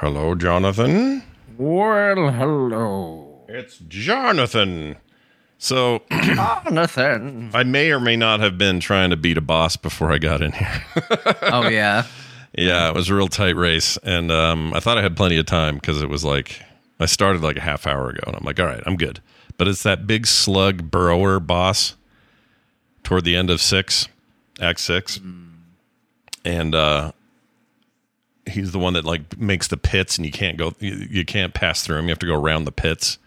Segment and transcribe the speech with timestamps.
[0.00, 1.24] Hello, Jonathan.
[1.56, 3.42] Well, hello.
[3.48, 4.96] It's Jonathan.
[5.58, 7.50] So Jonathan.
[7.52, 10.40] I may or may not have been trying to beat a boss before I got
[10.40, 10.84] in here.
[11.42, 12.04] Oh, yeah.
[12.56, 15.46] yeah, it was a real tight race, and um, I thought I had plenty of
[15.46, 16.62] time because it was like
[17.00, 19.20] I started like a half hour ago, and I'm like, all right, I'm good.
[19.56, 21.96] But it's that big slug burrower boss
[23.02, 24.06] toward the end of six,
[24.60, 25.18] Act six,
[26.44, 27.10] and uh,
[28.48, 31.54] he's the one that like makes the pits, and you can't go, you, you can't
[31.54, 32.04] pass through him.
[32.04, 33.18] You have to go around the pits.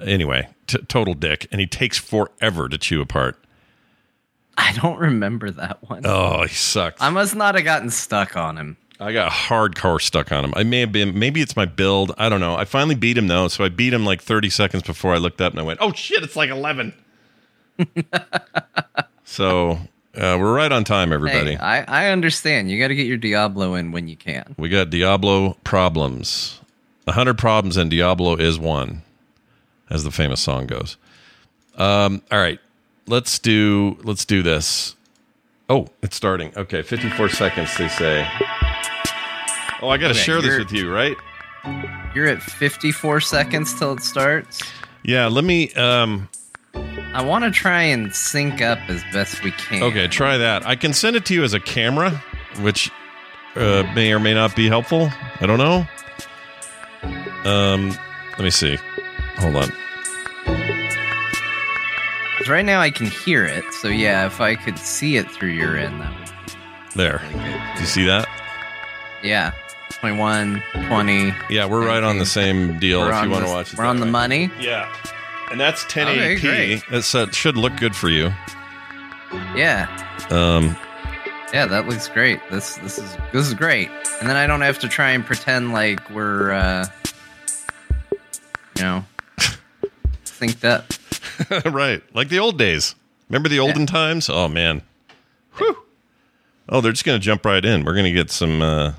[0.00, 3.38] Anyway, t- total dick, and he takes forever to chew apart.
[4.58, 6.02] I don't remember that one.
[6.04, 7.02] Oh, he sucked.
[7.02, 8.76] I must not have gotten stuck on him.
[8.98, 10.54] I got hardcore stuck on him.
[10.56, 12.12] I may have been, maybe it's my build.
[12.16, 12.56] I don't know.
[12.56, 13.48] I finally beat him though.
[13.48, 15.92] So I beat him like 30 seconds before I looked up and I went, oh
[15.92, 16.94] shit, it's like 11.
[19.24, 19.78] so
[20.16, 21.52] uh, we're right on time, everybody.
[21.52, 22.70] Hey, I, I understand.
[22.70, 24.54] You got to get your Diablo in when you can.
[24.58, 26.60] we got Diablo problems.
[27.06, 29.02] A hundred problems and Diablo is one,
[29.90, 30.96] as the famous song goes.
[31.76, 32.58] Um, all right,
[33.06, 34.96] let's do let's do this.
[35.68, 36.52] Oh, it's starting.
[36.56, 37.76] Okay, 54 seconds.
[37.76, 38.26] They say.
[39.82, 41.16] Oh, I got to Okay, share this with you, right?
[42.14, 44.62] You're at 54 seconds till it starts.
[45.02, 45.26] Yeah.
[45.26, 45.72] Let me.
[45.74, 46.28] Um,
[47.14, 49.82] I want to try and sync up as best we can.
[49.82, 50.66] Okay, try that.
[50.66, 52.10] I can send it to you as a camera,
[52.60, 52.90] which
[53.54, 55.08] uh, may or may not be helpful.
[55.40, 55.86] I don't know.
[57.50, 57.88] Um,
[58.32, 58.76] let me see.
[59.38, 59.72] Hold on.
[62.48, 63.64] Right now I can hear it.
[63.74, 66.28] So yeah, if I could see it through your end, that would
[66.94, 67.18] There.
[67.18, 67.60] be really good.
[67.74, 68.28] Do you see that?
[69.22, 69.52] Yeah.
[70.00, 71.34] 21, 20.
[71.50, 73.00] Yeah, we're right on the same deal.
[73.00, 74.10] We're if you want to watch it, We're that on the way.
[74.12, 74.50] money.
[74.60, 74.92] Yeah,
[75.50, 76.40] and that's Okay, 1080p.
[76.40, 76.82] great.
[76.90, 78.32] That's uh, should look good for you.
[79.54, 79.86] Yeah.
[80.30, 80.76] Um,
[81.52, 82.40] Yeah, that looks great.
[82.50, 83.88] This this is this is great.
[84.20, 86.86] And then I don't have to try and pretend like we're uh
[88.76, 89.04] you know
[90.24, 90.92] synced up.
[91.72, 92.94] right, like the old days.
[93.28, 94.28] Remember the olden times?
[94.30, 94.82] Oh man.
[95.56, 95.76] Whew.
[96.68, 97.84] Oh, they're just gonna jump right in.
[97.84, 98.60] We're gonna get some.
[98.62, 98.92] uh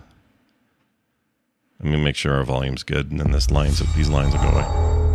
[1.82, 4.50] Let me make sure our volume's good, and then this lines these lines will go
[4.50, 5.07] away.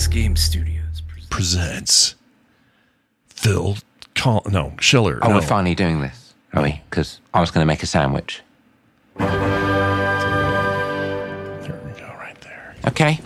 [0.00, 1.02] Xbox Game Studios.
[1.28, 2.14] Presents
[3.28, 3.76] Phil.
[4.14, 5.18] Col- no, Schiller.
[5.22, 5.34] Oh, no.
[5.34, 6.80] we're finally doing this, are we?
[6.88, 8.40] Because I was going to make a sandwich.
[9.18, 9.28] There
[11.84, 12.74] we go, right there.
[12.88, 13.20] Okay.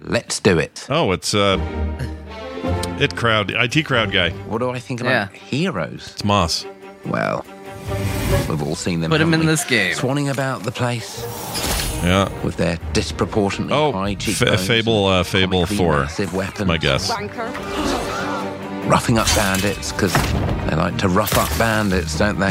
[0.00, 0.86] Let's do it.
[0.88, 1.58] Oh, it's uh,
[2.98, 4.30] it crowd, IT crowd guy.
[4.30, 6.12] What do I think about heroes?
[6.14, 6.64] It's Moss.
[7.04, 7.44] Well,
[8.48, 9.10] we've all seen them.
[9.10, 9.52] Put 'em haven't in we?
[9.52, 9.94] this game.
[9.94, 11.22] Swanning about the place
[12.02, 12.28] Yeah.
[12.44, 14.66] with their disproportionately Oh, high F- cheekbones.
[14.66, 16.00] Fable, uh, Fable comically Four.
[16.00, 16.66] Massive weapons.
[16.66, 17.08] My guess.
[18.88, 20.12] Roughing up bandits because
[20.68, 22.50] they like to rough up bandits, don't they?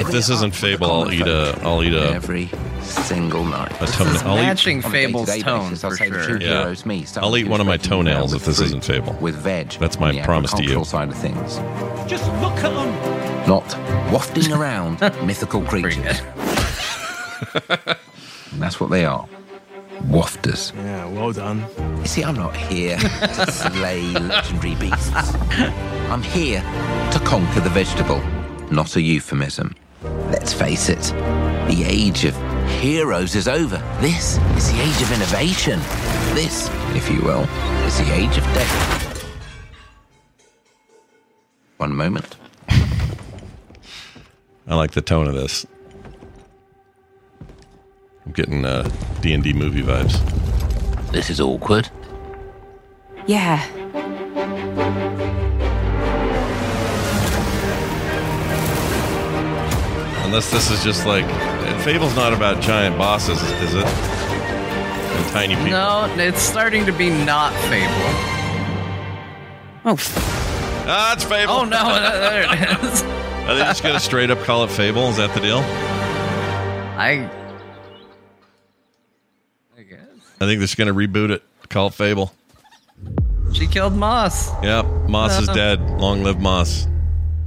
[0.00, 2.50] If this isn't Fable, I'll eat a, I'll eat a, every
[2.82, 3.70] single night.
[3.80, 4.18] a toenail.
[4.26, 6.26] I'll eat, matching On a Fable's day-to-day tone basis, I'll for sure.
[6.38, 6.60] two Yeah.
[6.62, 9.12] heroes, me, I'll eat one of my toenails if this isn't Fable.
[9.20, 9.70] With veg.
[9.78, 10.84] That's my on promise to you.
[10.84, 11.56] side of things.
[12.08, 13.46] Just look at them.
[13.48, 13.64] Not
[14.12, 16.20] wafting around mythical Pretty creatures.
[17.40, 17.96] Good.
[18.52, 19.28] And that's what they are.
[20.08, 20.74] wafters.
[20.74, 21.64] Yeah, well done.
[22.00, 25.34] You see, I'm not here to slay legendary beasts.
[26.10, 26.60] I'm here
[27.12, 28.20] to conquer the vegetable,
[28.72, 29.76] not a euphemism.
[30.30, 31.00] Let's face it,
[31.68, 32.34] the age of
[32.80, 33.76] heroes is over.
[34.00, 35.78] This is the age of innovation.
[36.34, 37.44] This, if you will,
[37.86, 39.30] is the age of death.
[41.76, 42.36] One moment.
[44.66, 45.66] I like the tone of this.
[48.26, 48.88] I'm getting uh,
[49.20, 50.18] D&D movie vibes.
[51.10, 51.88] This is awkward.
[53.26, 53.64] Yeah.
[60.24, 61.24] Unless this is just like
[61.82, 63.84] Fable's not about giant bosses, is it?
[63.84, 65.70] And tiny people.
[65.70, 67.90] No, it's starting to be not Fable.
[69.84, 69.96] Oh,
[70.92, 71.52] Ah, it's Fable.
[71.52, 71.84] Oh no,
[72.20, 73.02] there it is.
[73.02, 75.08] Are they just gonna straight up call it Fable?
[75.08, 75.58] Is that the deal?
[76.96, 77.28] I.
[77.36, 77.39] I
[80.40, 81.42] I think they're just gonna reboot it.
[81.68, 82.32] Call it Fable.
[83.52, 84.50] she killed Moss.
[84.62, 84.86] Yep.
[85.08, 85.80] Moss is dead.
[86.00, 86.86] Long live Moss.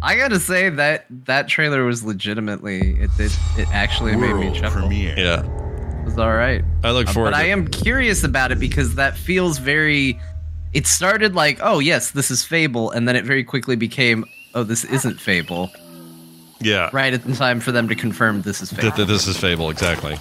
[0.02, 4.82] I gotta say that that trailer was legitimately it did it actually made me chuckle.
[4.82, 5.18] Premiere.
[5.18, 5.44] Yeah.
[6.02, 6.64] It was all right.
[6.84, 7.10] I look forward.
[7.10, 10.20] Uh, forward but to I am curious about it because that feels very.
[10.74, 14.26] It started like, oh yes, this is Fable, and then it very quickly became,
[14.56, 15.72] oh, this isn't Fable.
[16.60, 16.90] Yeah.
[16.92, 18.90] Right at the time for them to confirm this is Fable.
[18.90, 20.18] That, that this is Fable, exactly.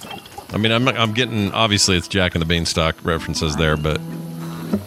[0.52, 4.00] I mean, I'm I'm getting obviously it's Jack and the Beanstalk references there, but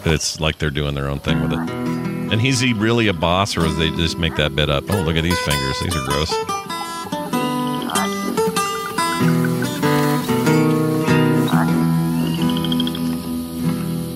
[0.06, 1.59] it's like they're doing their own thing with it.
[1.59, 4.83] And is he really a boss, or is they just make that bit up?
[4.89, 6.29] Oh, look at these fingers; these are gross.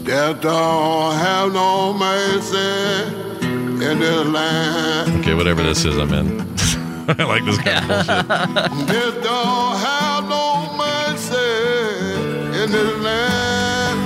[0.05, 3.15] Death don't have no mercy
[3.83, 5.21] in this land.
[5.21, 6.41] Okay, whatever this is, I'm in.
[7.19, 8.07] I like this kind of
[9.25, 10.08] bullshit.
[12.69, 13.99] In this land.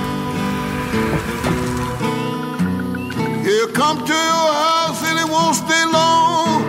[3.46, 6.62] He'll come to your house and it won't stay long.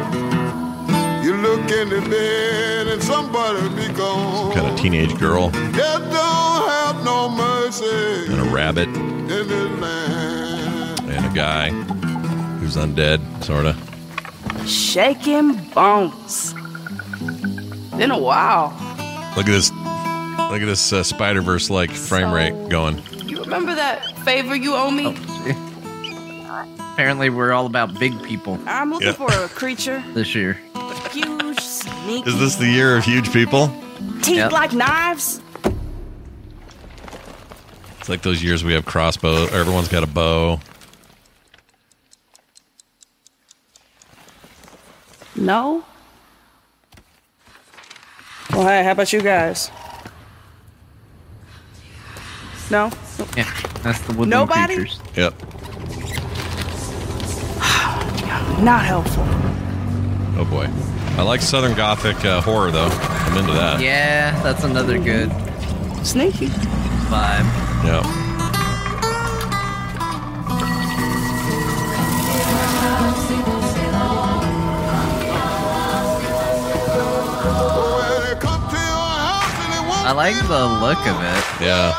[1.23, 4.53] You look in the bed and somebody be gone.
[4.53, 9.47] Kind of teenage girl Death don't have no mercy and a rabbit in this
[9.79, 10.99] land.
[11.09, 11.69] and a guy
[12.59, 13.75] who's undead, sorta.
[14.67, 16.53] Shaking bones.
[17.97, 18.73] Been a while.
[19.37, 19.71] Look at this.
[20.51, 23.01] Look at this uh, Spider Verse like frame rate going.
[23.27, 25.15] You remember that favor you owe me?
[26.93, 29.13] Apparently, we're all about big people I'm looking Yeah.
[29.13, 30.01] for a creature.
[30.13, 30.53] this year.
[31.11, 32.29] Huge, sneaky.
[32.29, 33.67] Is this the year of huge people?
[34.21, 34.51] Teeth Yep.
[34.53, 35.41] like knives.
[37.99, 39.47] It's like those years we have crossbow.
[39.47, 40.59] Everyone's got a bow.
[45.35, 45.83] No.
[48.51, 49.69] Well, hey, how about you guys?
[52.71, 52.89] No?
[53.37, 53.49] Yeah,
[53.83, 54.75] that's the woodland Nobody?
[54.75, 54.99] creatures.
[55.15, 55.33] Yep.
[58.63, 59.23] Not helpful.
[60.37, 60.67] Oh boy.
[61.17, 62.89] I like Southern Gothic uh, horror though.
[62.91, 63.79] I'm into that.
[63.81, 65.29] Yeah, that's another good
[66.05, 66.47] Sneaky.
[67.07, 67.45] vibe.
[67.85, 68.01] Yeah.
[80.07, 81.65] I like the look of it.
[81.65, 81.93] Yeah.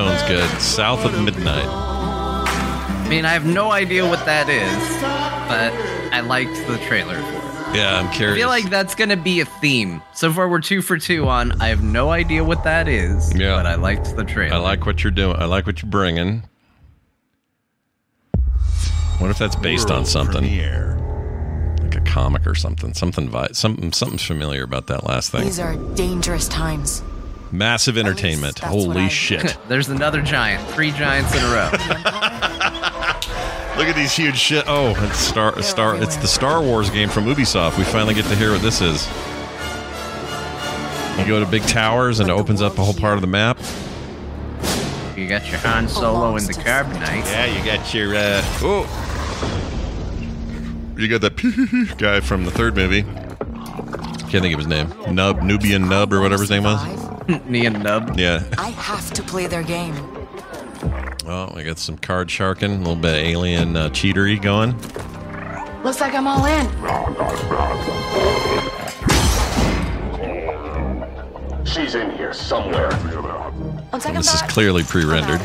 [0.00, 0.48] Tone's good.
[0.62, 1.66] South of midnight.
[1.66, 5.02] I mean, I have no idea what that is,
[5.46, 5.74] but
[6.14, 7.76] I liked the trailer for it.
[7.76, 8.36] Yeah, I'm curious.
[8.36, 10.00] I feel like that's gonna be a theme.
[10.14, 11.60] So far, we're two for two on.
[11.60, 13.56] I have no idea what that is, Yeah.
[13.56, 14.54] but I liked the trailer.
[14.54, 15.36] I like what you're doing.
[15.36, 16.44] I like what you're bringing.
[19.18, 20.44] What if that's based on something?
[21.82, 22.94] Like a comic or something.
[22.94, 25.44] Something vi- something something's familiar about that last thing.
[25.44, 27.02] These are dangerous times.
[27.52, 28.60] Massive entertainment.
[28.60, 29.56] that's Holy shit.
[29.68, 30.62] There's another giant.
[30.70, 31.70] Three giants in a row.
[33.76, 34.64] Look at these huge shit.
[34.68, 37.78] Oh, it's Star Star it's the Star Wars game from Ubisoft.
[37.78, 39.08] We finally get to hear what this is.
[41.18, 43.58] You go to big towers and it opens up a whole part of the map.
[45.16, 47.24] You got your Han Solo in the carbonite.
[47.24, 48.86] Yeah, you got your uh oh.
[50.96, 53.02] You got that guy from the third movie.
[54.30, 54.92] Can't think of his name.
[55.14, 57.09] Nub, Nubian Nub or whatever his name was.
[57.48, 58.18] Neon Nub.
[58.18, 58.42] Yeah.
[58.58, 59.94] I have to play their game.
[61.24, 64.72] Well, we got some card sharking, a little bit of alien uh, cheatery going.
[65.82, 66.66] Looks like I'm all in.
[71.64, 72.92] She's in here somewhere.
[73.92, 75.40] On second This is thought, clearly pre-rendered.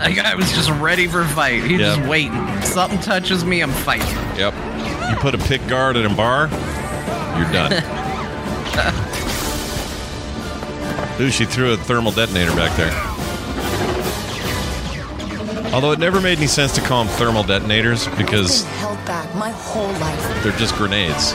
[0.00, 1.62] That guy was just ready for fight.
[1.62, 1.96] He's Yep.
[1.96, 2.62] just waiting.
[2.62, 4.06] Something touches me, I'm fighting.
[4.36, 4.54] Yep.
[5.10, 6.46] You put a pick guard in a bar,
[7.36, 7.72] you're done.
[11.20, 12.92] Ooh, she threw a thermal detonator back there.
[15.74, 19.50] Although it never made any sense to call them thermal detonators because held back my
[19.50, 20.42] whole life.
[20.42, 21.34] they're just grenades.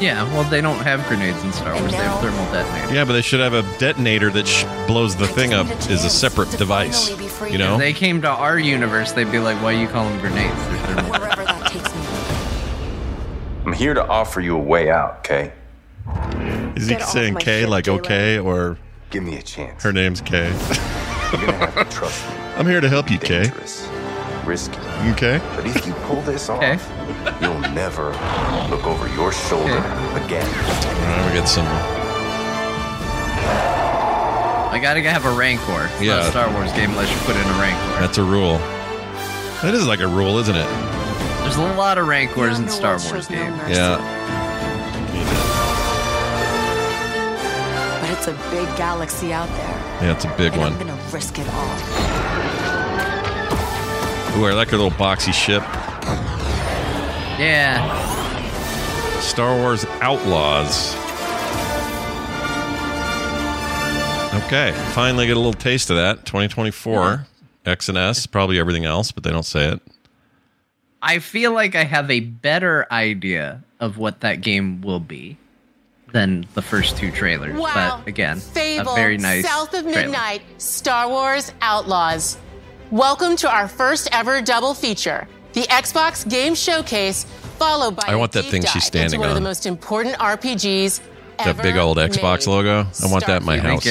[0.00, 1.92] Yeah, well, they don't have grenades in Star Wars.
[1.92, 2.92] They have thermal detonators.
[2.92, 6.10] Yeah, but they should have a detonator that sh- blows the thing up is a
[6.10, 7.10] separate device.
[7.50, 7.74] You know?
[7.74, 10.96] If they came to our universe, they'd be like, "Why you call them grenades?" They're
[10.96, 11.14] thermal.
[13.74, 15.52] here to offer you a way out, Kay.
[16.76, 18.00] Is he Get off saying my K ship, like Galen.
[18.00, 18.78] okay or
[19.10, 19.82] Give me a chance.
[19.82, 20.48] her name's K?
[20.48, 22.34] You're gonna have to trust me.
[22.56, 23.44] I'm here to help you, K.
[23.44, 23.88] Dangerous,
[24.44, 24.78] risky.
[25.12, 25.40] Okay.
[25.56, 26.78] But if you pull this off, Okay.
[27.40, 28.10] you'll never
[28.70, 29.78] look over your shoulder
[30.24, 30.46] again.
[30.46, 31.66] All right, we got some.
[34.72, 35.84] I gotta have a Rancor.
[35.86, 36.26] It's not Yeah.
[36.26, 38.00] a Star Wars game unless you put in a Rancor.
[38.00, 38.58] That's a rule.
[39.62, 40.66] That is like a rule, isn't it?
[41.44, 43.56] There's a lot of Rancors in Star Wars games.
[43.68, 43.98] Yeah.
[48.00, 49.80] But it's a big galaxy out there.
[50.02, 50.72] Yeah, it's a big and one.
[50.72, 51.76] I'm gonna risk it all.
[54.36, 55.62] Ooh, I like her little boxy ship.
[57.38, 59.20] Yeah.
[59.20, 60.94] Star Wars Outlaws.
[64.46, 66.24] Okay, finally get a little taste of that.
[66.26, 67.26] 2024.
[67.66, 69.80] X and S, probably everything else, but they don't say it.
[71.06, 75.36] I feel like I have a better idea of what that game will be
[76.12, 77.60] than the first two trailers.
[77.60, 77.98] Wow.
[78.02, 80.00] But again, Fable, a very nice South of trailer.
[80.00, 82.38] Midnight, Star Wars Outlaws.
[82.90, 87.24] Welcome to our first ever double feature, the Xbox Game Showcase,
[87.58, 89.42] followed by I want a that deep thing she's dive standing into one of the
[89.42, 91.00] most important RPGs
[91.44, 92.88] That big old Xbox logo.
[93.02, 93.86] I want that in my You think house.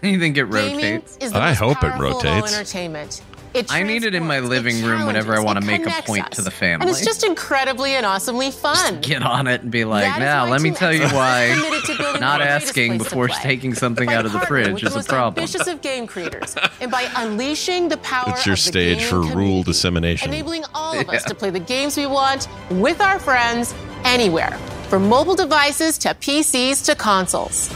[0.00, 1.18] it, you think it rotates?
[1.18, 2.54] is the I hope it powerful of all rotates.
[2.56, 3.20] Entertainment.
[3.54, 6.24] It I need it in my living room whenever I want to make a point
[6.26, 6.30] us.
[6.36, 6.90] to the And family.
[6.90, 9.00] it's just incredibly and awesomely fun.
[9.00, 12.20] Get on it and be like, now let me tell you why committed to building
[12.20, 15.40] not asking before taking something out of the fridge is a most problem.
[15.42, 19.08] ambitious of game creators, and by unleashing the power It's your of the stage gaming
[19.30, 20.28] for rule dissemination.
[20.32, 23.72] enabling all of us to play the games we want with our friends
[24.04, 24.50] anywhere,
[24.88, 27.68] from mobile devices to PCs to consoles.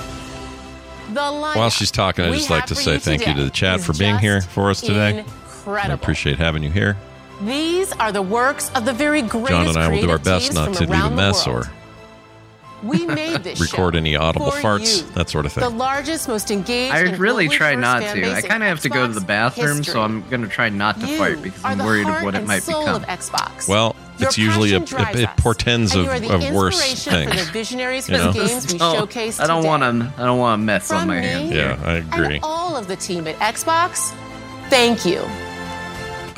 [1.13, 3.93] The While she's talking, I'd just like to say thank you to the chat for
[3.95, 5.25] being here for us today.
[5.69, 6.97] I appreciate having you here.
[7.43, 10.53] These are the works of the very greatest John and I will do our best
[10.55, 11.71] not to leave a mess or
[12.83, 15.11] We made this record show any audible farts, you.
[15.15, 15.63] that sort of thing.
[15.63, 16.95] The largest, most engaged.
[16.95, 18.33] I really try not to.
[18.33, 19.93] I kind of have to go to the bathroom, history.
[19.93, 22.47] so I'm going to try not to You fart because I'm worried of what it
[22.47, 23.03] might soul become.
[23.05, 23.69] Xbox.
[23.69, 27.31] Well, Your it's usually a, passion drives it, it portends of, you of worse things.
[27.31, 28.33] For the visionaries you know?
[28.33, 30.13] the games we Don't- showcase I don't want to.
[30.21, 31.53] I don't want a mess on my me hands.
[31.53, 32.37] Yeah, I agree.
[32.37, 34.13] And all of the team at Xbox,
[34.71, 35.23] thank you.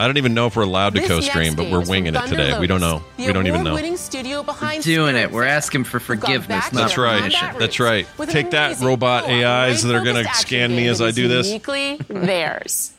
[0.00, 2.58] I don't even know if we're allowed to co-stream, but we're winging it Thunder today.
[2.58, 3.02] We don't know.
[3.18, 3.70] The We don't even know.
[3.72, 5.30] award-winning studio behind Doing it.
[5.30, 7.30] We're asking for forgiveness, not That's right.
[7.32, 8.06] combat That's right.
[8.16, 11.48] with Take that, robot AIs that are going to scan me as I do this.
[11.48, 12.92] Uniquely theirs.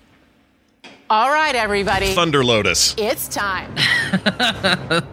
[1.09, 2.13] All right, everybody.
[2.13, 2.95] Thunder Lotus.
[2.97, 3.75] It's time.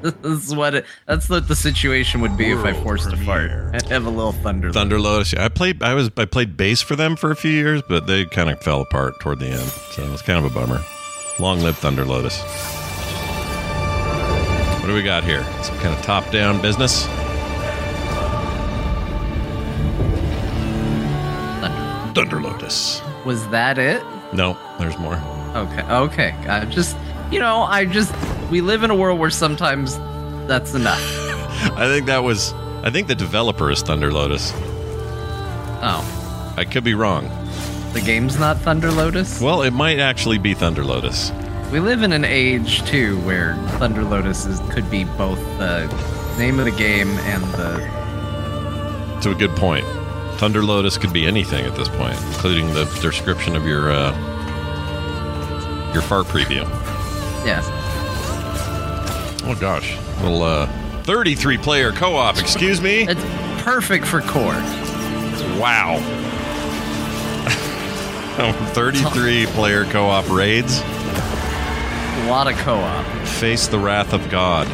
[0.02, 3.50] this is what it, that's what the situation would be if I forced a fart.
[3.74, 4.72] I'd have a little thunder.
[4.72, 5.34] Thunder Lotus.
[5.34, 5.82] I played.
[5.82, 6.10] I was.
[6.16, 9.18] I played bass for them for a few years, but they kind of fell apart
[9.18, 9.68] toward the end.
[9.90, 10.80] So it was kind of a bummer.
[11.40, 12.40] Long live Thunder Lotus.
[14.80, 15.44] What do we got here?
[15.62, 17.06] Some kind of top-down business.
[22.14, 23.00] Thunder Lotus.
[23.24, 24.02] Was that it?
[24.32, 25.14] No, there's more.
[25.54, 25.82] Okay.
[25.82, 26.30] Okay.
[26.48, 26.96] I just,
[27.30, 28.12] you know, I just,
[28.50, 29.96] we live in a world where sometimes
[30.48, 31.00] that's enough.
[31.76, 32.52] I think that was.
[32.82, 34.52] I think the developer is Thunder Lotus.
[35.80, 37.28] Oh, I could be wrong.
[37.98, 39.40] The game's not Thunder Lotus.
[39.40, 41.32] Well, it might actually be Thunder Lotus.
[41.72, 45.86] We live in an age too where Thunder Lotus is, could be both the
[46.38, 47.78] name of the game and the.
[49.22, 49.84] To a good point.
[50.38, 54.12] Thunder Lotus could be anything at this point, including the description of your uh,
[55.92, 56.62] your fart preview.
[57.44, 57.62] Yeah.
[59.44, 60.66] Oh gosh, little uh,
[61.02, 62.38] 33 player co-op.
[62.38, 63.08] Excuse me.
[63.08, 63.24] It's
[63.64, 64.54] perfect for core.
[65.58, 65.98] Wow.
[68.74, 70.80] 33 player co-op raids.
[70.80, 73.04] A lot of co-op.
[73.26, 74.66] Face the wrath of God.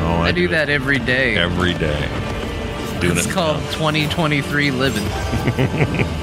[0.00, 1.36] Oh, I do that every day.
[1.36, 1.98] every day.
[3.00, 3.70] Doing It's it called now.
[3.72, 5.04] 2023 living.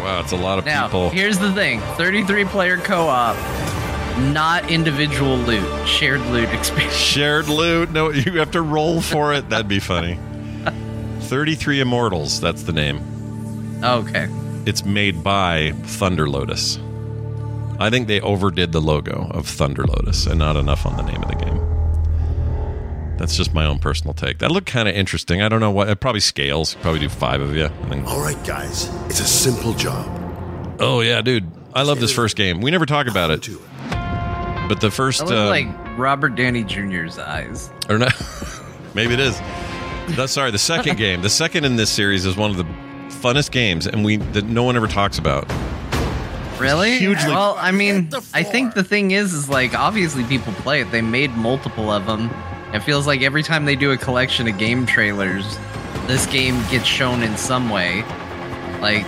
[0.00, 1.08] Wow, it's a lot of Now, people.
[1.10, 3.36] here's the thing 33 player co op,
[4.32, 6.94] not individual loot, shared loot experience.
[6.94, 7.90] Shared loot.
[7.90, 9.48] No, you have to roll for it.
[9.48, 10.18] That'd be funny.
[11.24, 12.40] 33 Immortals.
[12.40, 13.00] That's the name.
[13.82, 14.28] Okay.
[14.66, 16.78] It's made by Thunder Lotus.
[17.78, 21.22] I think they overdid the logo of Thunder Lotus and not enough on the name
[21.22, 23.16] of the game.
[23.18, 24.38] That's just my own personal take.
[24.38, 25.42] That looked kind of interesting.
[25.42, 25.88] I don't know what.
[25.88, 26.74] It probably scales.
[26.76, 27.66] Probably do five of you.
[27.66, 28.06] I think.
[28.06, 30.76] All right, guys, it's a simple job.
[30.80, 31.50] Oh yeah, dude.
[31.74, 32.60] I love this first game.
[32.60, 33.48] We never talk about it.
[34.68, 37.70] But the first, I look uh, like Robert Downey Jr.'s eyes.
[37.88, 38.08] or no,
[38.94, 39.38] maybe it is.
[40.16, 41.22] The- sorry, the second game.
[41.22, 42.64] The second in this series is one of the
[43.20, 45.50] funnest games, and we that no one ever talks about.
[46.58, 46.98] Really?
[46.98, 50.90] hugely- Well, I mean, I think the thing is, is like obviously people play it.
[50.92, 52.30] They made multiple of them.
[52.72, 55.58] It feels like every time they do a collection of game trailers,
[56.06, 58.02] this game gets shown in some way.
[58.80, 59.04] Like,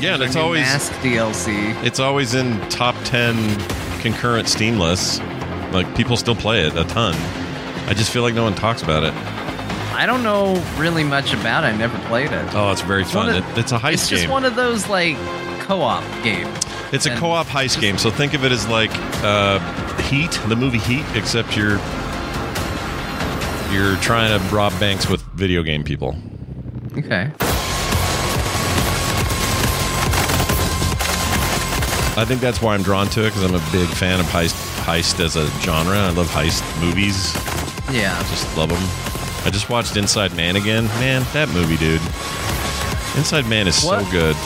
[0.00, 1.82] Yeah, and it's always Mask DLC.
[1.84, 3.34] it's always in top ten
[4.00, 5.20] concurrent Steam lists.
[5.72, 7.14] Like people still play it a ton.
[7.88, 9.14] I just feel like no one talks about it.
[9.92, 11.68] I don't know really much about it.
[11.68, 12.54] I never played it.
[12.54, 13.28] Oh, it's very It's fun.
[13.34, 13.92] of- it's a heist game.
[13.94, 15.16] It's just one of those like
[15.60, 16.48] co-op games.
[16.92, 18.90] It's a And- co-op heist game, so think of it as like
[19.22, 19.58] uh,
[20.02, 21.78] Heat, the movie Heat, except you're
[23.72, 26.16] you're trying to rob banks with video game people.
[26.98, 27.30] Okay.
[32.16, 34.54] I think that's why I'm drawn to it because I'm a big fan of heist
[34.84, 35.96] heist as a genre.
[35.96, 37.34] I love heist movies.
[37.94, 38.16] Yeah.
[38.18, 38.82] I just love them.
[39.44, 40.84] I just watched Inside Man again.
[41.00, 42.00] Man, that movie, dude.
[43.16, 44.04] Inside Man is What?
[44.04, 44.36] so good.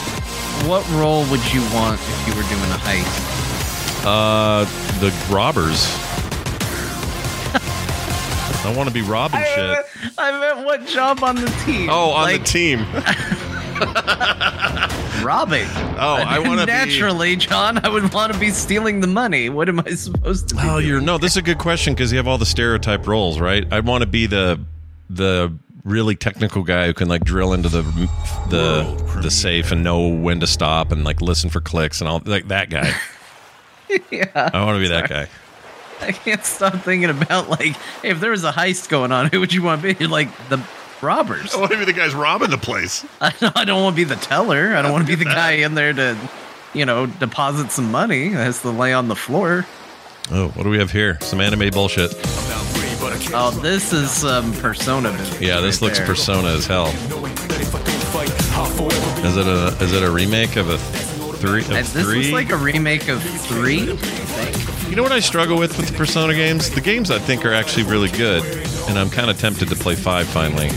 [0.68, 4.04] What role would you want if you were doing a heist?
[4.06, 4.64] Uh,
[5.00, 5.84] the robbers.
[8.66, 9.78] I want to be robbing shit.
[10.16, 11.90] I meant what job on the team?
[11.90, 12.78] Oh, on Like, the team.
[15.24, 15.66] robbing.
[15.98, 17.84] Oh, I wanna be- naturally, John.
[17.84, 19.48] I would want to be stealing the money.
[19.50, 20.60] What am I supposed to be?
[20.64, 21.18] Oh, you're no.
[21.18, 23.70] This is a good question because you have all the stereotype roles, right?
[23.70, 24.58] I want to be the
[25.14, 27.82] the really technical guy who can like drill into the
[28.48, 32.22] the the safe and know when to stop and like listen for clicks and all
[32.24, 32.92] like that guy.
[34.10, 34.50] yeah.
[34.52, 35.28] I want to be that guy.
[36.00, 39.40] I can't stop thinking about like, hey, if there was a heist going on, who
[39.40, 40.00] would you want to be?
[40.00, 40.62] You're like the
[41.00, 41.54] robbers.
[41.54, 43.04] I want to be the guys robbing the place.
[43.20, 44.74] I don't, I don't want to be the teller.
[44.74, 46.18] I don't want to be the guy in there to,
[46.72, 48.30] you know, deposit some money.
[48.30, 49.66] That has to lay on the floor.
[50.30, 51.18] Oh, what do we have here?
[51.20, 52.12] Some anime bullshit.
[53.34, 55.12] Oh, this is some persona.
[55.12, 56.06] business Yeah, this right looks there.
[56.06, 56.86] persona as hell.
[59.24, 62.16] Is it a is it a remake of a three of This three?
[62.16, 63.80] looks like a remake of three.
[64.88, 66.70] You know what I struggle with with the Persona games?
[66.70, 68.42] The games I think are actually really good,
[68.88, 70.68] and I'm kind of tempted to play five finally.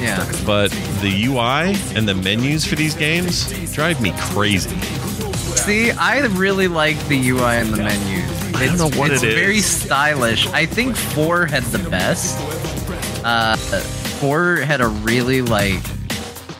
[0.00, 0.24] Yeah.
[0.46, 4.70] But the UI and the menus for these games drive me crazy.
[5.56, 8.41] See, I really like the UI and the menus.
[8.54, 9.34] I don't know what it's it is.
[9.34, 10.46] very stylish.
[10.48, 12.36] I think four had the best.
[13.24, 15.84] Uh, four had a really like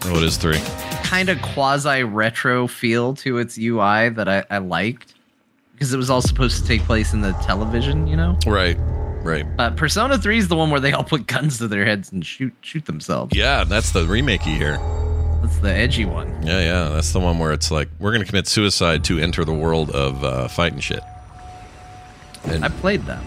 [0.07, 0.61] What is three.
[1.05, 5.15] kind of quasi retro feel to its UI that I, I liked
[5.75, 8.39] because it was all supposed to take place in the television, you know.
[8.47, 8.77] Right,
[9.23, 9.45] right.
[9.59, 12.25] Uh, Persona Three is the one where they all put guns to their heads and
[12.25, 13.37] shoot shoot themselves.
[13.37, 14.79] Yeah, that's the remakey here.
[15.43, 16.29] That's the edgy one.
[16.47, 19.53] Yeah, yeah, that's the one where it's like we're gonna commit suicide to enter the
[19.55, 21.03] world of uh, fighting shit.
[22.45, 23.23] And I played that.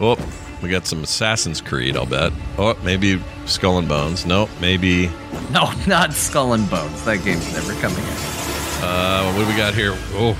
[0.00, 0.16] oh,
[0.62, 1.96] we got some Assassin's Creed.
[1.96, 2.32] I'll bet.
[2.58, 4.24] Oh, maybe Skull and Bones.
[4.24, 5.08] No, maybe.
[5.50, 7.04] No, not Skull and Bones.
[7.04, 8.82] That game's never coming out.
[8.82, 9.92] Uh, what do we got here?
[10.14, 10.36] Oh,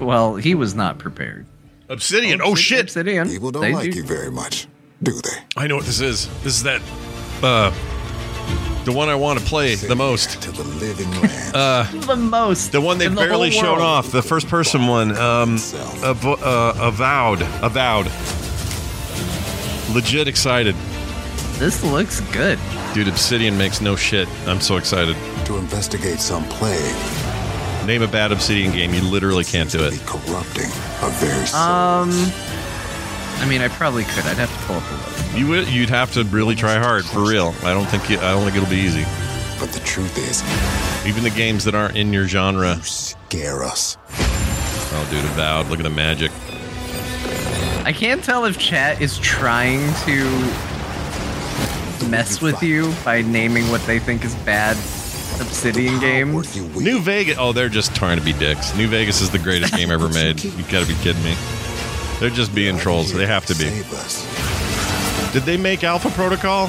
[0.00, 1.46] Well, he was not prepared.
[1.88, 2.40] Obsidian.
[2.42, 2.80] Oh, shit.
[2.80, 3.28] Obsidian.
[3.28, 4.66] People don't They like do- you very much,
[5.02, 5.38] do they?
[5.56, 6.26] I know what this is.
[6.42, 6.80] This is that.
[7.42, 7.70] Uh,
[8.86, 10.40] the one I want to play the most.
[10.42, 11.54] To the living land.
[11.56, 12.70] Uh, the most.
[12.70, 14.12] the one they in the barely whole showed off.
[14.12, 15.10] The first person one.
[15.16, 17.42] Um, avo- uh, avowed.
[17.62, 18.06] Avowed.
[19.92, 20.76] Legit excited.
[21.58, 22.58] This looks good.
[22.94, 24.28] Dude, Obsidian makes no shit.
[24.46, 25.16] I'm so excited.
[25.46, 26.94] to investigate some plague
[27.86, 28.94] Name a bad Obsidian game.
[28.94, 30.00] You literally can't do it.
[30.06, 30.70] corrupting
[31.02, 32.10] a very Um,
[33.40, 34.26] I mean, I probably could.
[34.26, 35.15] I'd have to pull up a list.
[35.36, 35.68] You would.
[35.68, 37.54] You'd have to really try hard for real.
[37.62, 38.08] I don't think.
[38.08, 39.04] You, I don't think it'll be easy.
[39.60, 40.42] But the truth is,
[41.06, 43.96] even the games that aren't in your genre scare us.
[44.10, 45.68] Oh, dude, Avowed.
[45.68, 46.30] Look at the magic.
[47.84, 50.24] I can't tell if chat is trying to
[52.08, 54.76] mess with you by naming what they think is bad
[55.40, 56.56] Obsidian games.
[56.76, 57.36] New Vegas.
[57.38, 58.74] Oh, they're just trying to be dicks.
[58.76, 60.42] New Vegas is the greatest game ever made.
[60.42, 61.34] You gotta be kidding me.
[62.20, 63.12] They're just being trolls.
[63.12, 63.68] They have to be.
[65.32, 66.68] Did they make Alpha Protocol?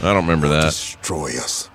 [0.00, 0.64] I don't remember that.
[0.64, 1.70] Destroy us.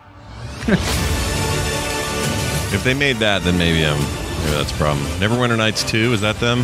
[2.73, 5.05] If they made that, then maybe um, maybe that's a problem.
[5.19, 6.61] Neverwinter Nights 2, is that them?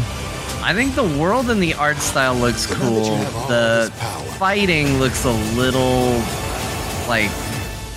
[0.61, 3.17] I think the world and the art style looks cool.
[3.47, 3.91] The
[4.39, 6.13] fighting looks a little
[7.07, 7.29] like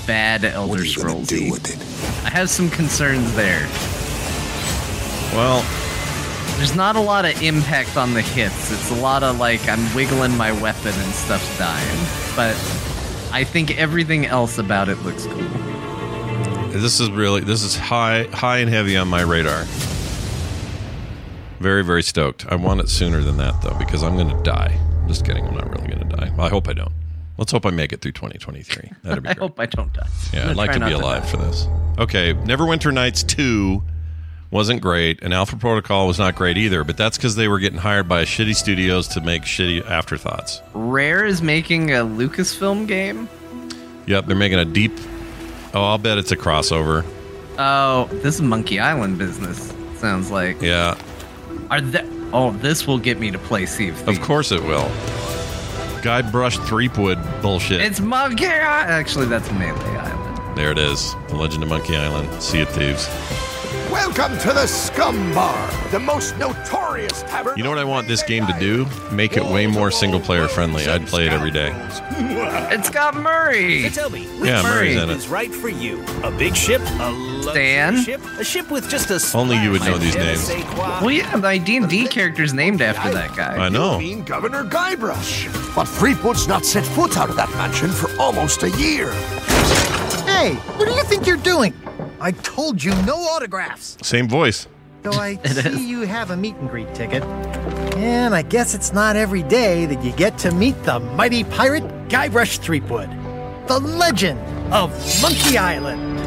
[0.07, 1.33] bad Elder Scrolls.
[1.33, 3.67] I have some concerns there.
[5.33, 5.65] Well,
[6.63, 8.71] There's not a lot of impact on the hits.
[8.71, 11.99] It's a lot of like I'm wiggling my weapon and stuff's dying.
[12.37, 12.55] But
[13.33, 15.43] I think everything else about it looks cool.
[16.69, 19.65] This is really this is high high and heavy on my radar.
[21.59, 22.47] Very very stoked.
[22.47, 24.79] I want it sooner than that though because I'm going to die.
[25.03, 25.45] I'm Just kidding.
[25.45, 26.33] I'm not really going to die.
[26.37, 26.93] Well, I hope I don't.
[27.39, 28.89] Let's hope I make it through 2023.
[29.03, 29.39] That'd be I great.
[29.43, 30.07] hope I don't die.
[30.33, 31.29] Yeah, I'd like to be alive die.
[31.29, 31.67] for this.
[31.99, 33.83] Okay, Neverwinter Nights 2
[34.53, 37.79] wasn't great, and Alpha Protocol was not great either, but that's because they were getting
[37.81, 40.61] hired by shitty studios to make shitty afterthoughts.
[40.75, 43.29] Rare is making a Lucasfilm game.
[44.07, 44.93] Yep, they're making a deep.
[45.75, 47.05] Oh, I'll bet it's a crossover.
[47.59, 49.73] Oh, this is Monkey Island business.
[49.97, 50.61] Sounds like.
[50.61, 50.97] Yeah,
[51.71, 52.05] Are that?
[52.35, 54.19] Oh, this will get me to play Sea of Thieves.
[54.19, 54.89] of course it will.
[56.03, 57.81] Guybrush Threepwood bullshit.
[57.81, 58.91] It's Monkey Island.
[58.91, 60.59] Actually, that's Melee Island.
[60.59, 61.15] there it is.
[61.29, 62.43] The Legend of Monkey Island.
[62.43, 63.07] Sea of Thieves.
[63.93, 67.59] Welcome to the Scum Bar, the most notorious tavern.
[67.59, 68.87] You know what I want this game to do?
[69.15, 70.87] Make it way more single player friendly.
[70.87, 71.73] I'd play it every day.
[72.75, 73.83] It's got Murray.
[73.91, 75.17] So tell me, which Yeah, Murray's in it.
[75.17, 76.03] is right for you?
[76.25, 78.03] A big ship, a luxury Stan?
[78.03, 80.77] ship, a ship with just a Only you would know these of je ne names.
[80.79, 83.63] Well, yeah, my D and D character's named after that guy.
[83.63, 83.99] I know.
[83.99, 85.75] mean Governor Guybrush.
[85.77, 89.13] But Threepwood's not set foot out of that mansion for almost a year.
[90.25, 91.75] Hey, what do you think you're doing?
[92.23, 93.99] I told you no autographs.
[94.01, 94.69] Same voice.
[95.03, 97.25] So I see you have a meet and greet ticket.
[97.97, 101.83] And I guess it's not every day that you get to meet the mighty pirate
[102.09, 103.11] Guybrush Threepwood,
[103.67, 104.39] the legend
[104.73, 106.21] of Monkey Island.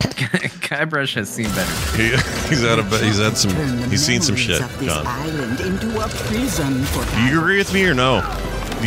[0.00, 1.96] Guybrush has seen better.
[1.98, 2.08] He,
[2.48, 3.54] he's had a he's had some
[3.90, 5.06] he's seen some shit, John.
[5.06, 8.22] island into a prison for Do you agree with me or no?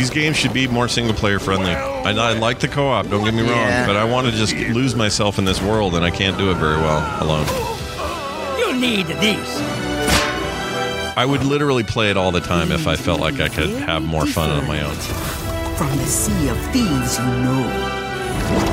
[0.00, 1.72] These games should be more single player friendly.
[1.72, 3.86] I, I like the co op, don't get me wrong, Yeah.
[3.86, 6.54] but I want to just lose myself in this world, and I can't do it
[6.54, 7.46] very well alone.
[8.58, 9.60] You need these.
[11.18, 14.02] I would literally play it all the time if I felt like I could have
[14.02, 14.94] more fun on my own.
[15.76, 18.69] from the sea of thieves you know.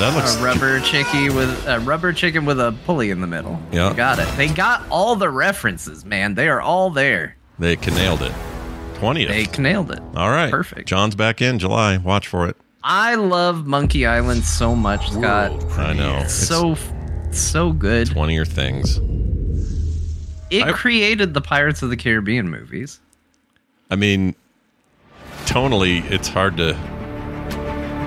[0.00, 3.60] That looks a rubber chickie with a rubber chicken with a pulley in the middle.
[3.70, 3.92] Yeah.
[3.94, 4.28] Got it.
[4.36, 6.34] They got all the references, man.
[6.34, 7.36] They are all there.
[7.58, 8.32] they can nailed it.
[8.94, 9.28] Twentieth.
[9.28, 10.00] They nailed it.
[10.14, 10.88] All right, Perfect.
[10.88, 11.98] John's back in July.
[11.98, 12.56] Watch for it.
[12.82, 15.52] I love Monkey Island so much, Scott.
[15.78, 16.18] I know.
[16.20, 16.76] It's so
[17.30, 18.14] so good.
[18.14, 18.98] One of your things.
[20.50, 23.00] It I- created the Pirates of the Caribbean movies.
[23.90, 24.34] I mean,
[25.44, 26.72] tonally, it's hard to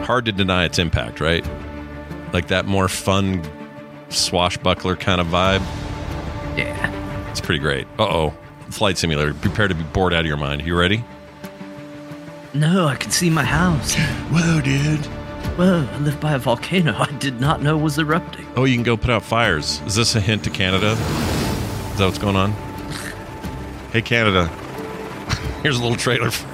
[0.05, 1.45] hard to deny its impact, right?
[2.33, 3.41] Like that more fun
[4.09, 5.61] swashbuckler kind of vibe.
[6.57, 7.29] Yeah.
[7.29, 7.87] It's pretty great.
[7.97, 8.33] Uh oh.
[8.69, 9.33] Flight simulator.
[9.35, 10.65] Prepare to be bored out of your mind.
[10.65, 11.03] You ready?
[12.55, 13.95] No, I can see my house.
[14.31, 15.05] Whoa, dude.
[15.57, 18.47] Whoa, I live by a volcano I did not know was erupting.
[18.55, 19.81] Oh, you can go put out fires.
[19.85, 20.91] Is this a hint to Canada?
[20.91, 22.51] Is that what's going on?
[23.91, 24.47] Hey, Canada.
[25.61, 26.47] Here's a little trailer for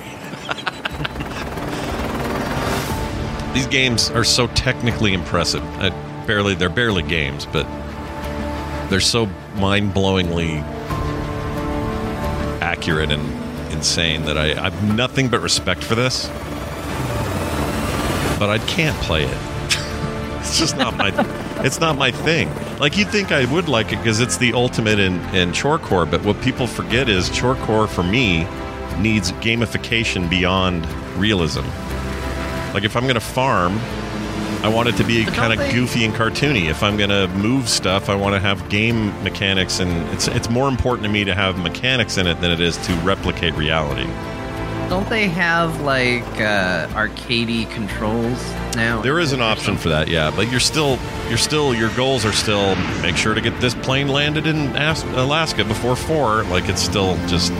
[3.59, 5.61] These games are so technically impressive.
[5.81, 5.89] I
[6.25, 7.67] barely, they're barely games, but
[8.89, 10.61] they're so mind-blowingly
[12.61, 13.21] accurate and
[13.73, 16.27] insane that I, I have nothing but respect for this.
[18.39, 19.37] But I can't play it.
[20.39, 21.11] it's just not my.
[21.65, 22.49] it's not my thing.
[22.79, 26.09] Like you'd think I would like it because it's the ultimate in in chorecore.
[26.09, 28.47] But what people forget is chorecore for me
[29.01, 31.65] needs gamification beyond realism.
[32.73, 33.79] Like if I'm going to farm,
[34.61, 36.69] I want it to be kind of they- goofy and cartoony.
[36.69, 40.49] If I'm going to move stuff, I want to have game mechanics, and it's it's
[40.49, 44.07] more important to me to have mechanics in it than it is to replicate reality.
[44.89, 48.43] Don't they have like uh, arcadey controls
[48.75, 49.01] now?
[49.03, 50.97] There is an option for that, yeah, but you're still
[51.29, 55.63] you're still your goals are still make sure to get this plane landed in Alaska
[55.63, 56.43] before 4.
[56.45, 57.53] Like it's still just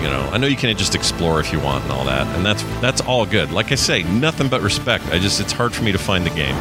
[0.00, 2.44] you know, I know you can just explore if you want and all that, and
[2.44, 3.52] that's that's all good.
[3.52, 5.06] Like I say, nothing but respect.
[5.08, 6.56] I just it's hard for me to find the game.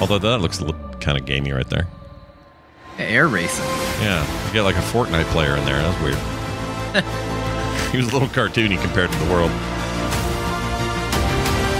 [0.00, 0.58] Although that looks
[1.00, 1.86] kind of gamey right there.
[2.98, 3.64] Air racing.
[4.00, 5.80] Yeah, you get like a Fortnite player in there.
[5.80, 6.18] That was weird.
[7.92, 9.50] he was a little cartoony compared to the world.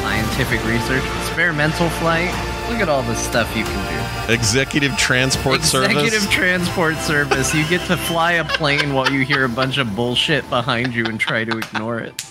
[0.03, 2.52] Scientific research, experimental flight.
[2.71, 4.33] Look at all the stuff you can do.
[4.33, 6.15] Executive transport Executive service.
[6.15, 7.55] Executive transport service.
[7.55, 11.05] You get to fly a plane while you hear a bunch of bullshit behind you
[11.07, 12.25] and try to ignore it.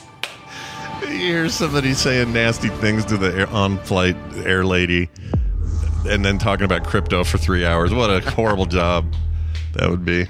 [1.01, 4.15] You hear somebody saying nasty things to the air, on-flight
[4.45, 5.09] air lady,
[6.07, 7.93] and then talking about crypto for three hours.
[7.93, 9.13] What a horrible job
[9.73, 10.27] that would be.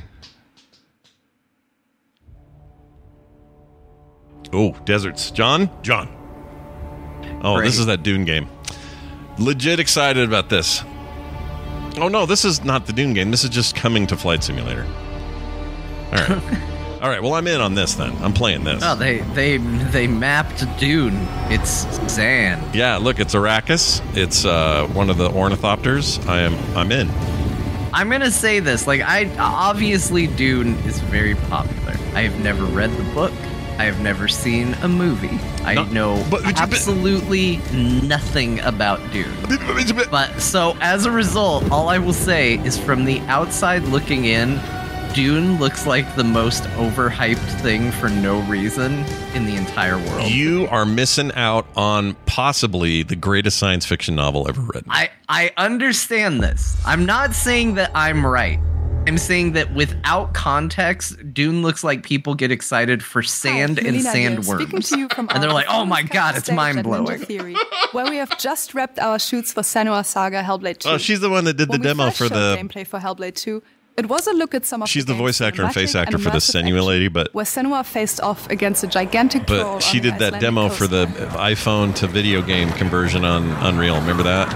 [4.54, 6.10] Oh, deserts, John, John.
[7.44, 8.50] Oh, this is that Dune game.
[9.42, 10.84] Legit excited about this.
[11.98, 13.32] Oh no, this is not the Dune game.
[13.32, 14.86] This is just coming to Flight Simulator.
[14.86, 16.32] All right.
[17.02, 17.22] All right.
[17.22, 18.16] Well, I'm in on this then.
[18.22, 18.84] I'm playing this.
[18.86, 21.16] Oh, they they they mapped Dune.
[21.50, 21.72] It's
[22.14, 22.76] sand.
[22.76, 24.02] Yeah, look, it's Arrakis.
[24.16, 26.24] It's uh, one of the ornithopters.
[26.28, 26.54] I am.
[26.78, 27.10] I'm in.
[27.94, 28.88] I'm gonna say this.
[28.88, 31.94] Like, I obviously Dune is very popular.
[32.14, 33.34] I have never read the book.
[33.82, 35.40] I have never seen a movie.
[35.64, 39.34] I No, know but- but- absolutely nothing about Dune.
[40.12, 44.62] But so as a result, all I will say is from the outside looking in,
[45.16, 50.30] Dune looks like the most overhyped thing for no reason in the entire world.
[50.30, 54.92] You are missing out on possibly the greatest science fiction novel ever written.
[54.92, 56.78] I I understand this.
[56.86, 58.60] I'm not saying that I'm right.
[59.08, 64.14] I'm saying that without context, Dune looks like people get excited for sand and Melina
[64.14, 64.62] here, sandworms.
[64.62, 67.56] Speaking to you from and they're like, "Oh my god, it's mind blowing." Ninja Theory,
[67.94, 70.90] where we have just wrapped our shoots for Senua Saga Hellblade 2.
[70.90, 72.56] Oh, she's the one that did the When we demo for the.
[72.58, 73.64] gameplay for Hellblade 2.
[73.98, 76.02] It was a look at some of She's the the voice actor and face cinematic
[76.02, 79.80] actor for the immersive Senua lady, but where Senua faced off against a gigantic but
[79.82, 84.00] she did that Icelandic demo for the iPhone to video game conversion on Unreal.
[84.00, 84.48] Remember that?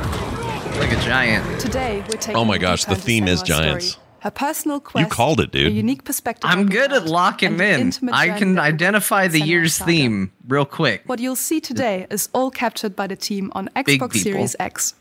[0.79, 1.60] Like a giant.
[1.60, 3.91] Today, we're taking Oh my gosh, the theme is giants.
[3.91, 5.11] story, Her personal quest.
[5.11, 5.67] called it, dude.
[5.67, 6.49] A unique perspective.
[6.51, 7.61] I'm good at locking in.
[7.79, 9.91] intimate I can identify the year's Saga.
[9.91, 11.03] theme real quick.
[11.05, 14.15] What you'll see today is all captured by the team on Xbox.
[14.17, 14.95] Series X.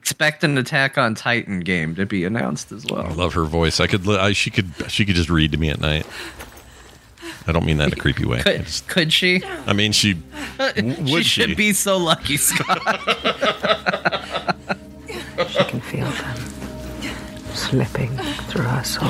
[0.00, 3.06] Expect an Attack on Titan game to be announced as well.
[3.06, 3.80] I love her voice.
[3.80, 4.06] I could.
[4.06, 4.70] I, she could.
[4.88, 6.06] She could just read to me at night.
[7.46, 8.42] I don't mean that in a creepy way.
[8.42, 9.42] Could, just- could she?
[9.66, 10.12] I mean, she
[10.58, 11.54] w- would she should she?
[11.54, 12.82] be so lucky, Scott.
[15.48, 16.29] She can feel them
[17.60, 18.16] slipping
[18.48, 19.08] through her soul,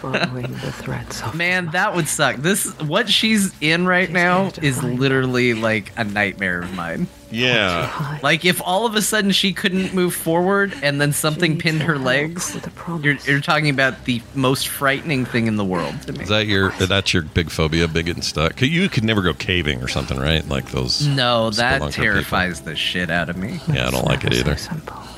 [0.00, 2.36] following the threads of Man, that would suck.
[2.36, 7.08] This what she's in right now is literally like a nightmare of mine.
[7.30, 8.18] Yeah.
[8.22, 11.98] Like if all of a sudden she couldn't move forward and then something pinned her
[11.98, 12.56] legs,
[13.02, 16.22] you're, you're talking about the most frightening thing in the world to me.
[16.22, 16.70] Is that your?
[16.72, 18.56] That's your big phobia, big getting stuck.
[18.56, 20.46] 'Cause You could never go caving or something, right?
[20.48, 21.06] Like those.
[21.06, 23.60] No, that spelunker terrifies the shit out of me.
[23.72, 24.56] Yeah, I don't like it either.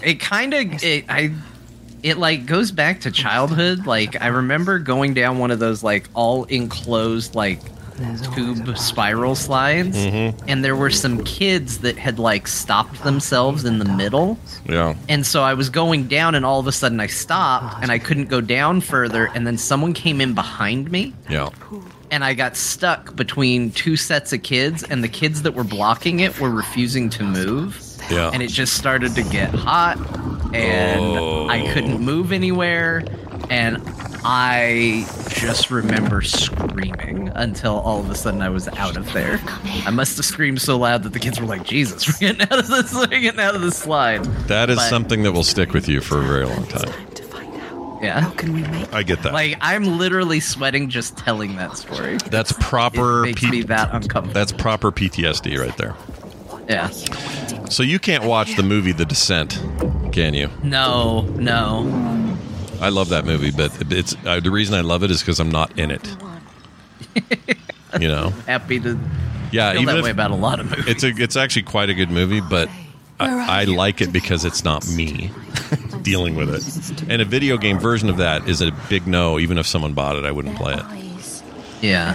[0.03, 1.33] It kind of it I
[2.03, 3.87] it like goes back to childhood.
[3.87, 7.61] Like I remember going down one of those like all enclosed like
[8.35, 10.49] tube spiral slides Mm-hmm.
[10.49, 14.95] and there were some kids that had like stopped themselves in the middle Yeah.
[15.09, 17.99] and so I was going down and all of a sudden I stopped and I
[17.99, 21.51] couldn't go down further and then someone came in behind me Yeah.
[22.11, 26.21] and I got stuck between two sets of kids, and the kids that were blocking
[26.21, 27.81] it were refusing to move.
[28.11, 28.31] Yeah.
[28.33, 29.97] And it just started to get hot,
[30.53, 31.49] and Oh.
[31.49, 33.05] I couldn't move anywhere,
[33.49, 33.77] and
[34.25, 39.41] I just remember screaming until all of a sudden I was out of there.
[39.87, 42.59] I must have screamed so loud that the kids were like, "Jesus, we're getting out
[42.59, 45.73] of this, we're getting out of this slide." That is But- something that will stick
[45.73, 46.93] with you for a very long time.
[48.03, 48.21] Yeah.
[48.21, 49.35] How can we make I get that.
[49.35, 52.17] Like I'm literally sweating just telling that story.
[52.31, 53.25] That's proper.
[53.25, 54.33] It makes me that uncomfortable.
[54.33, 55.95] That's proper PTSD right there.
[56.67, 56.89] Yeah.
[57.69, 59.61] So you can't watch the movie The Descent,
[60.13, 60.49] can you?
[60.63, 61.83] No, no.
[62.81, 65.51] I love that movie, but it's uh, the reason I love it is because I'm
[65.51, 66.17] not in it.
[68.01, 68.31] you know.
[68.47, 68.99] Happy to
[69.53, 70.87] Yeah, feel even that if way about a lot of movies.
[70.87, 72.69] it's a it's actually quite a good movie, but
[73.19, 75.31] I, I like it because it's not me
[76.03, 77.03] dealing with it.
[77.11, 79.39] And a video game version of that is a big no.
[79.39, 80.85] Even if someone bought it, I wouldn't play it.
[81.83, 82.15] Yeah.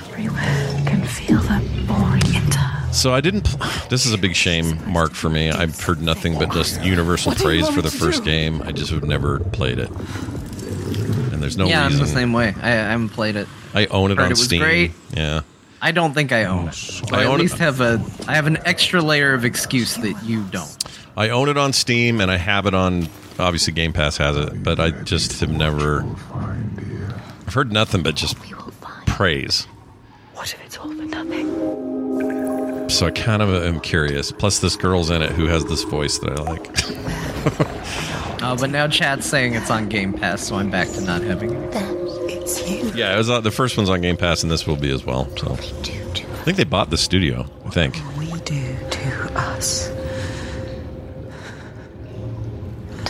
[0.86, 2.60] can feel them boring into
[2.92, 3.46] So I didn't.
[3.46, 5.50] Pl- this is a big shame mark for me.
[5.52, 8.62] I've heard nothing but just universal What do you praise for the first game.
[8.62, 9.90] I just have never played it,
[10.86, 12.02] and there's no yeah, reason.
[12.02, 12.54] I'm the same way.
[12.62, 13.48] I, I haven't played it.
[13.74, 14.62] I own it Heard on it was Steam.
[14.62, 14.92] great.
[15.14, 15.42] Yeah.
[15.82, 17.12] I don't think I own oh, it.
[17.12, 19.96] Or I at own it- least have a I have an extra layer of excuse
[19.96, 20.84] that you don't.
[21.18, 23.08] I own it on Steam and I have it on
[23.40, 26.06] obviously Game Pass has it, but I just have never
[27.48, 28.38] I've heard nothing but just
[29.06, 29.68] praise.
[30.34, 32.90] What if it's all for nothing?
[32.90, 34.32] So I kind of am curious.
[34.32, 36.66] Plus this girl's in it who has this voice that I like.
[38.42, 41.52] Oh, but now chat's saying it's on Game Pass, so I'm back to not having
[41.52, 41.70] it.
[42.28, 42.92] It's you.
[42.94, 45.06] yeah, it was on, the first one's on Game Pass and this will be as
[45.06, 45.28] well.
[45.38, 45.56] So I
[46.46, 48.00] think they bought the studio, I think.
[48.18, 49.90] We do to us.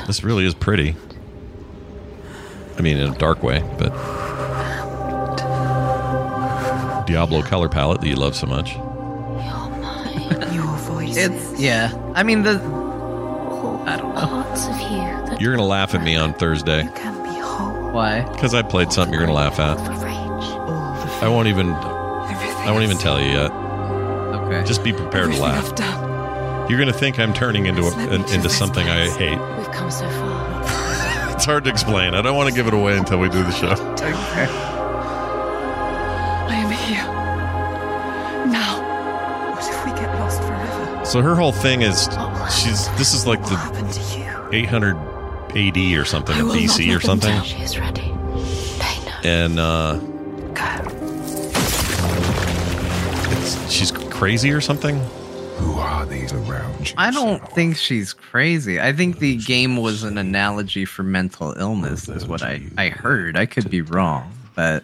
[0.07, 0.95] This really is pretty.
[2.77, 3.89] I mean in a dark way, but
[7.07, 8.75] Diablo color palette that you love so much.
[10.53, 11.17] Your voice.
[11.17, 11.91] It's yeah.
[12.15, 12.84] I mean the
[13.87, 14.21] I don't know.
[14.27, 17.91] Parts of you that You're gonna laugh at me on Thursday can be whole.
[17.91, 18.21] Why?
[18.31, 19.77] because I played something you're gonna laugh at.
[21.23, 21.71] I won't even.
[21.71, 23.51] I won't even tell you yet.
[23.51, 24.63] Okay.
[24.65, 25.65] Just be prepared to laugh.
[26.69, 29.37] You're gonna think I'm turning into a, an, into something I hate.
[29.57, 30.55] We've come so far.
[31.35, 32.13] It's hard to explain.
[32.15, 33.67] I don't want to give it away until we do the show.
[36.47, 37.03] I am here.
[38.49, 39.51] Now.
[39.53, 41.03] What if we get lost forever?
[41.05, 42.07] So her whole thing is
[42.49, 44.95] she's this is like the 800
[45.55, 47.29] AD or something, I will not BC or something.
[47.31, 47.43] down.
[47.43, 48.11] She is ready.
[49.23, 49.99] And uh
[53.31, 54.99] it's, she's crazy or something.
[55.57, 56.95] Who are these around you?
[56.97, 58.79] I don't think she's crazy.
[58.81, 63.37] I think the game was an analogy for mental illness, is what I, I heard.
[63.37, 64.83] I could be wrong, but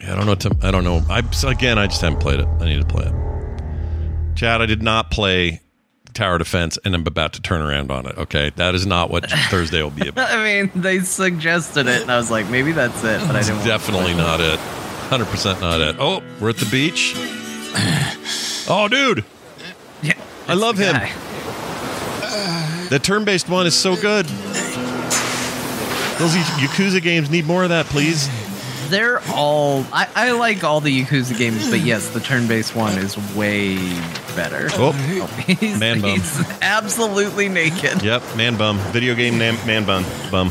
[0.00, 0.34] Yeah, I don't know.
[0.34, 1.02] To, I don't know.
[1.08, 2.48] I again, I just haven't played it.
[2.60, 3.14] I need to play it.
[4.34, 5.60] Chad, I did not play
[6.14, 8.16] Tower Defense, and I'm about to turn around on it.
[8.16, 10.30] Okay, that is not what Thursday will be about.
[10.30, 13.64] I mean, they suggested it, and I was like, maybe that's it, but I didn't.
[13.64, 14.58] definitely not it.
[15.10, 15.96] Hundred percent not it.
[15.98, 17.14] Oh, we're at the beach.
[18.66, 19.26] Oh, dude.
[20.02, 20.14] Yeah,
[20.48, 20.94] I love him.
[22.88, 24.24] The turn-based one is so good.
[26.18, 28.26] Those Yakuza games need more of that, please.
[28.88, 29.84] They're all.
[29.92, 33.76] I, I like all the Yakuza games, but yes, the turn-based one is way
[34.36, 34.68] better.
[34.72, 34.92] Oh,
[35.46, 36.10] he's, man bum.
[36.10, 38.02] he's absolutely naked.
[38.02, 38.78] Yep, man bum.
[38.92, 40.04] Video game name, man bum.
[40.30, 40.50] Bum.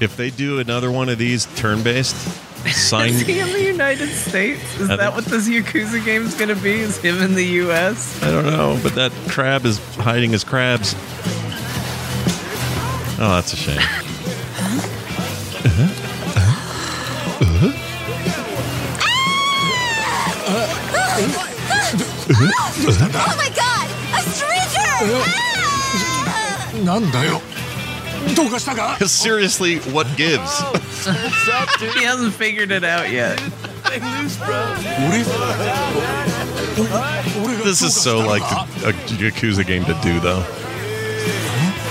[0.00, 2.16] If they do another one of these turn-based,
[2.68, 3.08] sign.
[3.10, 4.62] Is he in the United States?
[4.80, 6.72] Is I that think- what this Yakuza game is gonna be?
[6.80, 8.22] Is him in the U.S.?
[8.22, 10.94] I don't know, but that crab is hiding his crabs.
[13.24, 13.78] Oh, that's a shame.
[21.99, 23.87] Oh my god!
[24.13, 24.85] A stranger!
[26.85, 27.41] なんだよ
[28.35, 30.61] どうかしたか Seriously, what gives?
[31.95, 33.39] he hasn't figured it out yet.
[37.63, 40.43] This is so like a, a Yakuza game to do, though.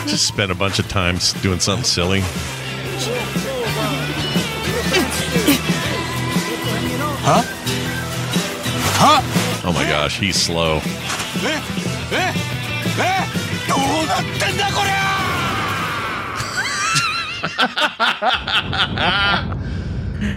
[0.07, 2.23] Just spend a bunch of time s- doing something silly.
[7.24, 7.44] Huh?
[8.98, 9.22] Huh?
[9.68, 10.78] Oh my gosh, he's slow.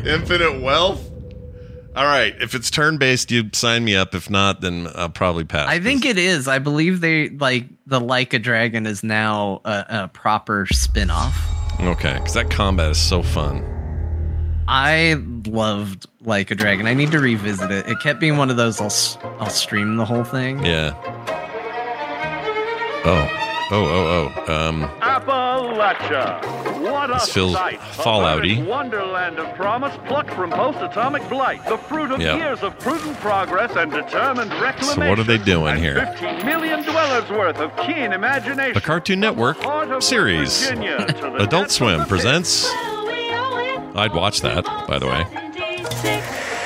[0.06, 1.10] Infinite wealth?
[1.96, 2.34] All right.
[2.40, 4.14] If it's turn based, you sign me up.
[4.14, 5.68] If not, then I'll probably pass.
[5.68, 6.48] I think it is.
[6.48, 11.36] I believe they like the Like a Dragon is now a, a proper spin off.
[11.80, 12.14] Okay.
[12.14, 13.62] Because that combat is so fun.
[14.66, 16.86] I loved Like a Dragon.
[16.86, 17.86] I need to revisit it.
[17.88, 20.64] It kept being one of those I'll s- I'll stream the whole thing.
[20.64, 20.94] Yeah.
[23.06, 23.40] Oh.
[23.70, 24.68] Oh, oh, oh.
[24.68, 26.40] Um, Appalachia.
[26.82, 27.80] What a This feels sight.
[27.82, 28.58] Fallout-y.
[28.60, 31.64] A wonderland of promise plucked from post-atomic blight.
[31.66, 32.36] The fruit of Yeah.
[32.36, 35.02] years of prudent progress and determined reclamation.
[35.02, 35.94] so what are they doing here?
[36.18, 38.74] 15 million dwellers worth of keen imagination.
[38.74, 39.56] The Cartoon Network
[40.02, 40.66] series.
[40.68, 41.06] Virginia
[41.38, 42.70] Adult Swim presents.
[43.94, 45.24] I'd watch that, by the way.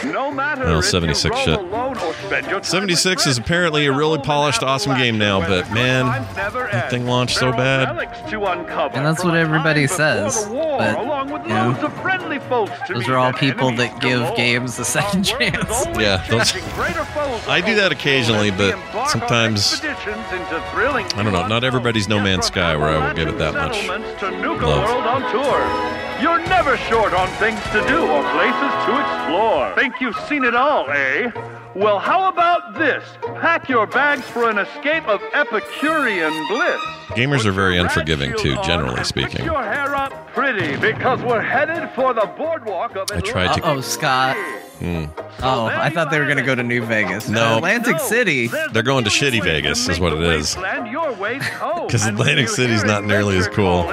[0.04, 1.56] No matter Oh, 76 shit.
[1.58, 5.40] roam alone or spend your time 76 is apparently a really polished, awesome game now,
[5.40, 7.88] but man, that thing launched so bad.
[8.32, 10.46] And that's what everybody says.
[10.48, 14.00] war, But along with you know, loads of friendly folks those are all people that
[14.00, 15.86] give games a second chance.
[15.98, 16.54] Yeah, those.
[17.48, 21.46] I do that occasionally, but sometimes I don't know.
[21.48, 24.64] Not everybody's No Man's Sky where I will give it that much settlements to Nuka
[24.66, 26.07] love.
[26.20, 29.72] You're never short on things to do or places to explore.
[29.76, 31.30] Think you've seen it all, eh?
[31.78, 33.04] Well, how about this?
[33.22, 36.80] Pack your bags for an escape of Epicurean bliss.
[37.10, 39.44] Gamers are very unforgiving too, generally speaking.
[39.44, 43.62] Your hair up pretty because we're headed for the boardwalk of I tried to.
[43.62, 44.36] Oh, Scott.
[44.80, 45.04] Hmm.
[45.40, 47.28] Oh, I thought they were gonna go to New Vegas.
[47.28, 47.58] No.
[47.58, 48.48] Atlantic City.
[48.72, 50.56] They're going to Shitty Vegas, is what it is.
[50.56, 53.84] Because Because Atlantic City's not nearly as cool.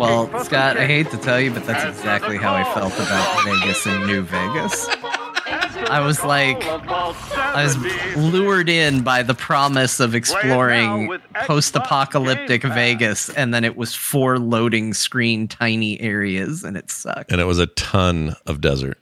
[0.00, 3.86] Well, Scott, I hate to tell you, but that's exactly how I felt about Vegas
[3.86, 4.88] and New Vegas.
[5.76, 7.76] I was like, I was
[8.16, 14.38] lured in by the promise of exploring post apocalyptic Vegas, and then it was four
[14.38, 17.32] loading screen tiny areas, and it sucked.
[17.32, 18.98] And it was a ton of desert.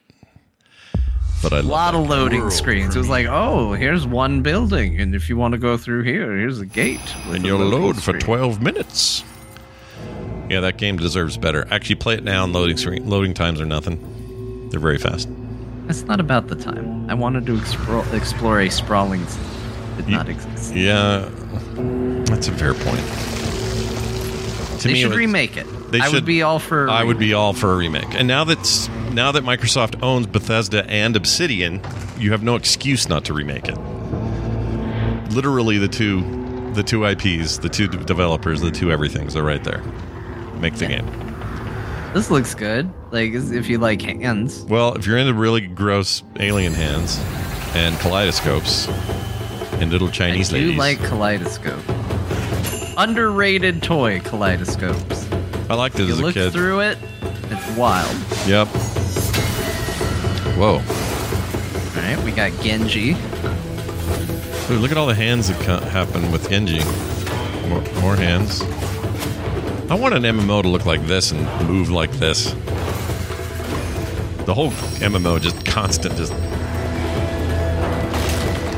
[1.43, 2.95] But I A lot of loading screens.
[2.95, 6.37] It was like, oh, here's one building, and if you want to go through here,
[6.37, 7.01] here's a gate.
[7.29, 9.25] And you'll load for 12 minutes.
[10.51, 11.67] Yeah, that game deserves better.
[11.71, 14.69] Actually, play it now, and loading screen loading times are nothing.
[14.71, 15.29] They're very fast.
[15.91, 17.11] It's not about the time.
[17.11, 19.45] I wanted to explore, explore a sprawling city
[19.97, 20.73] that did not exist.
[20.73, 21.29] Yeah,
[22.27, 23.05] that's a fair point.
[24.81, 25.67] To they me, should it remake it.
[25.91, 26.87] They I should would be all for.
[26.87, 28.15] a I would be all for a remake.
[28.15, 31.83] And now that's now that Microsoft owns Bethesda and Obsidian,
[32.17, 33.77] you have no excuse not to remake it.
[35.35, 39.83] Literally, the two, the two IPs, the two developers, the two everythings are right there.
[40.61, 41.30] Make the game.
[42.13, 42.91] This looks good.
[43.13, 44.65] Like if you like hands.
[44.65, 47.19] Well, if you're into really gross alien hands
[47.75, 48.89] and kaleidoscopes
[49.81, 51.83] and little Chinese I do ladies, like kaleidoscope.
[52.97, 55.31] Underrated toy kaleidoscopes.
[55.71, 56.53] I liked it You as a look kid.
[56.53, 56.99] through it,
[57.49, 58.15] it's wild.
[58.47, 58.67] Yep.
[60.59, 60.75] Whoa.
[61.97, 63.15] All right, we got Genji.
[64.69, 66.81] Dude, look at all the hands that happen with Genji.
[67.69, 68.63] More, more hands.
[69.91, 72.53] I want an MMO to look like this and move like this.
[74.45, 74.71] The whole
[75.01, 76.33] MMO just constant, just.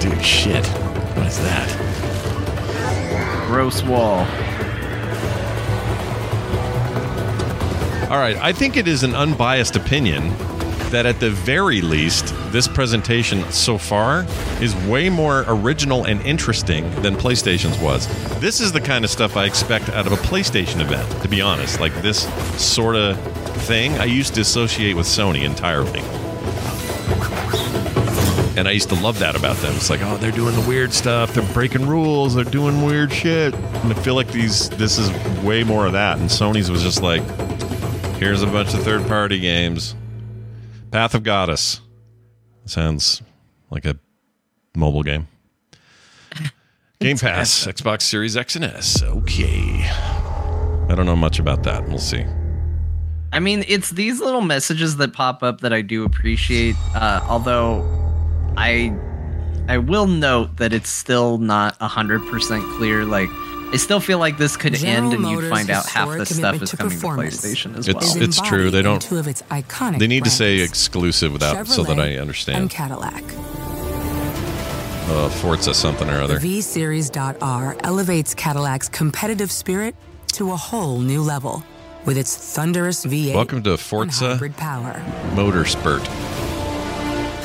[0.00, 0.66] Dude, shit.
[0.66, 1.68] What is that?
[3.46, 4.20] Gross wall.
[8.10, 10.30] All right, I think it is an unbiased opinion
[10.92, 14.24] that at the very least, this presentation so far
[14.60, 18.06] is way more original and interesting than PlayStation's was.
[18.40, 21.40] This is the kind of stuff I expect out of a PlayStation event, to be
[21.40, 21.80] honest.
[21.80, 22.22] Like this
[22.62, 23.18] sort of
[23.62, 26.00] thing I used to associate with Sony entirely.
[28.54, 29.74] And I used to love that about them.
[29.74, 31.32] It's like, oh, they're doing the weird stuff.
[31.32, 32.34] They're breaking rules.
[32.34, 33.54] They're doing weird shit.
[33.54, 35.10] And I feel like these this is
[35.42, 36.18] way more of that.
[36.18, 37.22] And Sony's was just like,
[38.18, 39.94] here's a bunch of third party games.
[40.92, 41.80] Path of Goddess.
[42.66, 43.22] Sounds
[43.70, 43.96] like a
[44.76, 45.26] mobile game.
[47.00, 49.02] Game Pass, Xbox Series X and S.
[49.02, 49.82] Okay.
[49.84, 51.88] I don't know much about that.
[51.88, 52.24] We'll see.
[53.32, 56.76] I mean, it's these little messages that pop up that I do appreciate.
[56.94, 57.80] Uh, although,
[58.58, 58.94] I
[59.68, 63.06] I will note that it's still not hundred percent clear.
[63.06, 63.30] Like,
[63.72, 66.26] I still feel like this could General end and you Motors' find out half the
[66.26, 68.22] stuff is to coming to performance PlayStation as It's well.
[68.22, 68.70] it's true.
[68.70, 69.00] They don't.
[69.00, 72.58] two of its iconic They need to say exclusive without so that I understand.
[72.58, 73.22] and Cadillac.
[75.08, 76.38] Uh, Forza something or other.
[76.38, 79.94] V Series.R elevates Cadillac's competitive spirit
[80.34, 81.64] to a whole new level
[82.04, 85.02] with its thunderous V8 Welcome to and Forza hybrid power.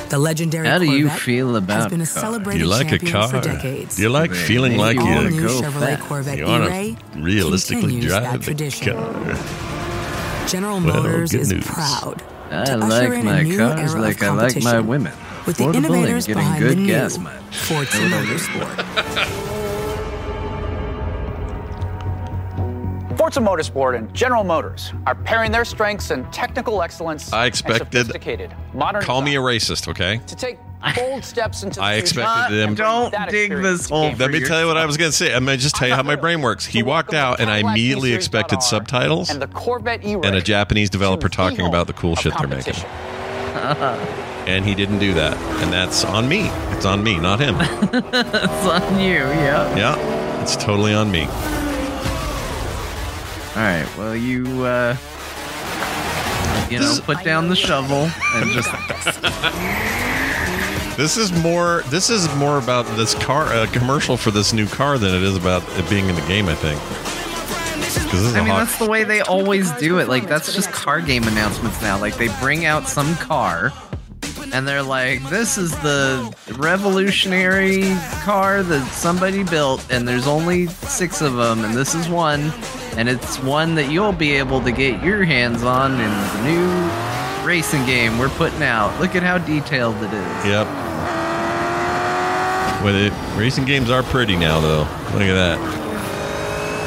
[0.07, 0.09] Motorsport.
[0.09, 3.11] The legendary How do you Corvette feel has been a celebrated you like a champion
[3.13, 3.27] car?
[3.29, 3.95] for decades.
[3.95, 6.03] Do you like feeling like All you new go Chevrolet fast.
[6.07, 8.93] Corvette you want E-Ray to realistically continues drive that the tradition.
[8.95, 10.47] car?
[10.47, 11.65] General Well, Motors good is news.
[11.67, 12.79] proud I to usher
[13.09, 15.13] like in my a new cars era like of I like my competition women.
[15.45, 17.55] with the Affordable and innovators getting behind good the new gas mileage.
[17.55, 19.33] Forza Motorsport.
[23.17, 27.85] Forza Motorsport and General Motors are pairing their strengths in technical excellence I expected.
[28.05, 30.21] sophisticated modern Call me a racist, okay?
[30.27, 30.59] to take
[30.95, 34.11] bold steps into the I future expected them- and Don't dig this to hole.
[34.17, 35.33] Let me tell you what I was going to say.
[35.33, 36.65] I'm going to just tell you how my brain works.
[36.65, 40.91] He walked out, and I immediately expected subtitles and the Corvette E-Ray and a Japanese
[40.91, 42.75] developer talking about the cool shit they're making.
[44.47, 45.35] And he didn't do that.
[45.61, 46.47] And that's on me.
[46.71, 47.57] It's on me, not him.
[47.59, 49.75] it's on you, yeah.
[49.75, 51.27] Yeah, it's totally on me.
[53.57, 53.87] All right.
[53.97, 54.95] Well, you uh,
[56.69, 58.69] you know, put down the shovel and just
[60.97, 61.81] This is more.
[61.87, 65.35] This is more about this car, a commercial for this new car than it is
[65.35, 66.47] about it being in the game.
[66.47, 66.79] I think.
[68.09, 70.07] 'Cause this is I a mean, hot- that's the way they always do it.
[70.07, 71.97] Like, that's just car game announcements now.
[71.99, 73.73] Like, they bring out some car,
[74.53, 81.21] and they're like, "This is the revolutionary car that somebody built, and there's only six
[81.21, 82.53] of them, and this is one,
[82.97, 87.47] and it's one that you'll be able to get your hands on in the new
[87.47, 88.99] racing game we're putting out.
[88.99, 90.67] Look at how detailed it is." Yep.
[92.83, 94.87] With it, racing games are pretty now, though.
[95.13, 95.57] Look at that.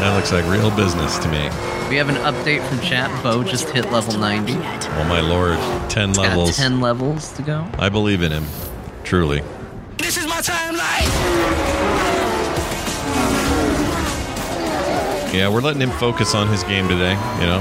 [0.01, 1.51] That looks like real business to me.
[1.91, 3.11] We have an update from chat.
[3.23, 4.55] Bo just hit level 90.
[4.55, 5.59] Oh my lord,
[5.91, 6.17] ten levels.
[6.17, 6.57] Got levels.
[6.57, 7.67] 10 levels to go.
[7.79, 8.47] I believe in him,
[9.05, 9.43] truly.
[9.99, 11.60] This is my timeline.
[15.33, 17.13] Yeah, we're letting him focus on his game today.
[17.41, 17.59] You know,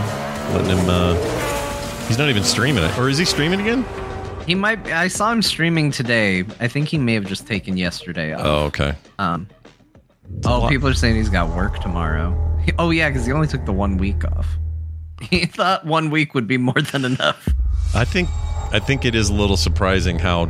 [0.53, 0.89] letting him.
[0.89, 1.15] uh
[2.07, 3.86] He's not even streaming it, or is he streaming again?
[4.47, 4.88] He might.
[4.88, 6.43] I saw him streaming today.
[6.59, 8.41] I think he may have just taken yesterday off.
[8.43, 8.95] Oh, okay.
[9.20, 9.47] Um.
[10.45, 12.34] Oh, people are saying he's got work tomorrow.
[12.65, 14.47] He- oh yeah, because he only took the one week off.
[15.30, 17.47] He thought one week would be more than enough.
[17.93, 18.30] I think
[18.72, 20.49] I think it is a little surprising how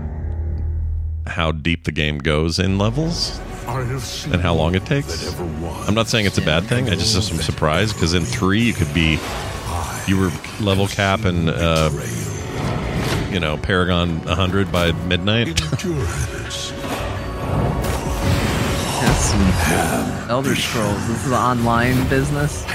[1.28, 3.40] how deep the game goes in levels
[4.32, 5.34] and how long it takes.
[5.88, 6.90] I'm not saying it's a bad thing.
[6.90, 9.20] I just am surprised because in three you could be
[10.08, 11.90] you were level cap and uh,
[13.32, 15.60] you know Paragon 100 by midnight.
[20.30, 21.08] Elder Scrolls.
[21.08, 22.66] This is an online business.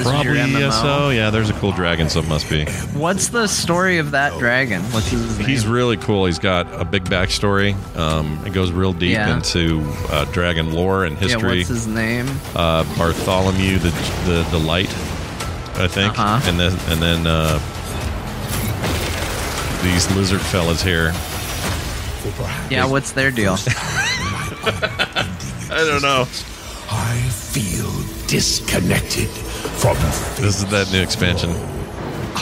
[0.00, 0.68] Is Probably MMO?
[0.68, 1.08] ESO.
[1.10, 2.64] Yeah, there's a cool dragon, so it must be.
[2.94, 4.82] What's the story of that dragon?
[4.92, 5.48] What's his name?
[5.48, 6.26] He's really cool.
[6.26, 7.74] He's got a big backstory.
[7.96, 9.34] Um, it goes real deep Yeah.
[9.36, 11.58] into uh, dragon lore and Yeah, history.
[11.58, 12.26] what's his name?
[12.54, 13.90] uh, Bartholomew the
[14.26, 14.90] the the light,
[15.76, 16.40] I think, Uh-huh.
[16.48, 17.58] and then and then uh,
[19.82, 21.12] these lizard fellas here.
[22.70, 23.56] Yeah, what's their deal?
[24.68, 26.22] I don't know.
[26.90, 27.90] I feel
[28.26, 29.96] disconnected from.
[30.42, 31.50] This is that new expansion.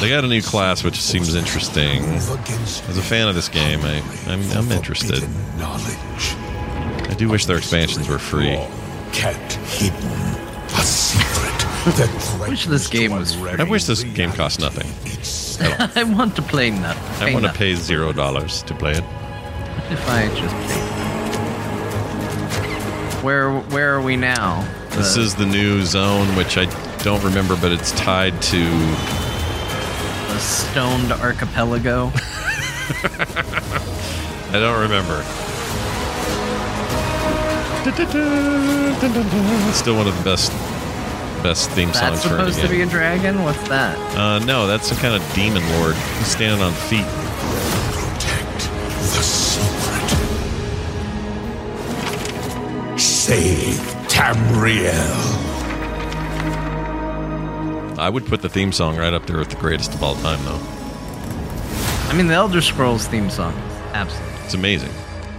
[0.00, 2.02] They got a new class, which seems interesting.
[2.04, 5.22] As a fan of this game, I, I'm, I'm interested.
[5.58, 8.58] I do wish their expansions were free.
[9.12, 10.00] Kept hidden.
[10.00, 11.64] A secret
[11.96, 13.52] that I wish this game was free.
[13.52, 14.90] I wish this game cost nothing.
[15.94, 17.28] I want to play nothing.
[17.28, 19.04] I want to pay zero dollars to play it.
[19.90, 20.80] If I just pay.
[23.22, 24.66] Where where are we now?
[24.96, 26.66] This is the new zone, which I
[27.02, 28.60] don't remember, but it's tied to
[30.28, 32.10] the stoned archipelago.
[34.50, 35.22] I don't remember.
[39.74, 40.50] Still one of the best
[41.42, 42.88] best theme songs That's for any supposed to be game.
[42.88, 43.42] a dragon.
[43.44, 43.98] What's that?
[44.16, 45.94] Uh, no, that's some kind of demon lord.
[46.18, 47.04] He's standing on feet.
[47.92, 48.70] Protect
[49.00, 50.10] the secret.
[52.98, 54.94] Save Tamriel.
[57.98, 60.42] I would put the theme song right up there with the greatest of all time,
[60.44, 60.60] though.
[62.08, 63.52] I mean, the Elder Scrolls theme song.
[63.92, 64.44] Absolutely.
[64.44, 64.90] It's amazing.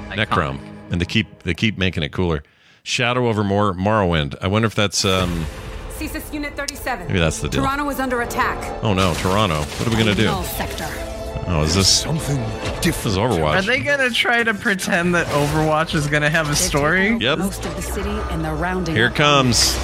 [0.10, 0.60] Necrom,
[0.92, 2.44] and they keep they keep making it cooler.
[2.84, 4.36] Shadow over Mor- Morrowind.
[4.42, 5.46] I wonder if that's um.
[5.92, 7.08] CSIS Unit 37.
[7.08, 7.64] Maybe that's the deal.
[7.64, 8.84] Toronto is under attack.
[8.84, 9.62] Oh no, Toronto.
[9.62, 10.26] What are we gonna do?
[10.26, 11.15] Null sector.
[11.48, 12.84] Oh, is this something different?
[12.84, 13.56] This is Overwatch.
[13.56, 17.16] Are they gonna try to pretend that Overwatch is gonna have a story?
[17.18, 17.38] Yep.
[17.40, 18.96] Most of the city and the rounding.
[18.96, 19.76] Here comes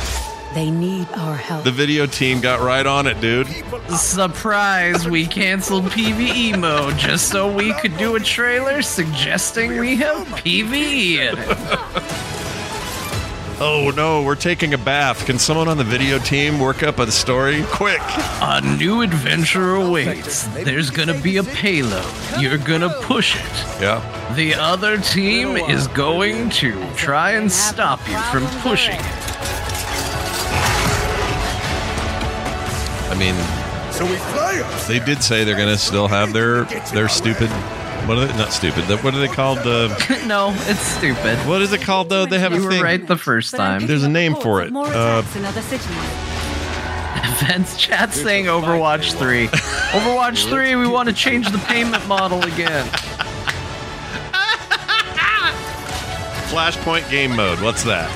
[0.54, 1.64] They need our help.
[1.64, 2.42] the video team.
[2.42, 3.48] Got right on it, dude.
[3.96, 5.08] Surprise!
[5.08, 11.18] We canceled PVE mode just so we could do a trailer suggesting we have PVE
[11.20, 12.28] in it.
[13.64, 15.28] Oh no, we're taking a bath.
[15.28, 18.02] Can someone on the video team work up a story quick?
[18.42, 20.46] A new adventure awaits.
[20.64, 22.04] There's gonna be a payload.
[22.40, 23.82] You're gonna push it.
[23.82, 24.34] Yeah.
[24.36, 29.02] The other team is going to try and stop you from pushing it.
[33.12, 33.36] I mean,
[33.94, 34.88] So we play us.
[34.88, 36.64] they did say they're gonna still have their
[36.96, 37.52] their stupid.
[38.08, 38.38] What are they?
[38.38, 38.84] Not stupid.
[39.04, 39.60] What are they called?
[39.60, 39.88] The
[40.28, 41.38] no, it's stupid.
[41.48, 42.26] what is it called though?
[42.26, 42.82] They have You a were thing.
[42.84, 43.86] right the first time.
[43.88, 44.72] There's a name for it.
[44.72, 45.88] More Uh, attacks in other cities.
[47.44, 49.48] Events chat saying Overwatch 3.
[49.48, 52.86] Overwatch 3, we want to change the payment model again.
[56.52, 57.60] Flashpoint game mode.
[57.62, 58.10] What's that?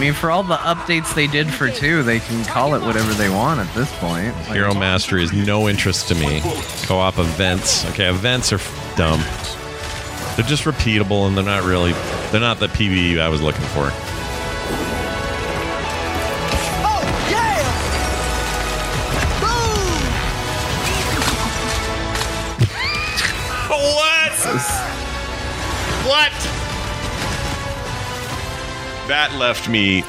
[0.00, 3.12] I mean, for all the updates they did for 2, they can call it whatever
[3.12, 4.34] they want at this point.
[4.34, 6.40] Like, Hero Mastery is no interest to me.
[6.84, 7.84] Co-op events.
[7.90, 9.20] Okay, events are f- dumb.
[10.36, 11.92] They're just repeatable and they're not really.
[12.30, 13.90] They're not the PvE I was looking for.
[29.10, 30.04] That left me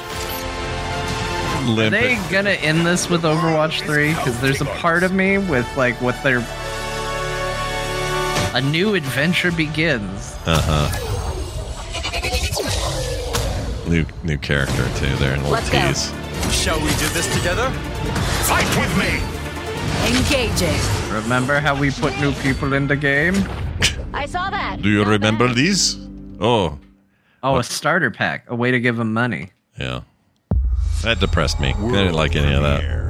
[1.66, 4.10] Are they gonna end this with Overwatch 3?
[4.10, 6.38] Because there's a part of me with, like, what their.
[8.54, 10.36] A new adventure begins.
[10.46, 10.88] Uh huh.
[13.90, 15.16] New new character too.
[15.16, 15.92] There in little Let's go.
[16.50, 17.70] Shall we do this together?
[18.46, 19.18] Fight with me!
[20.16, 20.80] Engaging.
[21.12, 23.34] Remember how we put new people in the game?
[24.14, 24.80] I saw that.
[24.80, 25.98] Do you remember these?
[26.40, 26.78] Oh,
[27.42, 28.44] Oh, a starter pack.
[28.48, 29.50] A way to give them money.
[29.78, 30.02] yeah.
[31.02, 31.74] That depressed me.
[31.76, 33.02] I didn't like any of that.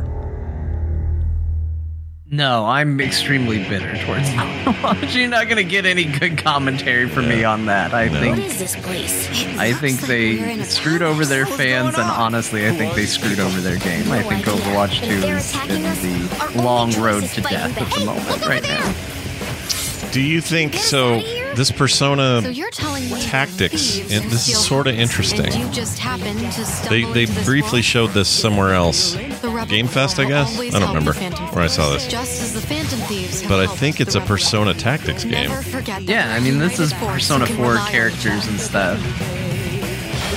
[2.30, 5.14] No, I'm extremely bitter towards Overwatch.
[5.14, 7.92] You're not gonna get any good commentary from me on that.
[7.92, 8.20] I No.
[8.20, 9.28] think What is this place?
[9.58, 13.76] I think they screwed over their fans, and honestly, I think they screwed over their
[13.76, 14.10] game.
[14.10, 18.62] I think Overwatch 2 is in the long road to death at the moment right
[18.62, 20.10] now.
[20.12, 21.20] Do you think so?
[21.54, 23.96] This Persona So you're telling me tactics.
[23.96, 25.52] thieves It, this is sort of interesting.
[25.52, 27.84] You just happened to They they into this briefly vault?
[27.84, 29.12] showed this somewhere else.
[29.14, 30.58] The Game Fest, I guess.
[30.58, 32.06] I don't remember where I saw this.
[32.06, 35.50] Just as the Phantom Thieves But I think it's a Persona Tactics game.
[35.50, 38.98] Never forget that Yeah, I mean, this is Persona 4 characters and stuff.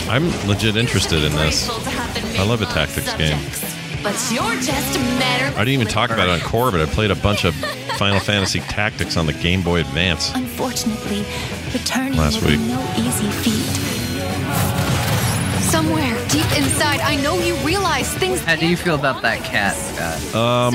[0.09, 1.65] I'm legit interested in this.
[1.67, 3.39] Grateful to have been I love a tactics game.
[4.03, 4.99] But your test.
[4.99, 7.55] I didn't even talk about it on core, but I played a bunch of
[7.97, 10.33] Final Fantasy Tactics on the Game Boy Advance.
[10.35, 11.23] Unfortunately,
[11.73, 12.59] returning Last week.
[12.59, 13.65] no easy feat.
[15.61, 18.41] Somewhere deep inside, I know you realize things.
[18.43, 20.35] How do you feel about that cat, Scott?
[20.35, 20.73] Um,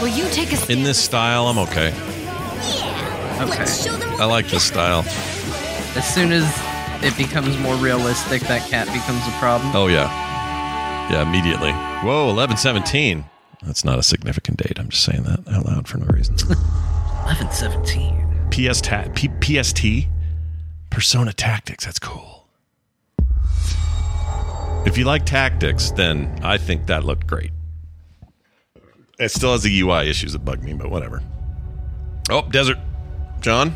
[0.00, 1.90] Will you take a in this style, I'm okay.
[1.90, 3.46] Yeah.
[3.48, 3.64] Okay.
[4.22, 5.04] I like this style.
[5.96, 6.44] As soon as
[7.04, 9.74] it becomes more realistic, that cat becomes a problem.
[9.74, 10.08] Oh yeah,
[11.10, 11.72] yeah, immediately.
[12.06, 13.24] Whoa, eleven seventeen.
[13.62, 14.78] That's not a significant date.
[14.78, 16.34] I'm just saying that out loud for no reason.
[16.36, 18.24] 1117.
[18.50, 19.30] PS ta- P-
[19.62, 20.08] PST,
[20.90, 21.84] Persona Tactics.
[21.84, 22.46] That's cool.
[24.86, 27.50] If you like tactics, then I think that looked great.
[29.18, 31.22] It still has the UI issues that bug me, but whatever.
[32.30, 32.78] Oh, desert.
[33.40, 33.74] John?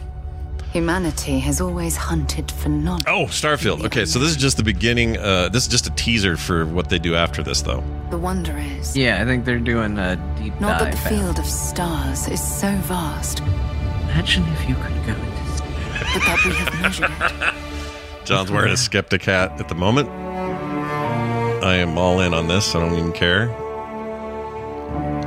[0.72, 3.04] Humanity has always hunted for knowledge.
[3.08, 3.84] Oh, Starfield.
[3.86, 5.18] Okay, so this is just the beginning.
[5.18, 7.82] Uh, this is just a teaser for what they do after this, though.
[8.10, 11.02] The wonder is Yeah, I think they're doing a deep not that dive.
[11.02, 16.14] the field of stars is so vast, Imagine if you could go into space.
[16.14, 17.54] but that we have measured it.
[18.24, 20.08] John's wearing a skeptic hat at the moment.
[20.08, 22.74] I am all in on this.
[22.76, 23.50] I don't even care.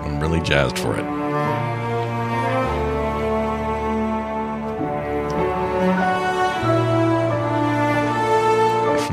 [0.03, 1.03] I'm really jazzed for it.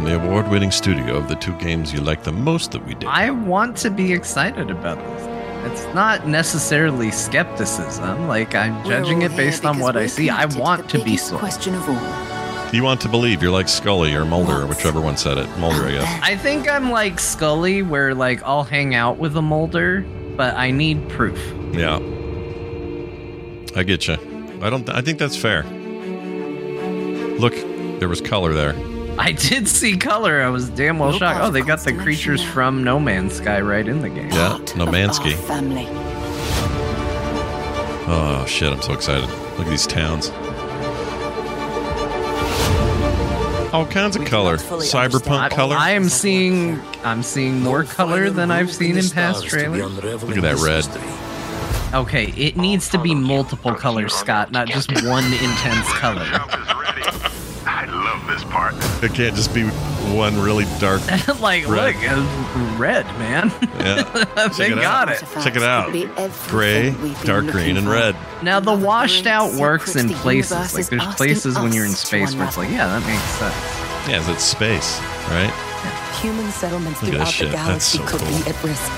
[0.00, 2.94] From the award winning studio of the two games you like the most that we
[2.94, 3.04] did.
[3.04, 5.70] I want to be excited about this.
[5.70, 8.26] It's not necessarily skepticism.
[8.26, 10.30] Like I'm We're judging it based on what I see.
[10.30, 11.40] I want to be biggest sold.
[11.40, 12.72] question of all.
[12.72, 15.46] You want to believe you're like Scully or Mulder or whichever one said it.
[15.58, 16.20] Mulder, I guess.
[16.22, 20.00] I think I'm like Scully, where like I'll hang out with a Mulder,
[20.34, 21.38] but I need proof.
[21.74, 21.96] Yeah.
[23.76, 24.16] I get you.
[24.62, 24.88] I don't.
[24.88, 25.64] I think that's fair.
[27.38, 27.52] Look,
[28.00, 28.74] there was color there.
[29.20, 30.42] I did see color.
[30.42, 31.40] I was damn well shocked.
[31.42, 34.30] Oh, they got the creatures from No Man's Sky right in the game.
[34.30, 35.34] Yeah, Nomansky.
[35.34, 35.86] Family.
[38.12, 38.72] Oh shit!
[38.72, 39.28] I'm so excited.
[39.58, 40.30] Look at these towns.
[43.74, 44.56] All kinds of color.
[44.56, 45.76] Cyberpunk color.
[45.76, 46.80] I am seeing.
[47.04, 49.82] I'm seeing more color than I've seen in past trailers.
[50.24, 50.86] Look at that red.
[51.94, 56.22] Okay, it needs to be multiple colors, Scott, not just one intense color.
[57.66, 58.74] I love this part.
[59.02, 59.64] It can't just be
[60.14, 61.00] one really dark.
[61.40, 61.94] like, Red.
[61.96, 63.50] look, uh, red, man.
[63.78, 64.02] Yeah.
[64.48, 65.22] they Check it got out.
[65.22, 65.42] it.
[65.42, 65.90] Check it out.
[66.48, 66.94] Gray,
[67.24, 68.14] dark green, and red.
[68.42, 70.74] Now the washed out works in places.
[70.74, 74.08] Like there's places when you're in space where it's like, yeah, that makes sense.
[74.08, 74.98] Yeah, it's space,
[75.28, 75.52] right?
[76.20, 77.46] Human settlements Look throughout this shit.
[77.50, 78.28] the That's galaxy so could cool.
[78.44, 78.90] be at risk.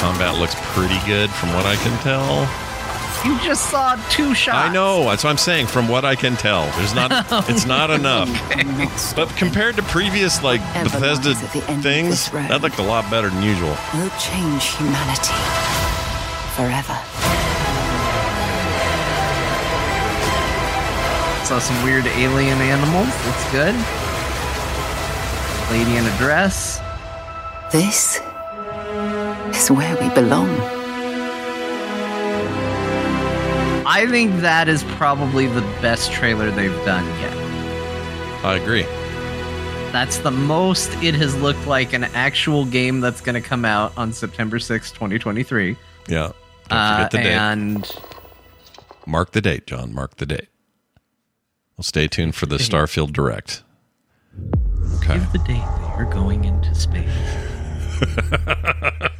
[0.00, 2.46] Combat looks pretty good from what I can tell.
[3.24, 4.68] You just saw two shots.
[4.68, 5.04] I know.
[5.04, 5.66] That's what I'm saying.
[5.66, 7.08] From what I can tell, there's not.
[7.30, 7.44] Oh.
[7.48, 8.28] it's not enough.
[9.16, 12.78] But compared to previous like Whatever Bethesda lies at the end of things, that looked
[12.78, 13.76] a lot better than usual.
[13.94, 15.34] will change humanity
[16.56, 16.96] forever.
[21.44, 23.08] Saw some weird alien animals.
[23.24, 23.74] That's good.
[25.72, 26.80] Lady in a dress.
[27.72, 28.20] This
[29.54, 30.77] is where we belong.
[33.90, 37.32] I think that is probably the best trailer they've done yet.
[38.44, 38.82] I agree.
[39.92, 43.92] That's the most it has looked like an actual game that's going to come out
[43.96, 45.74] on September sixth, 2023.
[46.06, 46.32] Yeah.
[46.68, 47.26] Don't Uh, forget the date.
[47.32, 47.90] and
[49.06, 49.94] Mark the date, John.
[49.94, 50.48] Mark the date.
[51.78, 53.62] Well, stay tuned for the Starfield Direct.
[54.96, 55.14] Okay.
[55.14, 57.08] give the date that you're going into space.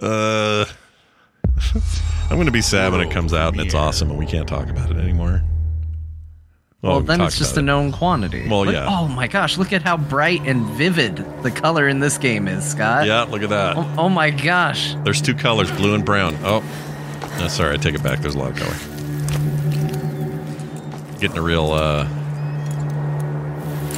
[0.00, 0.64] Uh,
[2.30, 4.46] I'm going to be sad when it comes out and it's awesome and we can't
[4.48, 5.42] talk about it anymore.
[6.80, 7.66] Well, we then it's just about a it.
[7.66, 8.48] known quantity.
[8.48, 8.86] Well, Look- yeah.
[8.88, 12.64] Oh my gosh, look at how bright and vivid the color in this game is,
[12.64, 13.06] Scott.
[13.06, 13.76] Yeah, look at that.
[13.76, 14.94] Oh, oh my gosh.
[15.04, 16.36] There's two colors, blue and brown.
[16.42, 16.62] Oh,
[17.38, 18.20] no, sorry, I take it back.
[18.20, 18.76] There's a lot of color.
[21.18, 21.72] Getting a real.
[21.72, 22.06] uh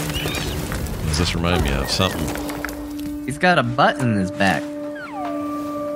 [0.08, 3.24] what Does this remind me of something?
[3.26, 4.62] He's got a butt in his back.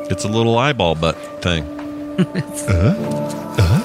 [0.09, 1.65] It's a little eyeball butt thing.
[2.19, 2.95] uh-huh.
[3.59, 3.83] Uh-huh.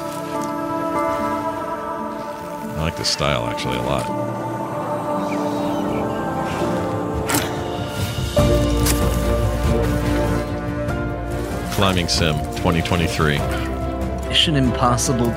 [2.77, 4.05] I like this style actually a lot.
[11.73, 13.38] Climbing Sim 2023.
[14.29, 15.34] Mission Impossible 2.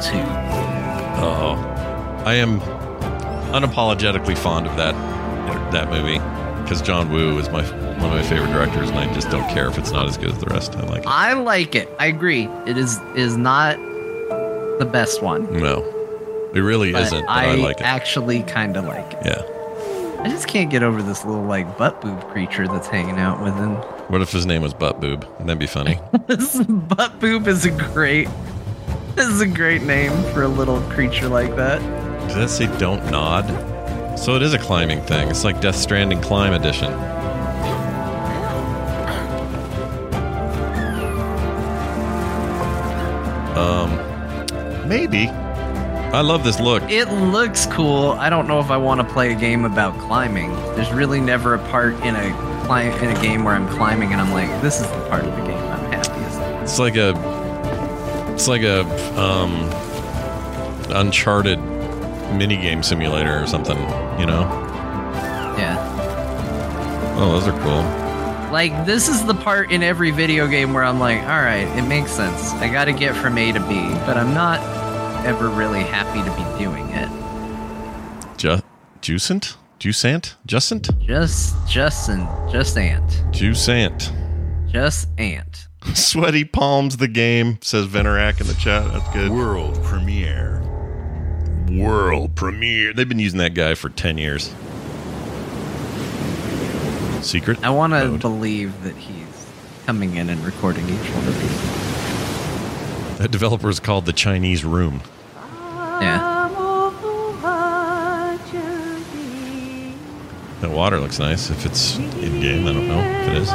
[1.18, 1.56] Oh,
[2.24, 2.60] I am
[3.50, 4.94] unapologetically fond of that
[5.72, 6.20] that movie
[6.62, 7.64] because John Woo is my
[7.98, 10.30] one of my favorite directors, and I just don't care if it's not as good
[10.30, 10.74] as the rest.
[10.76, 11.08] I like it.
[11.08, 11.88] I like it.
[11.98, 12.44] I agree.
[12.66, 13.76] It is is not
[14.78, 15.52] the best one.
[15.52, 15.82] No,
[16.54, 17.26] it really but isn't.
[17.26, 17.82] But I, I, like it.
[17.82, 19.26] actually kind of like it.
[19.26, 20.20] Yeah.
[20.22, 23.54] I just can't get over this little like butt boob creature that's hanging out with
[23.54, 23.74] him.
[24.08, 25.24] What if his name was Butt Boob?
[25.24, 26.00] Wouldn't that be funny?
[26.26, 28.28] this butt boob is a great
[29.16, 31.80] is a great name for a little creature like that.
[32.28, 33.46] Does that say "Don't nod"?
[34.18, 35.28] So it is a climbing thing.
[35.28, 36.92] It's like Death Stranding Climb Edition.
[43.56, 45.28] Um, maybe.
[45.28, 46.82] I love this look.
[46.84, 48.12] It looks cool.
[48.12, 50.52] I don't know if I want to play a game about climbing.
[50.76, 52.30] There's really never a part in a
[52.66, 55.34] climb in a game where I'm climbing and I'm like, this is the part of
[55.34, 56.38] the game I'm happiest.
[56.62, 57.14] It's like a,
[58.32, 58.82] it's like a
[59.20, 59.70] um,
[60.90, 61.58] Uncharted
[62.36, 63.78] mini game simulator or something.
[64.20, 64.42] You know?
[65.58, 67.14] Yeah.
[67.18, 68.03] Oh, those are cool.
[68.54, 71.88] Like this is the part in every video game where I'm like, all right, it
[71.88, 72.52] makes sense.
[72.52, 74.60] I got to get from A to B, but I'm not
[75.26, 77.08] ever really happy to be doing it.
[78.38, 78.62] Ju-
[79.02, 79.56] Juicent?
[79.80, 80.36] Juicant?
[80.46, 81.04] Jusant?
[81.04, 83.02] Just, Justin, just ant,
[83.32, 84.12] Juicant.
[84.70, 85.66] just ant.
[85.94, 88.86] Sweaty palms the game, says Venerak in the chat.
[88.92, 89.32] That's good.
[89.32, 90.62] World premiere.
[91.72, 92.92] World premiere.
[92.92, 94.54] They've been using that guy for 10 years.
[97.24, 97.62] Secret?
[97.64, 99.46] I want to believe that he's
[99.86, 103.18] coming in and recording each one of these.
[103.18, 105.00] That developer is called The Chinese Room.
[106.00, 106.32] Yeah.
[110.60, 111.50] That water looks nice.
[111.50, 113.50] If it's in game, I don't know if it is.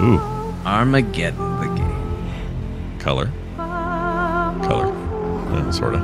[0.00, 0.20] Ooh,
[0.64, 2.98] Armageddon the game.
[2.98, 3.30] color.
[3.56, 4.94] Color.
[5.52, 6.00] Yeah, sort of.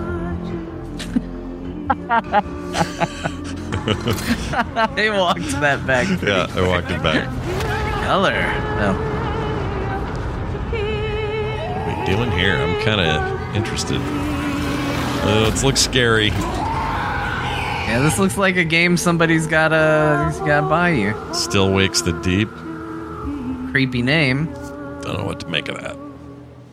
[4.96, 6.20] they walked that back.
[6.20, 7.28] Yeah, I walked it back.
[8.04, 8.32] Color.
[8.80, 8.92] No.
[10.72, 12.56] What are we doing here?
[12.56, 14.00] I'm kind of interested.
[14.02, 16.28] Uh, it looks scary.
[17.86, 21.14] Yeah, this looks like a game somebody's gotta gotta buy you.
[21.32, 22.48] Still wakes the deep.
[23.70, 24.46] Creepy name.
[25.02, 25.96] Don't know what to make of that.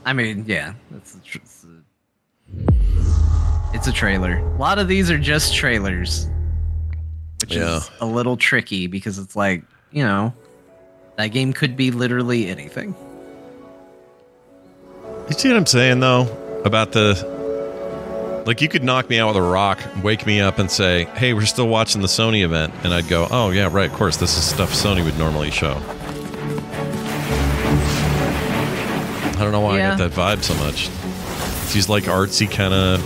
[0.06, 2.74] I mean, yeah, that's a it's a,
[3.74, 4.38] it's a trailer.
[4.40, 6.28] A lot of these are just trailers,
[7.44, 7.78] which Yeah.
[7.78, 10.34] is a little tricky because it's like you know
[11.18, 12.96] that game could be literally anything.
[15.30, 16.28] You see what I'm saying though
[16.66, 20.70] about the like you could knock me out with a rock, wake me up and
[20.70, 23.96] say, "Hey, we're still watching the Sony event." And I'd go, "Oh, yeah, right, of
[23.96, 24.18] course.
[24.18, 25.82] This is stuff Sony would normally show."
[29.36, 29.94] I don't know why Yeah.
[29.94, 30.90] I got that vibe so much.
[31.72, 33.02] She's like artsy kind of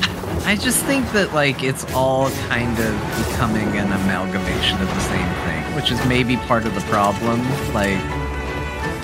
[0.48, 5.28] I just think that like it's all kind of becoming an amalgamation of the same
[5.44, 7.42] thing, which is maybe part of the problem.
[7.74, 8.02] Like,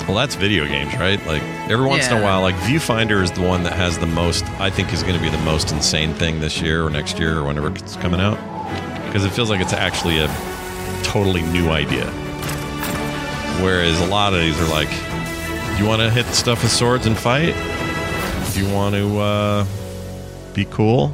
[0.08, 1.20] Well, that's video games, right?
[1.26, 4.46] Like every once in a while, like Viewfinder is the one that has the most.
[4.62, 7.40] I think is going to be the most insane thing this year or next year
[7.40, 8.38] or whenever it's coming out,
[9.08, 10.28] because it feels like it's actually a
[11.04, 12.06] totally new idea.
[13.62, 14.90] Whereas a lot of these are like,
[15.78, 17.54] you want to hit stuff with swords and fight?
[18.54, 19.66] Do you want to uh,
[20.54, 21.14] be cool?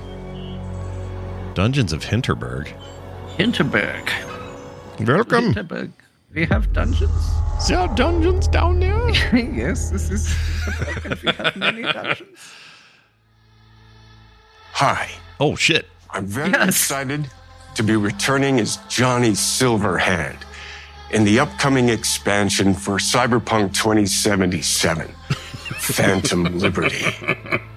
[1.60, 2.74] Dungeons of Hinterberg.
[3.36, 4.10] Hinterberg.
[5.06, 5.54] Welcome.
[5.54, 5.92] Hinterberg.
[6.34, 7.12] We have dungeons.
[7.68, 9.10] There are dungeons down there.
[9.36, 10.30] yes, this is.
[10.30, 12.54] Hinterberg, and we have many dungeons.
[14.72, 15.10] Hi.
[15.42, 15.88] Oh shit.
[16.12, 17.30] I'm very excited
[17.76, 20.38] to be returning as Johnny Silverhand
[21.12, 25.10] in the upcoming expansion for Cyberpunk 2077
[25.76, 27.04] Phantom Liberty.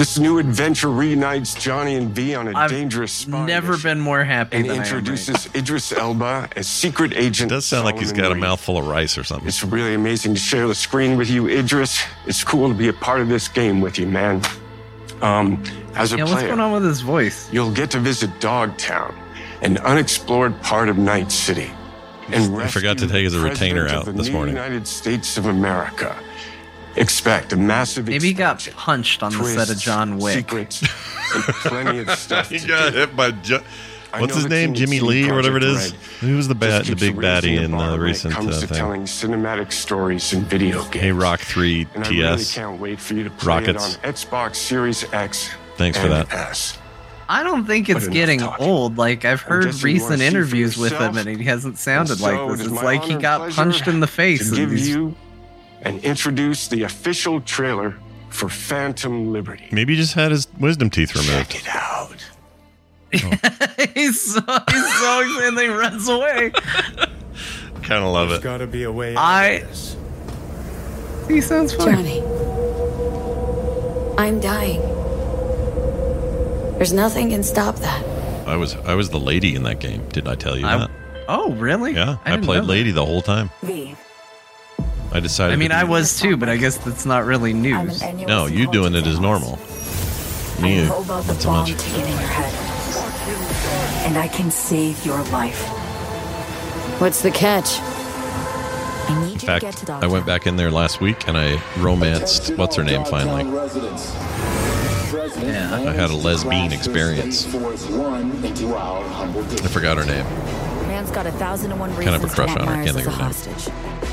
[0.00, 4.00] This new adventure reunites Johnny and V on a I've dangerous spy Never mission been
[4.00, 7.50] more happy and than I am introduces Idris Elba as secret agent.
[7.50, 9.46] Does sound like he's Solomon got a mouthful of rice or something.
[9.46, 12.02] It's really amazing to share the screen with you, Idris.
[12.24, 14.40] It's cool to be a part of this game with you, man.
[15.20, 15.62] Um,
[15.94, 17.52] as a Yeah, what's going on with his voice?
[17.52, 19.14] you'll get to visit Dogtown,
[19.60, 21.70] an unexplored part of Night City.
[22.28, 24.54] And I forgot to take his retainer out of this morning.
[24.54, 26.16] United States of America.
[27.00, 30.34] Expect a massive Maybe he got punched on the set of John Wick.
[30.34, 30.82] secrets,
[31.34, 32.50] and plenty of stuff.
[32.50, 32.98] He to got do.
[32.98, 33.30] hit by.
[33.32, 33.60] Ju-
[34.18, 34.74] What's his name?
[34.74, 35.92] Jimmy CD Lee or whatever it is.
[35.92, 35.92] Projekt.
[35.92, 38.60] Red Who was the just bad, the big raising baddie in the recent comes uh,
[38.60, 38.76] to thing?
[38.76, 40.94] telling cinematic stories in video games.
[40.96, 42.54] Hey, Rock Three and I really TS.
[42.54, 43.94] can't wait for you to play Rockets.
[43.94, 45.50] it on Xbox Series X.
[45.76, 46.32] Thanks for and that.
[46.32, 46.76] S.
[47.28, 48.66] I don't think it's getting talking.
[48.66, 48.98] old.
[48.98, 52.20] Like I've heard guessing you wanna recent interviews with him, and he hasn't sounded And
[52.20, 52.60] like so this.
[52.62, 54.40] it is like he got punched in the face.
[54.40, 55.14] to and give he's- you
[55.82, 57.96] and introduce the official trailer
[58.28, 59.68] for Phantom Liberty.
[59.72, 61.50] Maybe he just had his wisdom teeth removed.
[61.50, 62.26] Check it out.
[63.12, 63.86] Oh.
[63.94, 66.50] he's so he's so excited and then he runs away.
[67.82, 68.42] Kind of love it.
[68.42, 69.14] Gotta be a way.
[69.16, 69.64] I.
[71.28, 71.94] He sounds fun.
[71.96, 72.20] Johnny.
[74.18, 74.80] I'm dying.
[76.76, 78.04] There's nothing can stop that.
[78.46, 80.06] I was I was the lady in that game.
[80.10, 80.90] Didn't I tell you I- that?
[81.28, 81.94] Oh, really?
[81.94, 82.72] Yeah, I, didn't played know that.
[82.72, 83.50] lady the whole time.
[83.62, 83.94] V.
[85.12, 85.52] I decided.
[85.52, 88.02] I mean, I was too, but I guess that's not really news.
[88.02, 89.58] No, you doing it is normal.
[90.60, 91.78] Me, I know about the not so bomb much.
[91.82, 94.06] ticking in your head.
[94.06, 95.66] and I can save your life.
[97.00, 97.80] What's the catch?
[99.10, 102.76] I need In fact, I went back in there last week and I romanced what's
[102.76, 103.44] her name finally.
[105.42, 105.74] Yeah.
[105.74, 107.46] I had a lesbian experience.
[107.46, 107.58] I
[109.68, 110.24] forgot her name.
[110.86, 112.74] Man's got a thousand and one Kind of a crush on her.
[112.74, 114.09] want Can't think of a her name.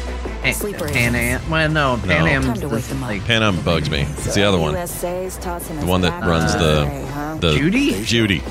[0.53, 0.77] Hostage.
[0.77, 1.49] Sleeper Pan Am.
[1.49, 2.31] Well, no, Pan No.
[2.31, 2.43] Am.
[2.43, 3.09] Time to wake them up.
[3.09, 4.01] Like, Panam bugs me.
[4.01, 4.73] It's the other one.
[4.73, 8.03] The one that runs to the uh, the Judy?
[8.03, 8.43] Judy.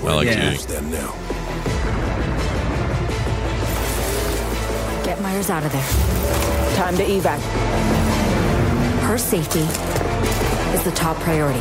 [0.00, 0.50] I like Yeah.
[0.54, 0.64] Judy.
[0.72, 1.14] Them now.
[5.04, 6.76] Get Myers out of there.
[6.76, 7.40] Time to evac.
[9.02, 9.60] Her safety
[10.74, 11.60] is the top priority.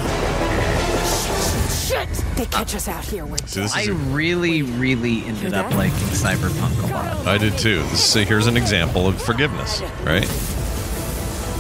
[2.06, 2.24] Shit!
[2.36, 3.26] They catch us out here.
[3.26, 7.28] We're See, this I is a- really, really ended up liking Cyberpunk a lot.
[7.28, 7.84] I did too.
[7.96, 10.28] So here's an example of forgiveness, right?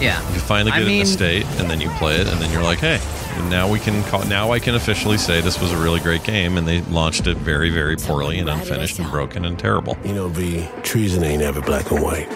[0.01, 0.19] Yeah.
[0.33, 2.51] You finally I get it in the state, and then you play it, and then
[2.51, 2.99] you're like, hey,
[3.35, 4.25] and now we can call.
[4.25, 7.37] Now I can officially say this was a really great game, and they launched it
[7.37, 9.95] very, very poorly and unfinished and broken and terrible.
[10.03, 12.27] You know, V, treason ain't ever black and white.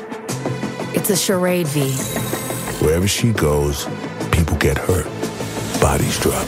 [0.95, 1.91] It's a charade, V.
[2.85, 3.87] Wherever she goes,
[4.31, 5.05] people get hurt.
[5.81, 6.47] Bodies drop.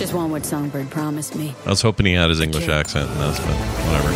[0.00, 1.54] Just want what Songbird promised me.
[1.66, 4.10] I was hoping he had his English accent in this, but whatever.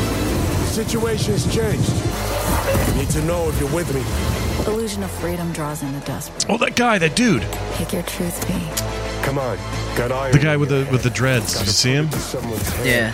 [0.68, 1.93] Situation's changed.
[2.89, 4.03] You need to know if you're with me.
[4.66, 6.47] Illusion of freedom draws in the dust.
[6.49, 7.43] Oh, that guy, that dude,
[7.74, 8.55] Pick your truth, V.
[9.26, 9.59] Come on.
[9.95, 10.32] Got iron.
[10.32, 11.59] the guy with the with the dreads.
[11.59, 12.09] Did you see him?
[12.82, 13.12] Yeah.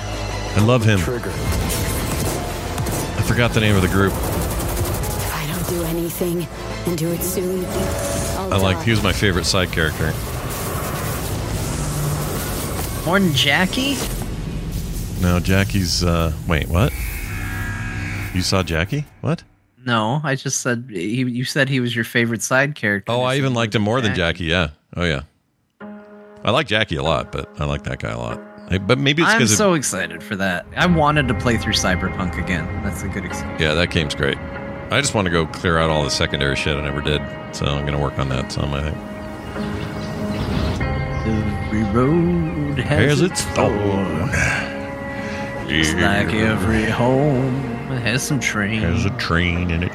[0.57, 1.01] I love him.
[1.01, 1.33] Trigger.
[3.19, 4.13] I forgot the name of the group.
[4.13, 6.47] If I don't do anything
[6.87, 7.65] and do it soon,
[8.39, 8.77] I'll I like.
[8.77, 8.85] die.
[8.85, 10.15] He was my favorite side character.
[13.07, 13.97] More than Jackie?
[15.21, 16.05] No, Jackie's.
[16.05, 16.93] uh Wait, what?
[18.35, 19.05] You saw Jackie?
[19.21, 19.43] What?
[19.85, 23.11] No, I just said he, you said he was your favorite side character.
[23.13, 24.45] Oh, I even liked him more than Jackie.
[24.45, 24.69] Yeah.
[24.97, 25.23] Oh, yeah.
[26.45, 28.41] I like Jackie a lot, but I like that guy a lot.
[28.87, 30.65] But maybe it's I'm so excited for that.
[30.77, 32.67] I wanted to play through Cyberpunk again.
[32.85, 33.61] That's a good excuse.
[33.61, 34.39] yeah, that game's great.
[34.93, 37.21] I just want to go clear out all the secondary shit I never did,
[37.53, 38.73] so I'm gonna work on that some.
[38.75, 38.97] I think.
[41.31, 44.31] Every road has, Has its thorn.
[45.73, 47.53] It's like every home
[47.87, 48.81] has some train.
[48.81, 49.93] There's a train in it.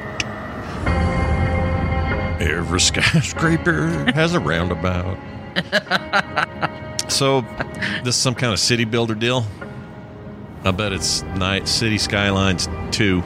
[2.40, 5.18] Every skyscraper has a roundabout.
[7.08, 7.42] so,
[8.04, 9.44] this is some kind of city builder deal.
[10.64, 13.22] I bet it's Night City Skylines 2.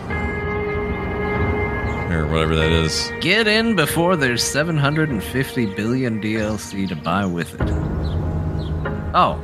[2.11, 3.11] Or whatever that is.
[3.21, 7.71] Get in before there's 750 billion DLC to buy with it.
[9.15, 9.39] Oh,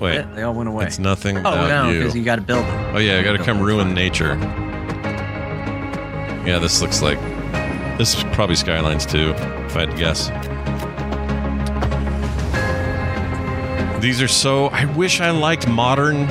[0.00, 0.16] Wait.
[0.22, 0.86] they- they all went away.
[0.86, 1.98] It's nothing Oh no, you.
[1.98, 2.90] because you got to build it.
[2.94, 4.34] Oh yeah, I gotta come ruin nature.
[6.46, 7.18] Yeah, this looks like
[7.98, 10.30] this is probably Skylines 2, if I had to guess.
[14.02, 14.68] These are so.
[14.68, 16.28] I wish I liked modern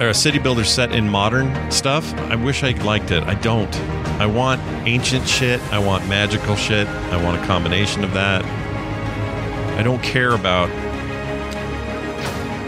[0.00, 2.12] or a city builder set in modern stuff.
[2.30, 3.22] I wish I liked it.
[3.24, 3.74] I don't.
[4.18, 5.60] I want ancient shit.
[5.72, 6.86] I want magical shit.
[6.88, 8.44] I want a combination of that.
[9.78, 10.70] I don't care about.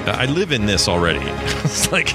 [0.07, 1.21] I live in this already.
[1.65, 2.13] it's like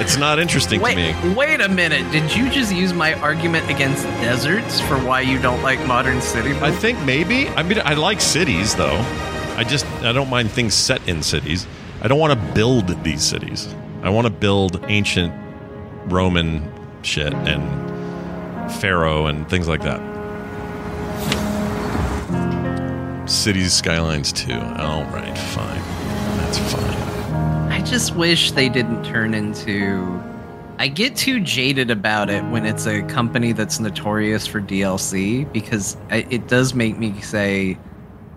[0.00, 1.34] it's not interesting Wait, to me.
[1.34, 2.10] wait a minute.
[2.10, 6.52] Did you just use my argument against deserts for why you don't like modern city?
[6.60, 7.48] I think maybe.
[7.50, 8.98] I mean, I like cities though.
[9.56, 11.66] I just I don't mind things set in cities.
[12.02, 13.72] I don't want to build these cities.
[14.02, 15.32] I want to build ancient
[16.06, 16.70] Roman
[17.02, 17.95] shit and
[18.80, 20.00] Pharaoh and things like that.
[23.28, 24.52] Cities skylines 2.
[24.54, 25.82] All right, fine.
[26.38, 27.72] That's fine.
[27.72, 30.22] I just wish they didn't turn into.
[30.78, 35.96] I get too jaded about it when it's a company that's notorious for DLC because
[36.10, 37.78] it does make me say,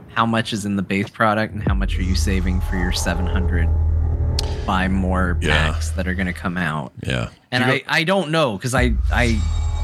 [0.08, 2.92] how much is in the base product and how much are you saving for your
[2.92, 3.68] 700
[4.66, 5.72] buy more Yeah.
[5.74, 6.94] packs that are going to come out?
[7.04, 7.30] Yeah.
[7.52, 9.40] And You I, I don't know because I, I,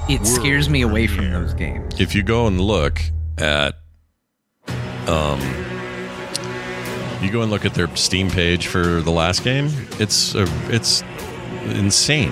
[0.10, 2.00] it scares me away from those games.
[2.00, 3.02] If you go and look
[3.38, 3.76] at
[5.08, 5.40] um
[7.22, 11.02] you go and look at their Steam page for the last game, it's a, it's
[11.66, 12.32] insane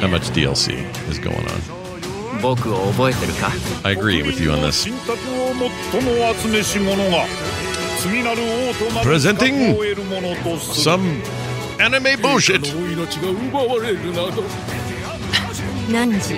[0.00, 1.60] how much DLC is going on.
[3.84, 4.84] I agree with you on this.
[9.02, 9.76] Presenting
[10.58, 11.22] some
[11.80, 12.62] anime bullshit.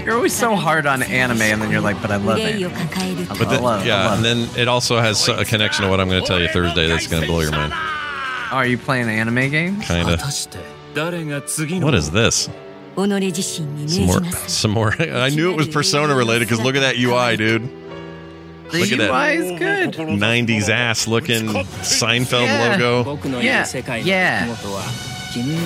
[0.04, 2.58] You're always so hard on anime, and then you're like, but I love it.
[3.28, 6.26] But love, yeah, and then it also has a connection to what I'm going to
[6.26, 7.72] tell you Thursday that's going to blow your mind.
[7.74, 9.86] Oh, are you playing anime games?
[9.86, 10.16] Kinda.
[11.84, 12.48] What is this?
[13.88, 14.24] Some more.
[14.48, 14.94] Some more.
[15.00, 17.62] I knew it was Persona related because look at that UI, dude.
[18.70, 19.10] The look at that.
[19.58, 19.94] Good.
[20.20, 22.76] 90s ass looking Seinfeld yeah.
[22.78, 23.02] logo.
[23.42, 23.62] Yeah.
[24.06, 24.46] Yeah.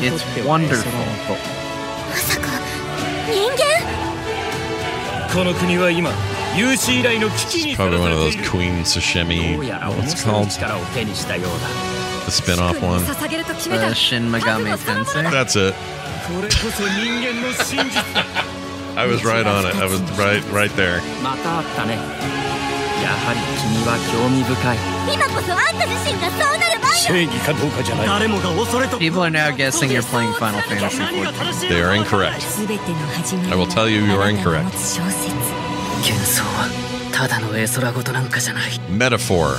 [0.03, 0.91] It's wonderful.
[3.32, 6.12] 人間この国は今
[6.56, 9.54] 有史以来の危機にさ Probably ら one さ of れ those ている Queen sashimi.
[9.56, 10.50] どうやら What's 面 it 白い called?
[10.52, 11.68] 力を手にしたようだ
[12.26, 13.00] The spin-off one.
[13.06, 15.30] 捧げると決めた The Shin Megami Tensei.
[15.30, 15.76] That's it.
[16.28, 18.24] これこそ人間の真実だ
[18.96, 19.76] I was right on it.
[19.76, 21.02] I was right, right there.
[23.03, 24.79] やはり君は興味深い。
[25.15, 28.07] 今こそあんた自身がそうなる前正義かどうかじゃない。
[28.07, 32.43] 誰もが恐れと People are now guessing you're playing Final Fantasy XIV They are incorrect.
[33.51, 34.65] I will tell you you are incorrect.
[36.01, 36.69] 幻想は
[37.13, 38.73] ただの絵空事なんかじゃない。
[38.91, 39.57] Metaphor.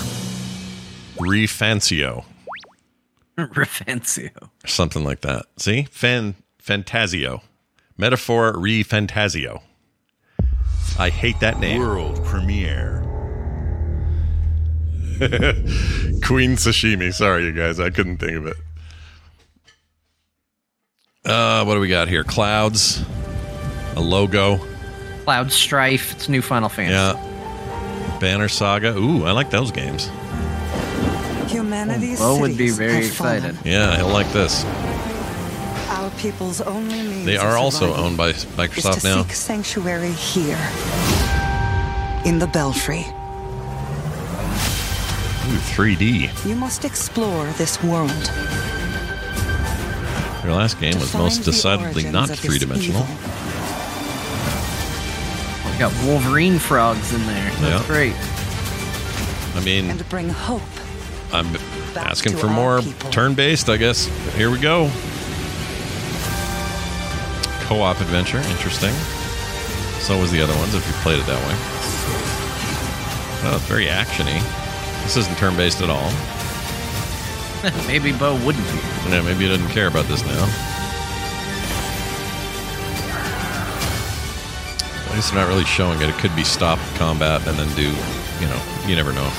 [1.18, 2.24] Refancio.
[3.38, 4.32] Refancio.
[4.66, 5.46] Something like that.
[5.58, 5.88] See?
[5.92, 7.42] Fan Fantasio.
[7.98, 9.62] Metaphor ReFantazio.
[10.98, 11.82] I hate that name.
[11.82, 13.09] World premiere.
[16.26, 17.14] Queen Sashimi.
[17.14, 17.80] Sorry, you guys.
[17.80, 18.58] I couldn't think of it.
[21.26, 22.24] Uh, what do we got here?
[22.24, 23.04] Clouds.
[23.96, 24.60] A logo.
[25.26, 26.14] Cloud Strife.
[26.14, 26.94] It's new Final Fantasy.
[26.94, 28.18] Yeah.
[28.20, 28.96] Banner Saga.
[28.98, 30.10] Ooh, I like those games.
[31.52, 33.58] Humanity's Bo would be very excited.
[33.66, 34.64] Yeah, he'll like this.
[35.90, 39.24] Our people's only means They are also owned by is Microsoft to now.
[39.24, 40.60] seek sanctuary here,
[42.26, 43.06] in the Belfry.
[45.50, 46.46] Ooh, 3D.
[46.48, 48.32] You must explore this world.
[50.44, 53.06] Your last game was most decidedly not three dimensional.
[55.80, 57.52] Got Wolverine frogs in there.
[57.62, 57.88] That's Yeah.
[57.88, 58.16] great.
[59.56, 60.62] I mean, and bring hope.
[61.32, 61.58] I'm
[61.96, 63.10] asking for more people.
[63.12, 64.10] turn based, I guess.
[64.36, 64.92] Here we go.
[67.68, 68.40] Co op adventure.
[68.50, 68.94] Interesting.
[70.02, 71.56] So was the other ones if you played it that way.
[73.52, 74.42] Oh, it's very actiony.
[75.04, 76.12] This isn't turn based at all.
[77.88, 78.80] Maybe Bo wouldn't be.
[79.10, 80.46] Yeah, maybe he doesn't care about this now.
[85.10, 86.08] At least they're not really showing it.
[86.10, 87.90] It could be stop combat and then do,
[88.40, 89.30] you know, you never know.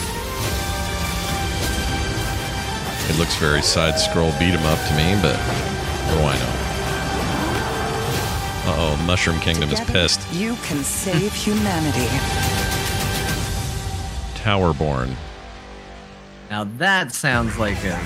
[3.08, 6.56] It looks very side scroll beat 'em up to me, but what do I know?
[8.66, 10.20] Uh oh, Mushroom Kingdom is Together, pissed.
[10.32, 12.08] You can save humanity.
[14.34, 15.14] Towerborn.
[16.50, 17.96] Now that sounds like a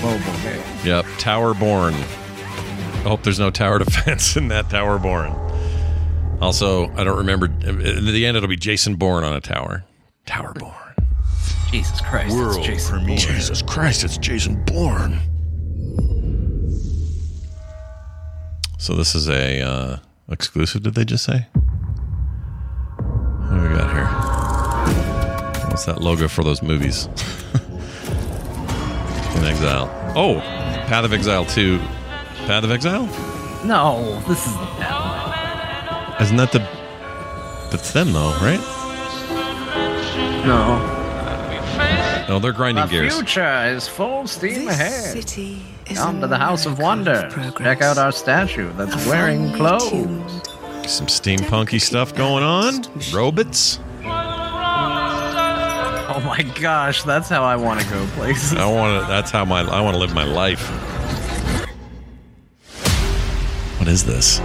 [0.00, 0.62] mobile game.
[0.84, 1.92] Yep, Towerborn.
[1.92, 5.38] I hope there's no tower defense in that Towerborn.
[6.40, 7.44] Also, I don't remember.
[7.44, 9.84] In the end, it'll be Jason Bourne on a tower.
[10.24, 11.70] Tower Towerborn.
[11.70, 13.18] Jesus Christ, World it's Jason premiere.
[13.18, 13.18] Bourne.
[13.18, 15.20] Jesus Christ, it's Jason Bourne.
[18.78, 19.96] So this is a uh,
[20.30, 20.84] exclusive.
[20.84, 21.48] Did they just say?
[22.96, 24.06] What do we got here?
[25.68, 27.08] What's that logo for those movies?
[29.34, 29.88] inXile.
[30.16, 30.40] Oh,
[30.86, 31.78] Path of Exile 2.
[32.46, 33.06] Path of Exile?
[33.64, 34.52] No, this is
[36.20, 36.58] Isn't that the?
[37.70, 38.60] That's them though, right?
[40.46, 40.90] no.
[42.28, 43.14] No, they're grinding The gears.
[43.14, 45.12] future is full steam This ahead.
[45.12, 47.28] city is Come to the House of Wonder.
[47.30, 47.58] progress.
[47.78, 49.90] Check out our statue that's A wearing clothes.
[49.90, 50.30] tuned,
[50.88, 52.82] Some steampunky stuff going on.
[53.12, 53.78] Robots.
[56.34, 58.58] Oh my gosh, that's how I want to go places.
[58.58, 59.06] I want to.
[59.06, 59.60] That's how my.
[59.60, 60.68] I want to live my life.
[63.78, 64.40] What is this?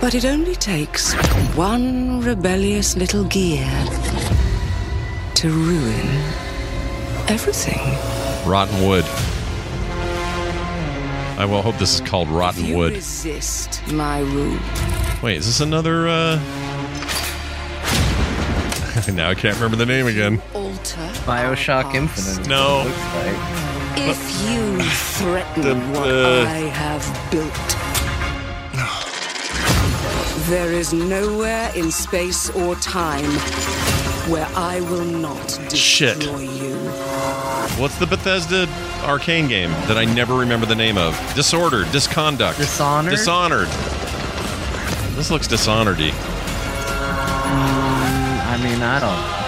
[0.00, 1.12] But it only takes
[1.54, 3.68] one rebellious little gear
[5.36, 6.08] to ruin
[7.28, 7.78] everything.
[8.48, 9.04] Rotten wood.
[11.38, 12.94] I will hope this is called Rotten You Wood.
[12.94, 14.58] resist my rule.
[15.22, 16.08] Wait, is this another?
[16.08, 16.40] uh
[19.14, 20.42] Now I can't remember the name again.
[20.80, 22.48] Alter Bioshock Infinite.
[22.48, 22.78] No.
[23.14, 23.98] Like.
[24.08, 24.18] if
[24.48, 24.80] you
[25.18, 27.76] threaten The- what uh, I have built.
[30.48, 33.30] There is nowhere in space or time
[34.30, 36.22] where I will not destroy Shit.
[36.24, 36.76] you.
[37.78, 38.66] What's the Bethesda
[39.04, 41.14] arcane game that I never remember the name of?
[41.34, 43.10] Disordered, Disconduct, Dishonored?
[43.12, 43.68] Dishonored.
[45.14, 46.10] This looks dishonored-y.
[48.48, 49.39] I mean, I don't.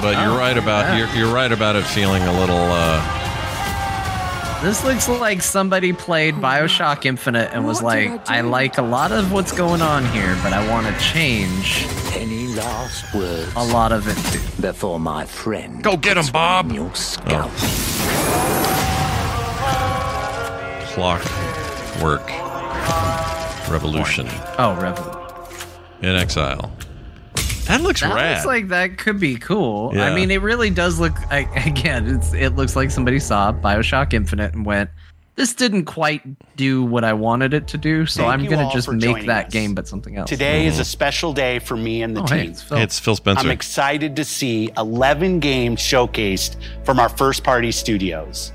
[0.00, 0.98] But you're Oh, right about yeah.
[0.98, 2.56] you're, you're right about it feeling a little.
[2.58, 8.78] uh This looks like somebody played Bioshock Infinite and was What like, I I like
[8.78, 11.84] a lot of what's going on here, but I want to change
[12.14, 14.62] Any last words a lot of it too.
[14.62, 15.82] before my friend?
[15.82, 16.66] Go get him, puts Bob.
[16.66, 17.50] one in Your scalp.
[20.94, 22.26] Clockwork
[23.70, 24.26] Revolution
[24.58, 25.04] Oh, Revel.
[26.02, 26.70] inXile.
[27.68, 28.32] That looks That rad.
[28.32, 29.92] looks like that could be cool.
[29.94, 30.06] Yeah.
[30.06, 31.12] I mean, it really does look.
[31.30, 34.90] I, again, it's it looks like somebody saw Bioshock Infinite and went,
[35.36, 36.22] "This didn't quite
[36.56, 39.52] do what I wanted it to do, so Thank I'm gonna just make that us.
[39.52, 40.80] game, but something else." Today is mm.
[40.80, 42.50] a special day for me and the Oh, hey, team.
[42.52, 42.78] it's Phil.
[42.78, 43.40] It's Phil Spencer.
[43.40, 48.52] I'm excited to see 11 games showcased from our first party studios.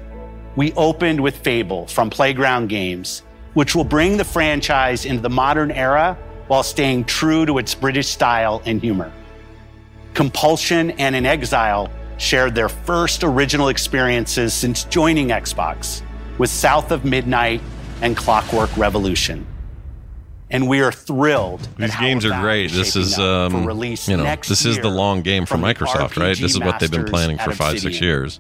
[0.56, 5.72] We opened with Fable from Playground Games, which will bring the franchise into the modern
[5.72, 9.12] era while staying true to its British style and humor.
[10.14, 16.02] Compulsion and inXile shared their first original experiences since joining Xbox
[16.38, 17.62] with South of Midnight
[18.02, 19.46] and Clockwork Revolution.
[20.50, 21.68] And we are thrilled.
[21.78, 22.72] These games are great.
[22.72, 26.38] This is, um, release you know, this is the long game for Microsoft, right?
[26.38, 28.40] This is what they've been planning for five, six years.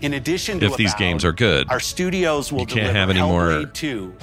[0.00, 2.98] In addition to If these Avowed, games are good, our studios will you can't deliver
[2.98, 4.14] have any more, 2,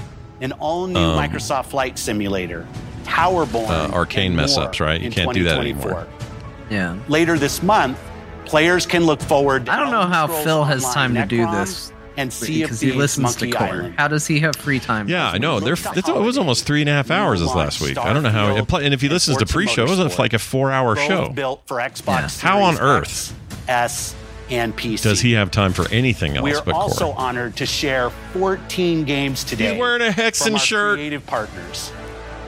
[0.41, 2.65] an all-new um, Microsoft Flight Simulator,
[3.05, 5.01] Towerborn, Uh, arcane mess ups, right?
[5.01, 6.07] You can't do that anymore.
[6.69, 6.97] Yeah.
[7.07, 7.97] Later this month,
[8.45, 9.65] players can look forward.
[9.67, 12.79] To I don't know how Phil has Online time to do this and see because
[12.79, 13.93] he Thieves listens to Core.
[13.97, 15.07] How does he have free time?
[15.09, 15.59] Yeah, I know.
[15.59, 17.97] They're, it was almost three and a half hours this last week.
[17.97, 18.55] I don't know how.
[18.55, 21.29] It, and if he listens to pre-show, it was like a four-hour show.
[21.29, 23.35] built for Xbox How on earth
[23.67, 24.15] S
[24.49, 25.01] and PC.
[25.01, 27.15] does he have time for anything else We are but also core?
[27.17, 29.71] honored to share 14 games today.
[29.71, 30.97] He's wearing a Hexen from shirt.
[30.97, 31.91] Creative partners,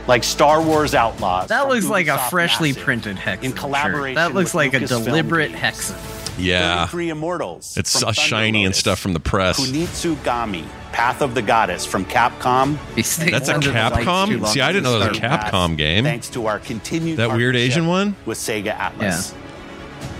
[0.07, 1.49] like Star Wars Outlaws.
[1.49, 3.43] That from looks like a freshly Massive, printed Hexen.
[3.43, 4.15] in collaboration.
[4.15, 5.61] That looks with like a deliberate Games.
[5.61, 6.23] Hexen.
[6.39, 7.75] Yeah, three Immortals.
[7.77, 9.59] it's from uh, Thunder shiny and stuff from the press.
[9.59, 12.77] Kunitsugami, Path of the Goddess from Capcom.
[12.95, 14.45] That's a Capcom.
[14.47, 16.03] See, I didn't know that was a Capcom game.
[16.03, 18.15] Thanks to our continued That weird Asian one?
[18.27, 19.33] with Sega Atlus.
[19.33, 19.41] Yeah.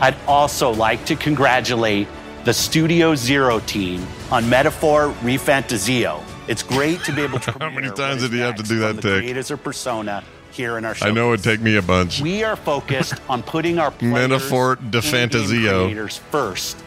[0.01, 2.07] I'd also like to congratulate
[2.45, 6.23] the Studio Zero team on Metaphor ReFantazio.
[6.48, 7.52] It's great to be able to.
[7.60, 10.86] How many times did you have to do that, the creators of Persona here in
[10.86, 11.08] our show.
[11.08, 12.22] I know it'd take me a bunch.
[12.22, 15.84] We are focused on putting our players Metaphor de and game Fantazio.
[15.86, 16.78] creators first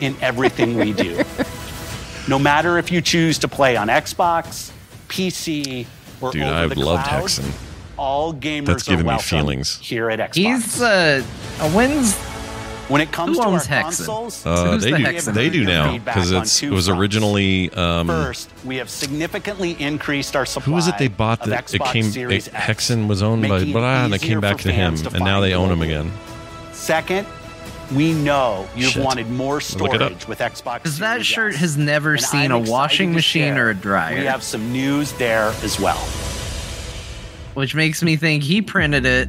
[0.00, 1.22] in everything we do.
[2.28, 4.70] no matter if you choose to play on Xbox,
[5.08, 5.86] PC,
[6.20, 7.50] or Dude, over I've the loved cloud, Hexen.
[7.96, 9.78] all gamers That's are giving me welcome feelings.
[9.80, 10.34] here at Xbox.
[10.36, 11.22] He's uh,
[11.74, 12.16] when's
[12.88, 13.82] when it comes who to owns our Hexen?
[13.82, 15.04] consoles, Uh, who's they the do.
[15.04, 15.34] Hexen?
[15.34, 17.70] They do now because on it's two it was originally.
[17.72, 20.64] Um, First, we have significantly increased our supply.
[20.66, 22.06] who was it they bought that it came?
[22.06, 25.24] It, Hexen was owned by making blah, and it came back to him, to and
[25.24, 26.10] now they own him again.
[26.72, 27.26] Second,
[27.94, 29.02] we know you've Shit.
[29.04, 30.20] wanted more Look it up.
[30.20, 30.82] storage with Xbox.
[30.82, 34.18] Because that shirt has never And seen I'm a washing machine or a dryer.
[34.18, 35.98] We have some news there as well.
[37.54, 39.28] which makes me think he printed it,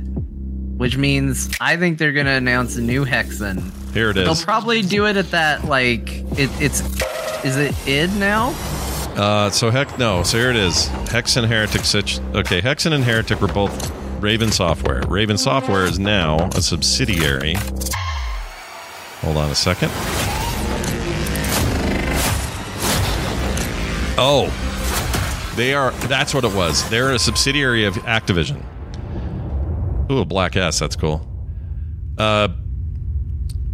[0.79, 3.69] which means I think they're gonna announce a new Hexen.
[3.93, 4.23] Here it is.
[4.23, 6.09] They'll probably do it at that like
[6.39, 6.79] it, it's
[7.43, 8.55] is it id now?
[9.17, 10.23] Uh, so heck no.
[10.23, 10.87] So here it is.
[11.09, 11.83] Hex and Heretic.
[11.83, 12.61] Such okay.
[12.61, 15.03] Hexen and Heretic were both Raven Software.
[15.05, 17.55] Raven Software is now a subsidiary.
[19.19, 19.91] Hold on a second.
[24.17, 24.47] Oh,
[25.57, 25.91] they are.
[26.07, 26.89] That's what it was.
[26.89, 28.63] They're a subsidiary of Activision.
[30.11, 30.79] Ooh, a black S.
[30.79, 31.25] That's cool.
[32.17, 32.49] Uh,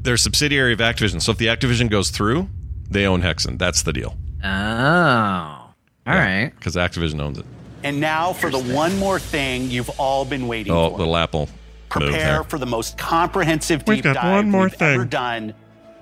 [0.01, 1.21] they're a subsidiary of Activision.
[1.21, 2.47] So if the Activision goes through,
[2.89, 3.57] they own Hexen.
[3.57, 4.15] That's the deal.
[4.43, 5.73] Oh, all
[6.05, 6.51] right.
[6.55, 7.45] Because Activision owns it.
[7.83, 10.97] And now for the one more thing you've all been waiting Oh, for.
[10.99, 11.49] little Apple.
[11.89, 14.95] Prepare for the most comprehensive We've deep got dive one more we've thing.
[14.95, 15.53] ever done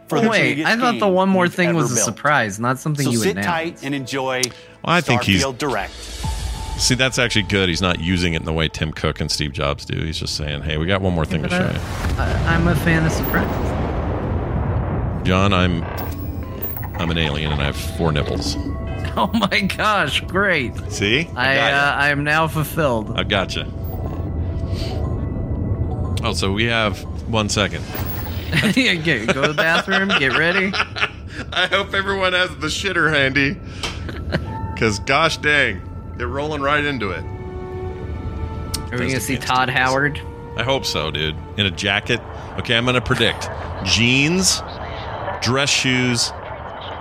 [0.07, 2.05] for Oh, the wait, I thought the one more thing ever was a built.
[2.05, 3.47] surprise, not something So you would sit announced.
[3.49, 4.41] tight and enjoy
[4.83, 5.93] Well, I think he's- Starfield Direct.
[6.83, 7.69] See, that's actually good.
[7.69, 9.97] He's not using it in the way Tim Cook and Steve Jobs do.
[10.03, 11.79] He's just saying, "Hey, we got one more thing to But show you."
[12.19, 13.47] I, I'm a fan of surprise.
[15.25, 15.81] John, I'm
[16.95, 18.57] I'm an alien and I have four nipples.
[19.15, 20.73] Oh my gosh, great!
[20.91, 23.11] See, I got uh, I am now fulfilled.
[23.15, 23.71] I gotcha.
[26.23, 26.99] Oh, so we have
[27.29, 27.85] one second.
[28.75, 30.71] yeah, get, go to the bathroom, get ready.
[31.53, 33.55] I hope everyone has the shitter handy.
[34.73, 35.81] Because, gosh dang,
[36.17, 37.23] they're rolling right into it.
[38.91, 40.21] Are we gonna see Todd Howard?
[40.55, 41.35] I hope so, dude.
[41.57, 42.21] In a jacket.
[42.59, 43.49] Okay, I'm going to predict
[43.83, 44.61] jeans,
[45.41, 46.31] dress shoes,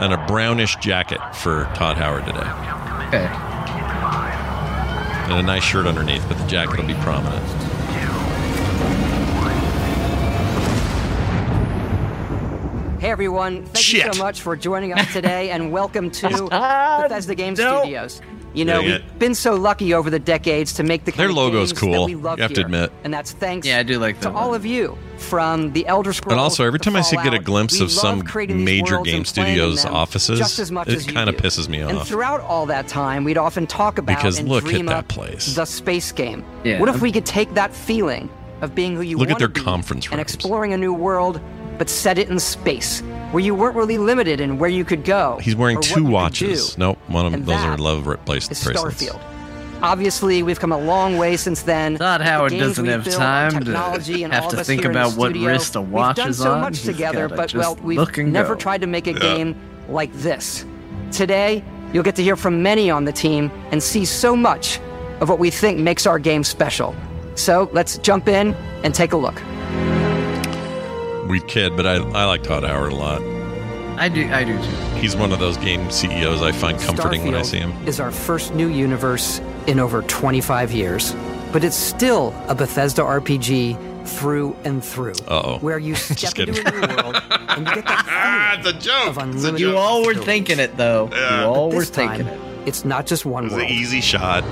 [0.01, 2.39] and a brownish jacket for Todd Howard today.
[3.09, 3.27] Okay.
[5.31, 7.43] And a nice shirt underneath, but the jacket will be prominent.
[13.01, 17.55] Hey everyone, thank you so much for joining us today and welcome to Bethesda Game
[17.55, 17.81] no.
[17.81, 18.23] Studios.
[18.55, 19.19] You know, Dang we've it.
[19.19, 21.93] been so lucky over the decades to make the kind Their of logo's games cool,
[21.93, 22.67] that we love you have to here.
[22.67, 22.93] admit.
[23.05, 24.35] And that's thanks Yeah, I do like to that.
[24.35, 26.33] all of you from the Elder Scrolls.
[26.33, 29.05] And also, every time I see get a glimpse of some love major game and
[29.05, 31.91] playing in studios' offices, just as much as it kind of pisses me off.
[31.91, 35.55] And throughout all that time, we'd often talk about Because and look at that place.
[35.55, 36.45] the space game.
[36.65, 36.79] Yeah.
[36.81, 38.29] What if we could take that feeling
[38.61, 41.41] of being who you Look at their to be conference and exploring a new world,
[41.79, 43.01] but set it in space,
[43.33, 45.39] where you weren't really limited in where you could go.
[45.43, 46.77] He's wearing two watches.
[46.79, 47.41] Nope, one of them.
[47.43, 49.03] And Those are love replaced is bracelets.
[49.03, 49.21] Starfield.
[49.83, 51.97] Obviously, we've come a long way since then.
[51.97, 54.83] Todd The Howard games doesn't we've built, time to technology, and have all to think
[54.83, 56.27] here in the about what studio, wrist a watch is on.
[56.29, 58.61] we've done so much He's together, but well, we've never go.
[58.61, 59.19] tried to make a Yeah.
[59.19, 59.57] game
[59.89, 60.65] like this.
[61.11, 64.79] Today, you'll get to hear from many on the team and see so much
[65.21, 66.95] of what we think makes our game special.
[67.35, 68.55] So let's jump in
[68.85, 69.43] and take a look.
[71.29, 73.23] We kid, but I, I like Todd Howard a lot.
[73.99, 74.29] I do.
[74.33, 74.71] I do too.
[75.01, 77.87] He's one of those game CEOs I find comforting when I Starfield see him.
[77.89, 81.15] Is our first new universe in over 25 years,
[81.53, 85.13] but it's still a Bethesda RPG through and through.
[85.29, 85.59] Uh-oh.
[85.59, 86.83] Where you step Just into kidding.
[86.83, 89.09] a new world and you get that it's a joke.
[89.11, 90.25] of unlimited You all were possibilities.
[90.25, 91.09] thinking it though.
[91.13, 92.69] You all But were this thinking time, it.
[92.69, 93.67] It's not just one It's world.
[93.71, 94.43] an easy shot.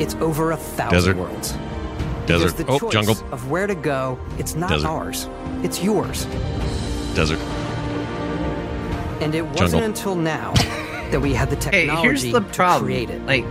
[0.00, 1.16] It's over a thousand Desert.
[1.18, 1.52] worlds.
[2.38, 2.56] Desert.
[2.56, 3.16] The Oh, choice jungle.
[3.32, 4.88] Of where to go, it's not Desert.
[4.88, 5.28] ours.
[5.62, 6.24] It's yours.
[7.14, 7.38] Desert.
[9.20, 9.82] And it wasn't Jungle.
[9.84, 10.52] until now
[11.10, 12.84] that we had the Hey, technology here's the to problem.
[12.86, 13.24] create it.
[13.26, 13.44] Like,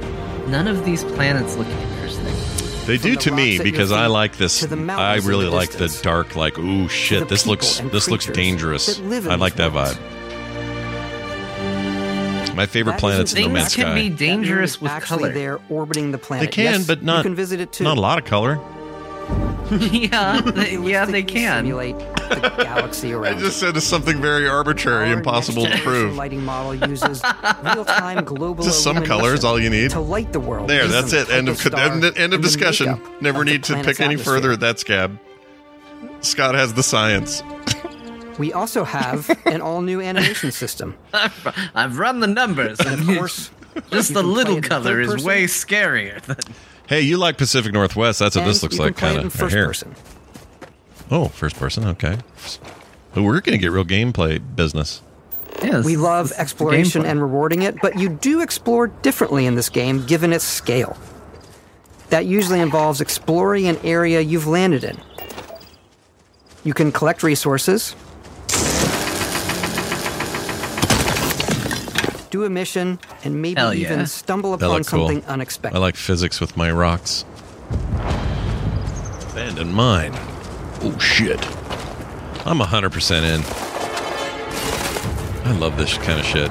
[0.47, 2.25] none of these planets look interesting.
[2.87, 4.63] They From do the to me rocks at your because I like this.
[4.63, 6.35] I really the like the dark.
[6.35, 8.87] Like, ooh, shit, this looks this looks dangerous.
[8.97, 9.93] that live in I like that worlds.
[9.95, 10.18] vibe.
[12.59, 15.17] My favorite That planet's isn't No Things can be dangerous That moon is with actually
[15.19, 15.31] color.
[15.33, 16.51] there orbiting the They planet.
[16.51, 17.85] can, Yes, but not you can visit it too.
[17.85, 18.59] not a lot of color.
[19.79, 21.63] yeah, they, yeah, they can.
[21.63, 23.37] simulate the galaxy around.
[23.37, 26.17] I just said it's something very arbitrary, Our impossible to next generation prove.
[26.17, 27.21] Lighting model uses
[27.63, 29.91] real-time global Just some colors, illumination all you need.
[29.91, 30.69] to light the world.
[30.69, 31.29] There, that's it.
[31.29, 32.99] End of type star end, end of discussion.
[33.21, 35.17] Never of need to pick planet's any further at that scab.
[36.19, 37.41] Scott has the science.
[38.39, 40.95] We also have an all-new animation system.
[41.75, 43.51] I've run the numbers, and Of course,
[43.91, 46.21] just the little color is person, way scarier.
[46.21, 46.37] Than,
[46.87, 48.17] Hey, you like Pacific Northwest?
[48.17, 49.33] That's what and this looks like, play it kind of.
[49.33, 49.67] first Here.
[49.67, 49.95] person.
[51.11, 51.85] Oh, first person.
[51.85, 52.17] Okay.
[53.13, 55.01] But we're gonna get real gameplay business.
[55.61, 59.45] yes, We love this is the exploration and rewarding it, but you do explore differently
[59.45, 60.97] in this game given its scale.
[62.09, 64.97] That usually involves exploring an area you've landed in.
[66.63, 67.95] You can collect resources,
[72.29, 73.71] do a mission, and maybe yeah.
[73.73, 75.07] even stumble upon look cool.
[75.07, 75.77] something unexpected.
[75.77, 77.25] I like physics with my rocks.
[79.31, 80.11] Abandoned mine.
[80.81, 81.39] Oh shit.
[82.45, 83.41] I'm 100% in.
[85.47, 86.49] I love this kind of shit.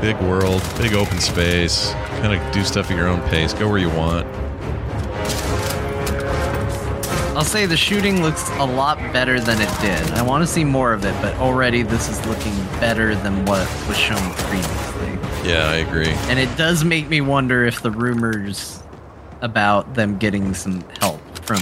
[0.00, 1.92] Big world, big open space.
[2.22, 3.52] Kind of do stuff at your own pace.
[3.52, 4.26] Go where you want.
[7.36, 10.10] I'll say the shooting looks a lot better than it did.
[10.12, 13.68] I want to see more of it, but already this is looking better than what
[13.86, 15.48] was shown previously.
[15.48, 16.10] Yeah, I agree.
[16.28, 18.82] And it does make me wonder if the rumors
[19.40, 21.60] about them getting some help from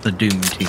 [0.00, 0.68] the Doom team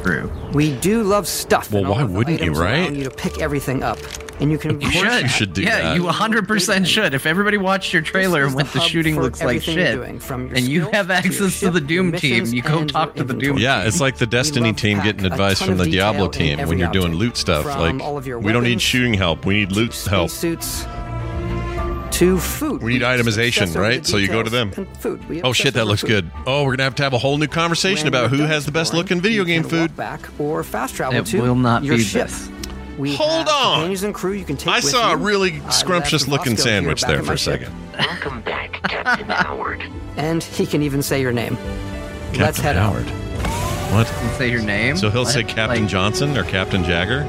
[0.00, 0.32] true.
[0.52, 1.70] We do love stuff.
[1.72, 2.92] Well, why wouldn't you, items allow right?
[2.92, 3.98] You to pick everything up,
[4.40, 4.80] and you can.
[4.90, 5.22] You should.
[5.22, 5.96] you should do yeah, that.
[5.96, 7.14] you 100% should.
[7.14, 9.86] If everybody watched your trailer and the went, the hub shooting looks like everything you're
[9.86, 12.84] shit, doing, from your and you have access to ship, the Doom team, you go
[12.84, 13.62] talk to the Doom inventory.
[13.62, 17.14] Yeah, it's like the Destiny team getting advice from the Diablo team when you're doing
[17.14, 17.64] loot stuff.
[17.66, 19.44] Like, all of your we don't need shooting help.
[19.46, 20.30] We need loot help.
[20.30, 20.86] Suits
[22.12, 22.82] to food.
[22.82, 24.04] We need itemization, right?
[24.04, 24.72] So you go to them.
[24.72, 25.26] Food.
[25.28, 26.08] We Oh shit, that looks food.
[26.08, 26.30] good.
[26.46, 28.72] Oh, we're gonna have to have a whole new conversation When about who has the
[28.72, 29.94] best exploring, looking video game food.
[29.96, 32.28] back or fast travel It to will not your be ship.
[32.28, 32.50] this.
[33.00, 33.72] We Hold have on.
[33.76, 36.68] companions and crew you can take I with saw a really scrumptious left looking Roscoe
[36.68, 37.72] sandwich there for a second.
[37.98, 39.82] Welcome back, Captain Howard.
[40.18, 41.56] And he can even say your name.
[42.34, 43.06] Let's Captain head Howard.
[43.06, 43.92] out.
[43.94, 44.06] What?
[44.36, 44.98] Say your name.
[44.98, 45.32] So he'll What?
[45.32, 47.22] say Captain Like, Johnson or Captain Jagger?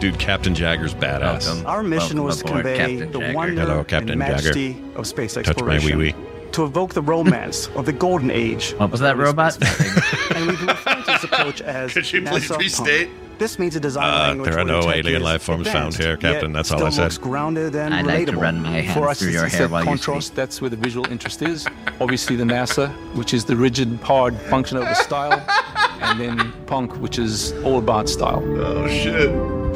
[0.00, 1.46] Dude, Captain Jagger's badass.
[1.46, 1.66] Welcome.
[1.66, 3.34] Our mission Welcome was to aboard, convey Captain the Jagger.
[3.36, 4.32] wonder Hello, Captain and Jagger.
[4.34, 5.96] majesty of space Touch my exploration.
[5.98, 6.14] wee wee.
[6.52, 8.72] To evoke the romance of the golden age.
[8.72, 9.56] What was that early robot?
[10.34, 13.08] and we've been this approach as Could you please restate?
[13.08, 13.31] Punk.
[13.38, 16.16] This means a design Uh, language there are no alien is life forms found here,
[16.16, 16.52] Captain.
[16.52, 17.02] That's all I still said.
[17.04, 18.40] looks grounded and I like to relatable.
[18.40, 20.26] run my hands For us, through your it's hair a while you contrast.
[20.28, 20.36] speak.
[20.36, 21.66] That's where the visual interest is.
[22.00, 25.44] Obviously, the NASA, which is the rigid, hard function over style,
[26.02, 28.42] and then Punk, which is all about style.
[28.60, 29.30] Oh shit.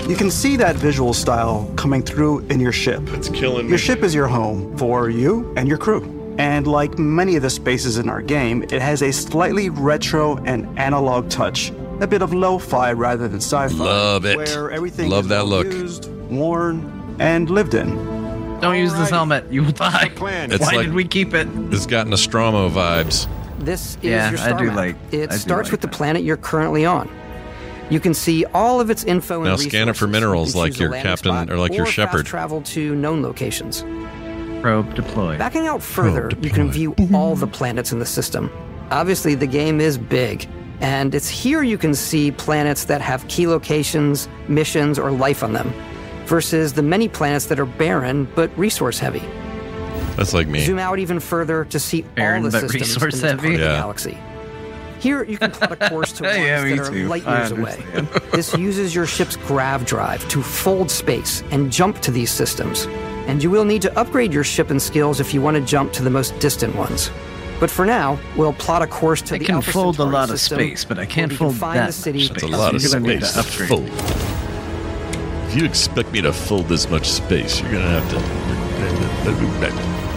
[0.08, 3.02] You can see that visual style coming through in your ship.
[3.14, 3.70] It's killing me.
[3.70, 6.12] Your ship is your home for you and your crew.
[6.38, 10.78] And like many of the spaces in our game, it has a slightly retro and
[10.78, 11.72] analog touch.
[12.00, 13.74] A bit of lo-fi rather than sci-fi.
[13.74, 14.36] Love it.
[14.36, 15.66] Where everything Love is that look.
[15.66, 17.88] used, worn, and lived in.
[18.60, 19.50] Don't use this helmet.
[19.50, 20.10] You will die.
[20.14, 21.48] It's Why like- did we keep it?
[21.70, 23.26] It's got Nostromo vibes.
[23.58, 24.76] This is Yeah, your I star do map.
[24.76, 27.08] like- It I do starts like with the planet you're currently on.
[27.88, 30.78] You can see all of its info and Now scan it for minerals You like
[30.78, 32.26] your captain or like your fast shepherd.
[32.26, 33.84] travel to known locations.
[34.60, 35.38] Probe deployed.
[35.38, 38.50] Backing out further, you can view all the planets in the system.
[38.90, 40.46] Obviously, the game is big,
[40.80, 45.52] and it's here you can see planets that have key locations, missions, or life on
[45.52, 45.72] them,
[46.26, 49.22] versus the many planets that are barren but resource heavy.
[50.16, 50.60] That's like me.
[50.60, 53.54] Zoom out even further to see Barren all the systems resource in this part heavy?
[53.54, 54.18] of the galaxy.
[54.98, 57.06] Here, you can plot a course to ones Yeah, me that are too.
[57.06, 57.84] light years away.
[58.32, 62.86] This uses your ship's grav drive to fold space and jump to these systems.
[63.28, 65.92] And you will need to upgrade your ship and skills if you want to jump
[65.94, 67.10] to the most distant ones.
[67.58, 70.30] But for now, we'll plot a course to I the can Alpha fold a lot
[70.30, 72.28] of space, but I can't you can fold find that the city.
[72.28, 73.68] much That's a lot of You're gonna need space to to upgrade.
[73.68, 73.88] fold.
[75.48, 78.16] If you expect me to fold this much space, you're gonna have to.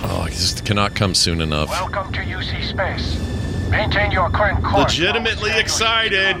[0.00, 1.68] Oh, I just cannot come soon enough.
[1.68, 3.18] Welcome to UC Space.
[3.70, 4.98] Maintain your current course.
[4.98, 6.36] Legitimately excited.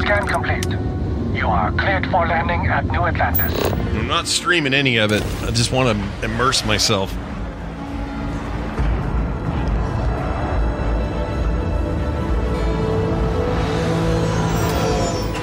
[0.00, 0.89] Scan complete.
[1.40, 3.72] You are cleared for landing at New Atlantis.
[3.72, 5.24] I'm not streaming any of it.
[5.42, 7.16] I just want to immerse myself.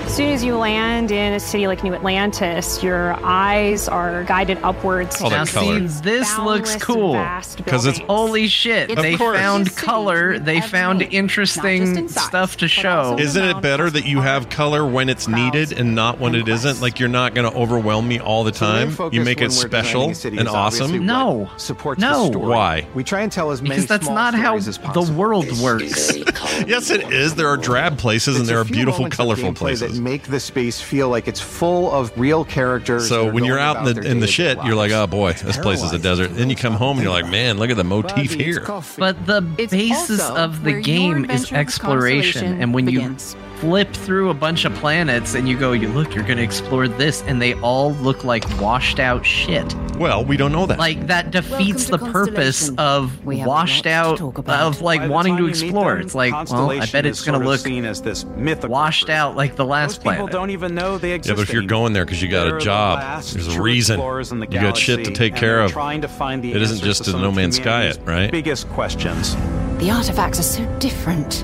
[0.05, 4.59] As soon as you land in a city like New Atlantis, your eyes are guided
[4.61, 5.19] upwards.
[5.19, 5.79] Oh, Now, that color.
[5.79, 7.13] see, this looks cool.
[7.55, 8.05] because it's- buildings.
[8.07, 8.91] Holy shit!
[8.91, 9.35] It's they course.
[9.39, 10.37] found color.
[10.37, 13.15] They found interesting stuff to show.
[13.17, 16.81] Isn't it better that you have color when it's needed and not when it isn't?
[16.81, 18.91] Like you're not going to overwhelm me all the So the main time.
[18.95, 21.03] focus You make it special designing and awesome.
[21.03, 21.49] No.
[21.57, 22.25] supports No.
[22.27, 22.47] the story.
[22.47, 22.87] Why?
[22.93, 24.77] We try and tell as many Because that's not how stories as
[25.07, 26.15] the world works.
[26.67, 27.33] yes, it is.
[27.33, 29.95] There are drab places and there are beautiful, colorful places.
[29.97, 33.07] that make the space feel like it's full of real characters.
[33.07, 35.57] So when you're out in the in the day-to-day shit, you're like, oh boy, this
[35.57, 36.29] place is a desert.
[36.29, 38.65] Then you come home and you're like, man, look at the motif here.
[38.97, 43.33] But the basis of the game is exploration, and when begins.
[43.33, 46.43] you flip through a bunch of planets and you go, you look, you're going to
[46.43, 49.75] explore this, and they all look like washed out shit.
[49.97, 50.77] Well, we don't know that.
[50.77, 55.37] Like that defeats the purpose of We have a washed out of like By wanting
[55.37, 55.95] to explore.
[55.95, 58.69] them, It's like, well, I bet it's going to look seen as this myth of
[58.69, 60.31] washed out like the last Most people planet.
[60.31, 62.99] don't even know they Yeah, but if you're going there because you got a job,
[62.99, 63.99] last there's a reason.
[63.99, 65.71] in the You got shit to take care of.
[65.71, 68.31] Trying to find the It isn't just to a No Man's Sky, it, right?
[68.31, 69.35] Biggest questions.
[69.79, 71.43] The artifacts are so different,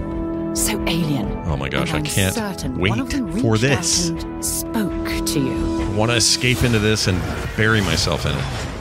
[0.54, 1.32] so alien.
[1.46, 4.08] Oh my gosh, I can't certain wait one of them for this.
[4.40, 5.82] spoke to you.
[5.82, 7.22] I want to escape into this and
[7.56, 8.73] bury myself in it.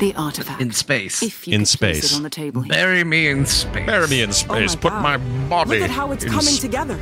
[0.00, 0.60] The artifact.
[0.62, 1.22] in space.
[1.22, 2.16] If you In space.
[2.16, 2.72] on the table here.
[2.72, 3.86] Bury me in space.
[3.86, 4.74] Bury me in space.
[4.74, 5.18] Put my
[5.48, 5.70] body.
[5.78, 6.60] Look at how it's in coming space.
[6.60, 6.98] together.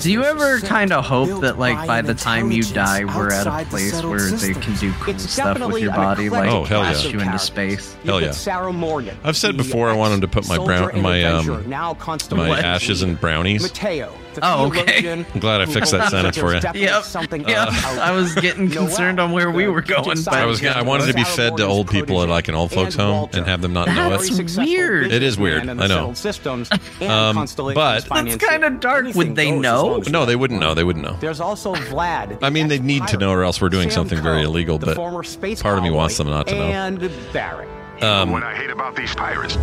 [0.00, 3.32] Do you ever kind of hope that, like, by by the time you die, we're
[3.32, 5.92] at a outside the place settled where they can do cool It's stuff with your
[5.92, 7.10] body, like Oh, hell class yeah.
[7.10, 7.42] you into characters.
[7.42, 7.96] space?
[7.96, 8.30] You've Hell yeah.
[8.32, 9.16] Sarah Morgan.
[9.24, 11.96] I've said before I want him to put my brown, my um, now
[12.30, 13.62] my ashes and brownies.
[13.62, 14.12] Matteo.
[14.34, 15.10] The Oh, okay.
[15.12, 16.82] I'm glad I fixed that believes sentence for you.
[16.82, 17.02] Yep.
[17.04, 17.56] something Yep.
[17.68, 20.64] else I was getting concerned on where we were going, but I was.
[20.64, 23.38] I wanted to be fed to old people at like an old folks home Walter,
[23.38, 24.26] and have them not know That's it.
[24.26, 25.12] very successful weird.
[25.12, 25.86] It is weird, I know.
[25.86, 26.70] settled Systems
[27.00, 29.14] and Um, Constellation's but- That's kinda dark.
[29.14, 30.00] Would they goes as know?
[30.00, 30.74] as No, they wouldn't know.
[30.74, 31.16] They wouldn't know.
[31.20, 32.38] There's also Vlad.
[32.42, 34.78] I mean, they need to know, or else we're doing Sam something very illegal.
[34.78, 36.62] But space part of me wants them not to know.
[36.62, 37.68] And Barrett.
[38.02, 39.56] Um, what I hate about these pirates.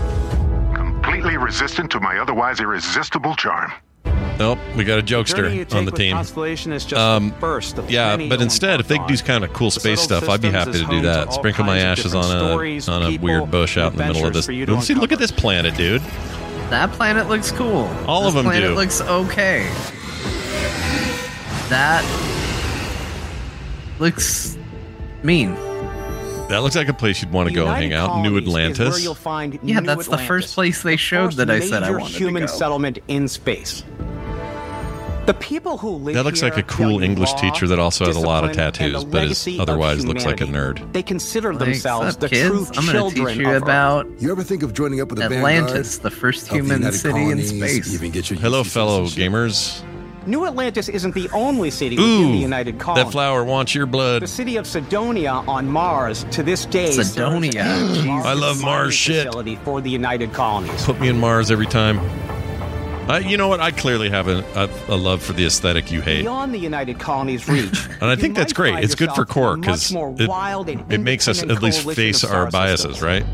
[0.74, 3.72] Completely resistant to my otherwise irresistible charm.
[4.06, 6.14] Nope, we got a jokester on the team.
[6.16, 9.28] Constellation is just Um, the first of yeah, but instead, if they embark do on.
[9.28, 11.28] kind of cool space stuff, I'd be happy to do that.
[11.28, 14.06] all Sprinkle my ashes on a stories, on a people, weird bush out in the
[14.06, 14.46] middle of this.
[14.48, 16.02] for you to See, look at this planet, dude.
[16.72, 17.88] that planet looks cool.
[18.08, 18.76] All this them planet do.
[18.76, 19.64] looks okay.
[21.70, 22.04] That
[24.00, 24.58] looks
[25.24, 25.56] mean.
[26.52, 28.22] That looks like a place you'd want to go and United hang out.
[28.22, 29.04] New Colonies where Atlantis.
[29.04, 31.88] you'll find Yeah, New that's the first place they showed first that I said I
[31.88, 32.54] major wanted human to go.
[32.54, 33.84] settlement in space.
[35.28, 38.18] The people who live That looks like a cool English law, teacher that also has
[38.18, 40.92] a lot of tattoos, but is otherwise looks like a nerd.
[40.92, 42.50] They consider themselves sup, the kids?
[42.50, 43.64] true I'm gonna children teach you of Earth.
[43.64, 46.64] about You ever think of joining up with the Atlantis, the first Vanguard?
[46.64, 47.94] Of the human United city in space.
[47.94, 49.84] Even get your Hello, fellow gamers.
[50.28, 53.06] New Atlantis isn't the only city within the United Colonies.
[53.06, 54.22] that flower wants your blood.
[54.22, 57.64] The city of Cydonia on Mars to this day serves Cydonia.
[57.64, 58.08] as the Jeez.
[58.08, 59.26] largest I love Mars shit.
[59.26, 60.86] facility for the United Colonies.
[60.86, 62.00] Put me in Mars every time.
[63.10, 63.60] I, you know what?
[63.60, 66.22] I clearly have a, a, a love for the aesthetic you hate.
[66.22, 68.84] Beyond the United Colonies' reach, And I think that's great.
[68.84, 73.26] It's good for core because it, it makes us at least face our biases, right?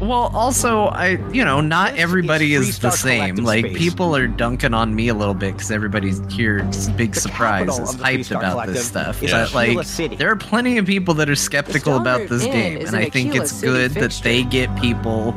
[0.00, 3.36] Well, also, I you know, not everybody is the same.
[3.36, 3.78] Like Space.
[3.78, 6.58] people are dunking on me a little bit because everybody's here.
[6.58, 7.78] It's a big surprise.
[7.78, 9.22] Is hyped about this stuff.
[9.22, 10.16] is But like, City.
[10.16, 13.52] there are plenty of people that are skeptical about this game, and I think it's
[13.52, 15.32] City good that they get people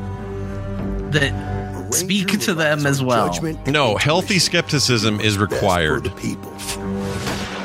[1.11, 3.34] that speak to them as well.
[3.67, 6.11] No, healthy skepticism is required.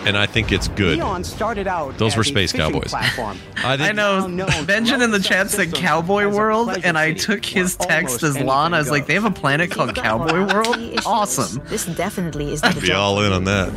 [0.04, 0.98] And I think it's good.
[0.98, 2.88] Neon started out Those were space cowboys.
[2.90, 3.38] Platform.
[3.58, 4.26] I I know.
[4.26, 8.74] known Benjamin in the chat said Cowboy World, and I took his text as Lon.
[8.74, 10.76] I was like, they have a planet called Cowboy World?
[11.06, 11.62] Awesome.
[11.66, 13.68] This definitely is I'd be all in on that.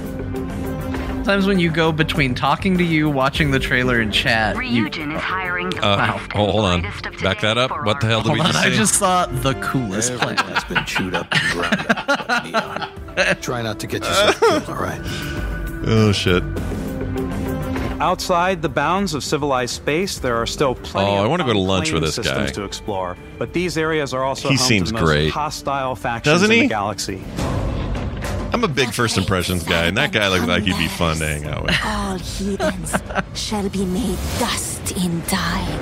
[1.26, 4.85] Sometimes when you go between talking to you, watching the trailer, and chat, you.
[4.85, 6.18] Ryujin is hiring the Uh, wow.
[6.34, 6.81] hold, hold on.
[7.23, 7.72] Back that up.
[7.84, 8.76] What the hell did Hold we on, just I say?
[8.76, 10.56] just saw the coolest Everything planet.
[10.56, 12.45] has been chewed up and ground up.
[12.45, 13.38] Neon.
[13.41, 15.02] Try not to get yourself killed, all right?
[15.87, 16.43] Oh shit.
[18.01, 21.53] Outside the bounds of civilized space, there are still plenty Oh, I of wanna go
[21.53, 22.23] to lunch with unclaimed this guy.
[22.23, 23.17] systems to explore.
[23.37, 25.31] But these areas are also He home seems to the most great.
[25.31, 26.61] hostile factions Doesn't in he?
[26.63, 27.21] the galaxy.
[28.53, 31.25] I'm a big first impressions guy, and that guy looks like he'd be fun to
[31.27, 31.75] hang out with.
[31.85, 32.95] All heathens
[33.33, 35.79] shall be made dust in time.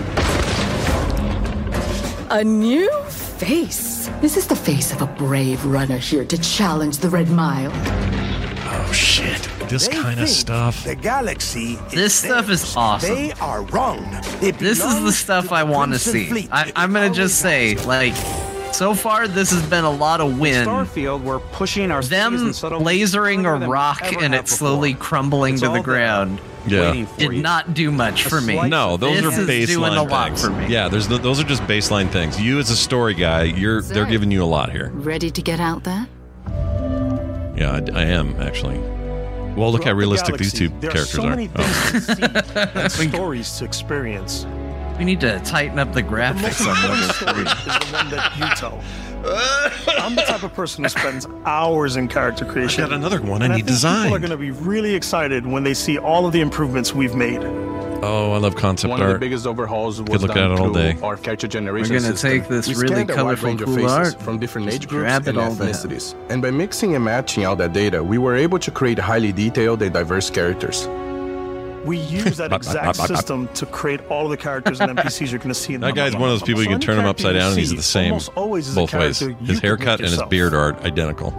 [2.31, 4.09] A new face.
[4.21, 7.71] This is the face of a brave runner here to challenge the Red Mile.
[8.93, 9.49] Shit.
[9.69, 10.83] This They kind of stuff.
[10.83, 11.75] The galaxy.
[11.91, 13.15] This stuff is awesome.
[13.15, 14.03] They are wrong.
[14.41, 16.27] It This is the stuff to I want to see.
[16.29, 16.49] Fleet.
[16.51, 18.13] I, I'm gonna just say, like,
[18.73, 20.67] so far this has been a lot of wind.
[20.67, 24.93] Starfield, we're pushing our Them cities and subtle lasering a rock and have it slowly
[24.93, 25.05] before.
[25.05, 26.91] crumbling It's to the ground Yeah.
[26.91, 27.41] waiting did you.
[27.41, 28.67] not do much for me.
[28.69, 30.43] No, those This are is doing a baseline things.
[30.45, 30.67] for me.
[30.67, 32.39] Yeah, there's no, those are just baseline things.
[32.41, 34.91] You as a story guy, you're they're giving you a lot here.
[34.93, 36.07] Ready to get out there?
[37.55, 38.77] Yeah, I, I am actually.
[39.55, 41.21] Well, look how Throughout the realistic these two there characters are.
[41.21, 41.29] So are.
[41.29, 41.63] many Oh.
[41.63, 42.21] things to see
[42.79, 44.45] and stories to experience.
[44.97, 47.43] We need to tighten up the The most graphics on important level story three.
[47.43, 48.83] is the one that you tell.
[50.03, 52.83] I'm the type of person who spends hours in character creation.
[52.83, 54.03] I got another one I and need think designed.
[54.05, 57.15] People are going to be really excited when they see all of the improvements we've
[57.15, 57.41] made.
[58.05, 59.19] Oh, I love concept One of the art.
[59.21, 60.97] biggest overhauls was Could look done at it all day.
[61.01, 62.31] our character generation We're gonna system.
[62.31, 64.21] take this We really scanned a wide colorful, cool faces art.
[64.21, 65.67] from different age groups and it all down.
[65.69, 66.13] ethnicities.
[66.29, 69.81] And by mixing and matching all that data, we were able to create highly detailed
[69.81, 70.87] and diverse characters.
[71.85, 75.49] We use that exact system to create all of the characters and NPCs you're going
[75.49, 77.35] to see in the That guy's one of those people you can turn him upside
[77.35, 79.19] down and he's the same both ways.
[79.19, 81.33] His haircut and his beard are identical.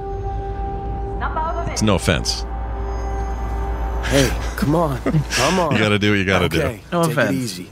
[1.70, 2.44] It's no offense.
[4.04, 5.00] Hey, come on.
[5.00, 5.72] Come on.
[5.72, 6.60] You gotta do what you gotta do.
[6.60, 7.30] okay, No take offense.
[7.30, 7.70] it easy.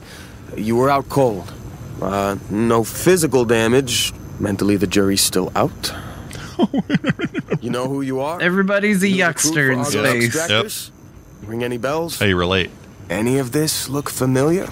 [0.56, 1.52] You were out cold.
[2.00, 4.12] Uh, no physical damage.
[4.40, 5.94] Mentally, the jury's still out.
[7.60, 8.40] you know who you are?
[8.40, 10.34] Everybody's a You the yuckster in space.
[10.34, 10.90] extractors?
[11.44, 12.18] Ring any bells?
[12.18, 12.70] How you relate?
[13.08, 14.66] Any of this look familiar?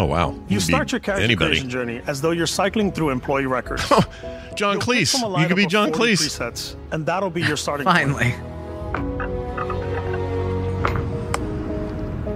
[0.00, 0.30] Oh wow.
[0.30, 1.50] You You'd start your character anybody.
[1.50, 3.86] creation journey as though you're cycling through employee records.
[4.56, 5.12] John You'll Cleese.
[5.20, 6.22] from a You could be John Cleese.
[6.26, 8.16] Presets, and that'll be your starting point.
[8.16, 8.34] Finally.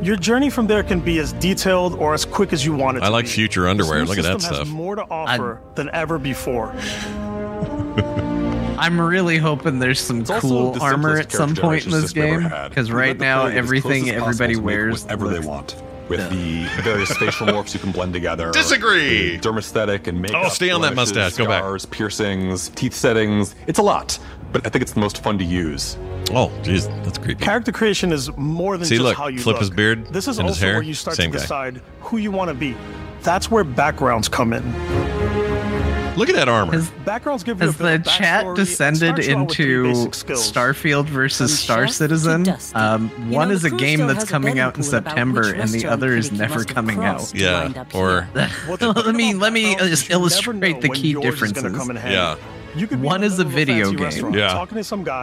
[0.05, 3.03] Your journey from there can be as detailed or as quick as you want it
[3.03, 3.31] I to like be.
[3.31, 4.05] future underwear.
[4.05, 4.69] Look at that system stuff.
[4.69, 6.71] more to offer than ever before.
[8.77, 12.43] I'm really hoping there's some also cool the armor at some point in this game
[12.69, 15.83] because right now player get as close everything everybody to make wears whatever they want.
[16.09, 18.51] With the various facial morphs you can blend together.
[18.53, 19.37] Disagree.
[19.37, 20.43] the Dermesthetic and makeup.
[20.47, 21.39] Oh, stay on that blemishes, mustache.
[21.39, 21.61] Go back.
[21.63, 23.55] Scars, piercings, teeth settings.
[23.67, 24.19] It's a lot,
[24.53, 25.97] but I think it's the most fun to use.
[26.31, 27.43] Oh, jeez, that's creepy.
[27.43, 29.61] Character creation is more than See, just look, how you flip look.
[29.61, 31.43] his beard This is and his also hair, where you start same to guy.
[31.43, 32.77] decide who you want to be.
[33.23, 34.63] That's where backgrounds come in.
[36.17, 36.73] Look at that armor.
[36.73, 42.47] Has, has the chat descended into Starfield versus Star Citizen?
[42.75, 46.65] Um, one is a game that's coming out in September, and the other is never
[46.65, 47.33] coming out.
[47.35, 47.85] Yeah.
[47.95, 51.89] Or let me let me just illustrate the key differences.
[52.05, 52.37] Yeah.
[52.97, 54.35] one is a video game.
[54.35, 54.65] Yeah.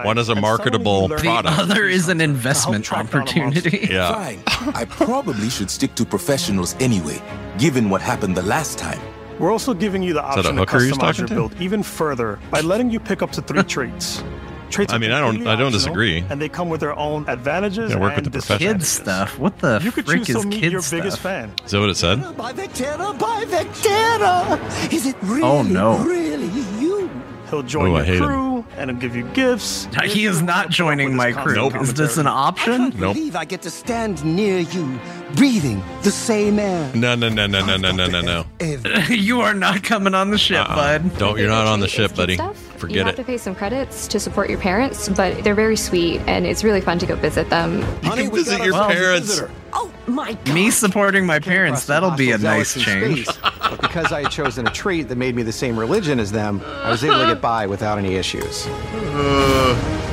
[0.04, 1.56] one is a marketable product.
[1.56, 3.80] The other is an investment opportunity.
[3.92, 4.14] Yeah.
[4.14, 4.44] Fine.
[4.76, 7.22] I probably should stick to professionals anyway,
[7.58, 9.02] given what happened the last time.
[9.42, 11.34] We're also giving you the option to hooker he's customize talking your to?
[11.36, 14.24] build even further by letting you pick up to three traits.
[14.70, 16.24] Traits I mean, I don't- I don't disagree.
[16.30, 18.74] and they come with their own advantages Yeah, work and with the professionals.
[18.76, 19.38] Kids stuff.
[19.38, 21.00] What the You could frick choose is to meet kids your stuff?
[21.00, 21.52] biggest fan.
[21.66, 22.38] Is that what it said?
[22.38, 24.94] By Vectera, by Vectera!
[24.94, 25.98] Is it oh, really, Oh, no.
[26.06, 26.48] really
[26.80, 27.10] you?
[27.50, 28.26] He'll join Ooh, your hate him.
[28.28, 29.90] crew and he'll give you gifts.
[30.06, 31.56] He is not joining my crew.
[31.56, 31.76] Nope.
[31.82, 32.94] Is this an option?
[32.98, 33.16] Nope.
[33.16, 34.98] believe I get to stand near you,
[35.36, 36.92] breathing the same air.
[36.96, 38.46] No, no, no, no, no, no, no, no, no.
[39.10, 40.76] you are not coming on the ship, Uh-uh.
[41.00, 41.18] bud.
[41.18, 41.38] Don't.
[41.40, 42.34] You're not on the ship, buddy.
[42.36, 43.18] you Forget have it.
[43.18, 46.82] to pay some credits to support your parents, but they're very sweet and it's really
[46.82, 47.80] fun to go visit them.
[48.04, 49.42] You can visit your parents.
[49.74, 50.54] Oh my god!
[50.54, 53.28] Me supporting my parents, that'll be a nice zealots change.
[53.28, 56.32] space, but because I had chosen a trait that made me the same religion as
[56.32, 58.68] them, I was able to get by without any issues.
[59.14, 60.11] Uh,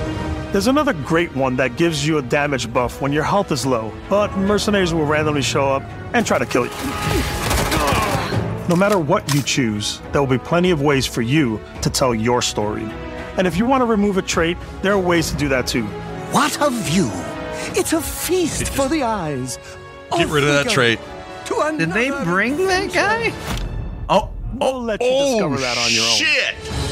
[0.52, 3.92] There's another great one that gives you a damage buff when your health is low,
[4.08, 5.82] but mercenaries will randomly show up
[6.14, 6.72] and try to kill you.
[8.66, 12.14] No matter what you choose, there will be plenty of ways for you to tell
[12.14, 12.84] your story.
[13.36, 15.84] And if you want to remove a trait, there are ways to do that too.
[16.32, 17.10] What a view!
[17.78, 19.58] It's a feast for the eyes.
[20.10, 20.98] Get Off rid of that trait.
[21.46, 23.34] To Did they bring that guy?
[24.08, 26.16] Oh, We'll let you oh, discover that on your own.
[26.16, 26.88] Shit!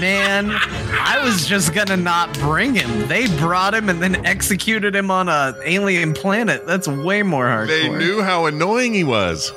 [0.00, 3.08] Man, I was just gonna not bring him.
[3.08, 6.66] They brought him and then executed him on a alien planet.
[6.66, 7.66] That's way more hardcore.
[7.68, 9.52] They knew how annoying he was.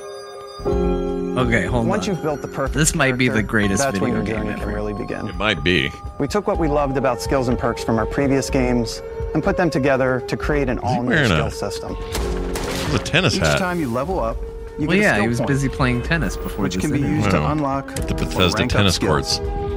[0.65, 1.87] Okay, hold on.
[1.87, 2.13] Once on.
[2.15, 4.59] you've built the perfect This might be the greatest that's when video your game journey
[4.59, 5.27] can really begin.
[5.29, 5.89] It might be.
[6.19, 9.01] We took what we loved about skills and perks from our previous games
[9.33, 11.95] and put them together to create an all-new skill a- system.
[11.99, 13.57] It's a tennis Each hat.
[13.59, 14.35] time you level up,
[14.77, 17.15] you Well, yeah, he was point, busy playing tennis before which this can be interview.
[17.19, 17.51] used to Wow.
[17.53, 19.39] unlock the Bethesda rank up tennis skills.
[19.39, 19.70] courts.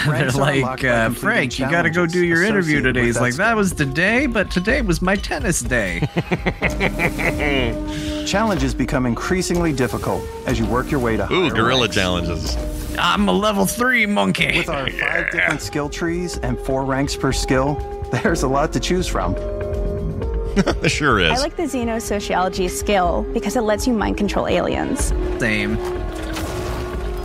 [0.06, 3.04] They're like, uh, completing Frank, you gotta go do your interview today.
[3.04, 6.08] He's like, that that was today, but today was my tennis day.
[8.26, 11.96] Challenges become increasingly difficult as you work your way to Ooh, gorilla ranks.
[11.96, 12.56] challenges.
[12.96, 14.58] I'm a level three monkey.
[14.58, 17.74] With our five different skill trees and four ranks per skill,
[18.12, 19.34] there's a lot to choose from.
[19.34, 21.36] There sure is.
[21.36, 25.06] I like the xenosociology skill because it lets you mind control aliens.
[25.40, 25.76] Same.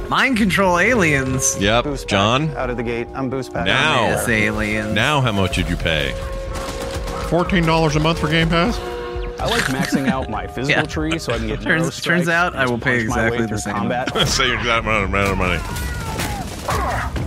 [0.09, 1.57] Mind control aliens.
[1.59, 2.49] Yep, Boost pack John.
[2.55, 3.65] Out of the gate, I'm boost pack.
[3.65, 4.93] Now, Yes, aliens.
[4.93, 6.11] now, how much did you pay?
[7.29, 8.77] Fourteen dollars a month for Game Pass.
[9.39, 10.87] I like maxing out my physical Yeah.
[10.87, 13.15] tree so I can get Turns- neuro turns out and I will pay punch my
[13.17, 13.73] way exactly the through same.
[13.75, 14.27] Combat.
[14.27, 15.59] Say you got amount amount of money.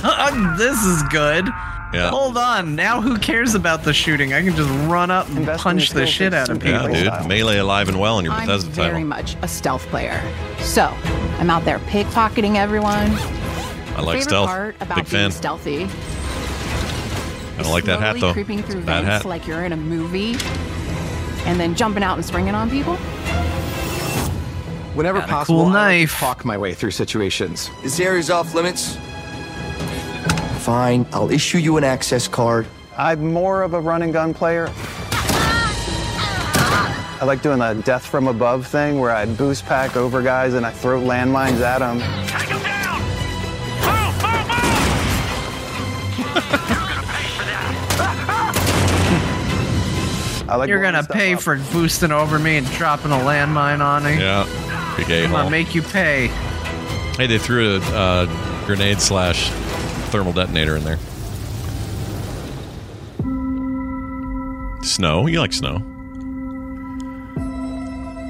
[0.00, 1.48] Uh, this is good.
[1.92, 2.10] Yeah.
[2.10, 2.74] Hold on.
[2.76, 4.34] Now who cares about the shooting?
[4.34, 6.62] I can just run up and Invest in punch the skill shit out of and
[6.62, 6.90] people.
[6.90, 7.06] Yeah, dude.
[7.06, 7.26] style.
[7.28, 9.08] Melee alive and well in your I'm Bethesda very title.
[9.08, 10.20] much a stealth player.
[10.58, 10.84] So
[11.38, 12.92] I'm out there pickpocketing everyone.
[13.96, 14.48] I like Favorite stealth.
[14.48, 15.30] part about Big being fan.
[15.32, 15.84] stealthy.
[15.84, 18.32] I don't like that hat slowly though.
[18.34, 19.24] Creeping through Bad vents hat.
[19.24, 20.36] like you're in a movie,
[21.46, 22.96] and then jumping out and springing on people.
[24.94, 26.12] Whenever Got a possible, cool I like to knife.
[26.18, 27.70] talk my way through situations.
[27.82, 28.96] This area's off limits.
[30.58, 32.66] Fine, I'll issue you an access card.
[32.96, 34.68] I'm more of a run and gun player.
[37.20, 40.64] I like doing the death from above thing where I boost pack over guys and
[40.66, 42.00] I throw landmines at them.
[50.50, 51.42] I like You're blowing gonna pay up.
[51.42, 54.14] for boosting over me and dropping a landmine on me.
[54.18, 54.46] Yeah.
[54.96, 56.28] Big a I'm gonna make you pay.
[57.16, 59.50] Hey, they threw a uh, grenade slash
[60.08, 60.98] thermal detonator in there.
[64.82, 65.26] Snow.
[65.26, 65.82] You like snow.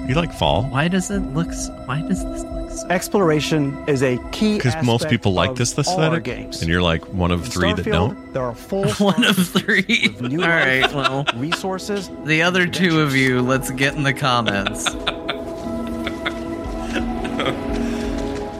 [0.09, 0.65] You like fall.
[0.65, 1.53] Why does it look?
[1.53, 2.89] So, why does this look so?
[2.89, 6.63] Exploration is a key Because most people like this all our aesthetic, games.
[6.63, 8.33] and you're like one of In three that don't.
[8.33, 10.17] There are full One of three.
[10.23, 10.91] All right.
[10.95, 12.11] Well, resources.
[12.25, 14.89] the other two of you, let's get in the comments.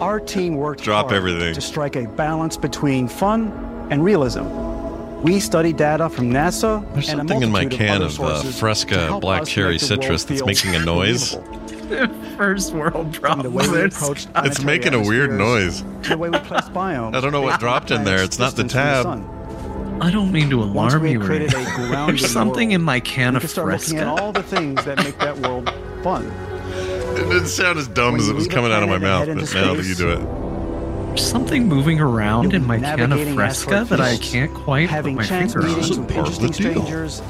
[0.01, 1.55] Our team worked Drop hard everything.
[1.55, 3.51] to strike a balance between fun
[3.91, 4.45] and realism.
[5.23, 8.43] We study data from NASA There's and a something in my can other of uh,
[8.43, 11.37] Fresca black cherry make the world citrus that's making a noise.
[12.37, 14.27] First world From the way problems.
[14.27, 15.83] It's- It's making a weird noise.
[16.03, 17.17] the way we place biomes.
[17.17, 18.23] I don't know what dropped in there.
[18.23, 19.03] It's not the distance tab.
[19.05, 19.99] sun.
[20.01, 21.21] I don't mean to alarm you.
[21.21, 24.07] have a There's something world, in my can of can start Fresca.
[24.07, 25.69] all the things that make that world
[26.05, 26.31] fun.
[27.17, 29.49] It didn't sound as dumb When as it was coming out of my mouth, but
[29.49, 30.21] head now that you do it.
[31.09, 35.17] There's something moving around in my can of Fresca that I can't quite put having
[35.17, 36.07] my chance finger meetings on.
[36.07, 37.21] with interesting strangers,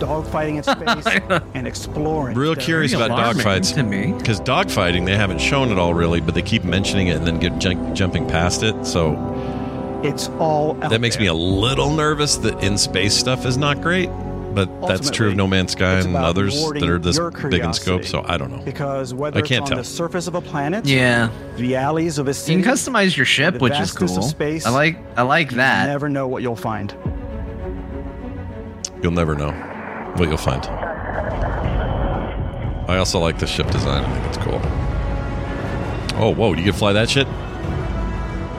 [0.00, 0.62] dogfighting in
[1.06, 2.36] space, and exploring.
[2.36, 4.12] Real curious about alarming dogfights to me.
[4.12, 7.38] because dogfighting they haven't shown it all really, but they keep mentioning it and then
[7.38, 8.84] get jump, jumping past it.
[8.84, 9.12] So
[10.04, 11.22] It's all out that makes there.
[11.22, 14.10] me a little nervous that in space stuff is not great.
[14.66, 17.16] But that's true of No Man's Sky and others that are this
[17.48, 18.04] big in scope.
[18.04, 18.58] So I don't know.
[18.64, 19.78] Because whether I can't it's tell.
[19.78, 21.28] on the surface of a planet, Yeah.
[21.56, 24.08] the alleys of a city, You can customize your ship, which is cool.
[24.22, 25.86] space, I like I like you that.
[25.86, 26.92] never know what you'll find.
[29.00, 29.52] You'll never know
[30.16, 30.66] what you'll find.
[32.88, 34.02] I also like the ship design.
[34.04, 34.60] I think it's cool.
[36.20, 36.52] Oh, whoa!
[36.54, 37.28] You can fly that shit?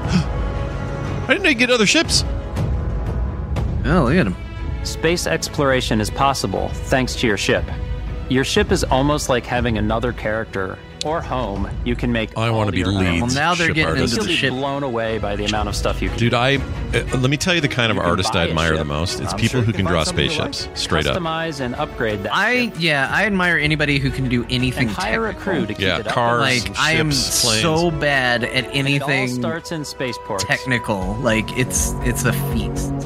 [0.08, 2.24] I didn't know you get other ships.
[3.86, 4.36] Oh, look at him.
[4.84, 7.64] Space exploration is possible thanks to your ship.
[8.30, 11.70] Your ship is almost like having another character or home.
[11.86, 12.38] You can make.
[12.38, 13.22] I want to be lead.
[13.22, 14.16] Well, now they're ship getting artist.
[14.18, 14.52] into the ship.
[14.52, 16.18] blown away by the amount of stuff you can.
[16.18, 16.60] Dude, I uh,
[17.18, 19.20] let me tell you the kind of You can artist I admire the most.
[19.22, 20.78] It's I'm people sure who can can draw find something you spaceships like.
[20.78, 21.18] straight up.
[21.18, 22.36] Customize and upgrade that.
[22.36, 25.80] I yeah, I admire anybody who can do anything and hire a crew to keep
[25.80, 26.14] Yeah, it up.
[26.14, 27.34] cars, Like I am planes.
[27.62, 30.44] so bad at And it all starts in spaceports.
[30.44, 31.16] technical.
[31.22, 32.99] Like it's it's a feat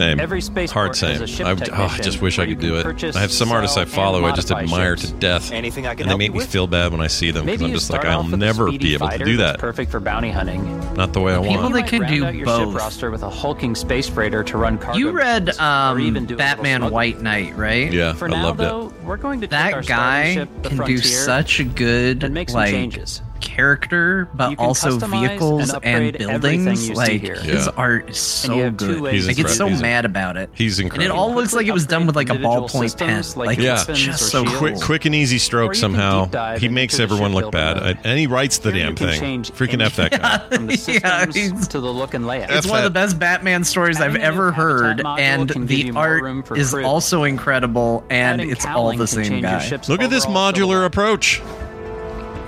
[0.00, 0.20] same.
[0.20, 1.46] Every spaceport Hard same.
[1.46, 3.16] I, oh, I just wish I could do it.
[3.16, 5.12] I have some artists I follow I just admire ships.
[5.12, 5.52] to death.
[5.52, 7.70] Anything I can and they make me feel bad when I see them because I'm
[7.70, 9.58] just like, I'll never be able to do that.
[9.58, 10.78] Perfect for bounty hunting.
[10.94, 11.50] Not the way I want.
[11.50, 12.74] People that can do both.
[12.74, 14.98] roster with a hulking space freighter to run cargo.
[14.98, 17.92] You read um, even Batman White Knight, right?
[17.92, 19.02] Yeah, I loved it.
[19.04, 24.28] We're going to that guy can do such a good and make some changes character,
[24.34, 26.90] but also vehicles and, and buildings.
[26.90, 27.72] Like his yeah.
[27.76, 29.12] art is so good.
[29.12, 30.50] He's like it's so mad about it.
[30.54, 31.04] He's incredible.
[31.04, 33.24] And it all looks like it was done with like a ballpoint pen.
[33.36, 35.74] Like, yeah, just so quick, quick and easy stroke.
[35.74, 39.42] Somehow he makes everyone look bad, I, and he writes the damn thing.
[39.42, 40.40] Freaking f that guy.
[40.90, 42.50] Yeah, to the look and layout.
[42.50, 47.24] It's one of the best Batman stories I've ever heard, and the art is also
[47.24, 49.68] incredible, and it's all the same guy.
[49.88, 51.40] Look at this modular approach.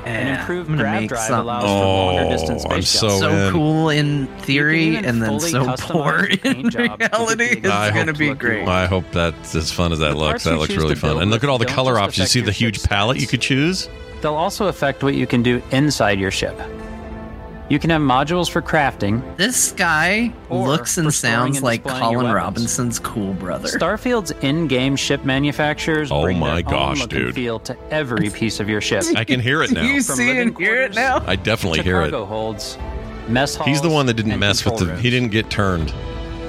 [0.05, 1.35] And An improvement grav drive something.
[1.41, 3.20] allows for longer oh, distance space I'm so, jumps.
[3.20, 3.53] so in.
[3.53, 7.45] cool in theory and then so poor in reality.
[7.62, 8.66] It's going to be great.
[8.66, 10.45] I hope that's as fun as that the looks.
[10.45, 11.23] That looks really fun.
[11.23, 12.35] And look at all the color options.
[12.35, 13.89] You see the huge palette you could choose?
[14.23, 16.59] They'll also affect what you can do inside your ship.
[17.73, 19.23] You can have modules for crafting.
[19.39, 23.66] This guy looks and sounds and like Colin Robinson's cool brother.
[23.66, 27.35] Starfield's in-game ship manufacturers oh bring my their gosh, own dude.
[27.35, 29.05] feel to every piece of your ship.
[29.16, 29.85] I can hear it now.
[29.85, 31.24] you From see and hear it now.
[31.27, 32.12] I definitely hear it.
[32.12, 32.77] holds,
[33.27, 34.89] mess halls, He's the one that didn't mess with the.
[34.89, 35.01] Rooms.
[35.01, 35.94] He didn't get turned.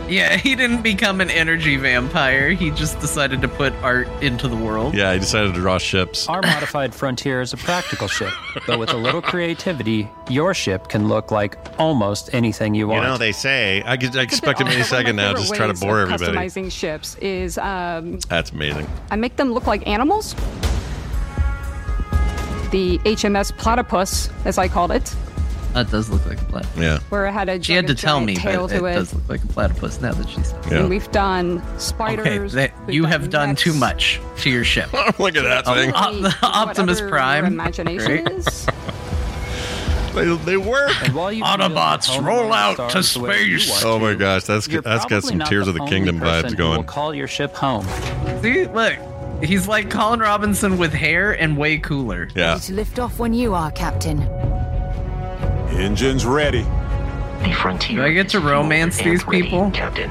[0.09, 2.49] Yeah, he didn't become an energy vampire.
[2.51, 4.93] He just decided to put art into the world.
[4.93, 6.27] Yeah, he decided to draw ships.
[6.27, 8.33] Our modified frontier is a practical ship,
[8.67, 13.03] but with a little creativity, your ship can look like almost anything you want.
[13.03, 15.73] You know, they say, I, could, I expect him any second now, just try to
[15.73, 16.37] bore everybody.
[16.37, 17.57] Customizing ships is.
[17.57, 18.87] Um, That's amazing.
[19.11, 20.33] I make them look like animals.
[22.71, 25.15] The HMS Platypus, as I called it,
[25.73, 26.79] that does look like a platypus.
[26.79, 26.99] Yeah.
[27.09, 29.43] Where it had a She had to tell me, but it, it, does look like
[29.43, 30.53] a platypus now that she's.
[30.69, 30.85] Yeah.
[30.85, 32.55] We've done spiders.
[32.55, 34.93] Okay, that, you done have done too much to your ship.
[35.19, 35.91] look at that oh, thing.
[35.91, 37.45] Uh, Op- Optimus Prime.
[37.45, 38.67] imagination is.
[40.13, 43.83] They, they were Autobots roll out to space.
[43.83, 46.77] Oh my gosh, that's You're that's got some Tears of the Kingdom vibes going.
[46.77, 47.87] Will call your ship home.
[48.43, 48.93] See, look,
[49.43, 52.29] he's like Colin Robinson with hair and way cooler.
[52.35, 52.49] Yeah.
[52.49, 54.19] Ready to lift off when you are, Captain.
[55.73, 56.61] Engines ready.
[57.43, 57.97] The frontier.
[57.97, 59.71] Do I get to romance these ready, people?
[59.71, 60.09] Captain.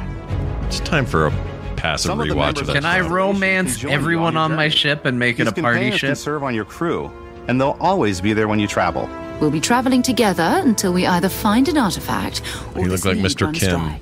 [0.66, 1.30] It's time for a
[1.76, 2.74] passive Some rewatch of, of that.
[2.74, 6.00] Can I romance everyone on, my ship and make These it a party ship?
[6.00, 7.10] Can serve on your crew,
[7.48, 9.08] and they'll always be there when you travel.
[9.40, 12.42] We'll be traveling together until we either find an artifact
[12.74, 13.52] or you look like Mr.
[13.54, 14.00] Kim.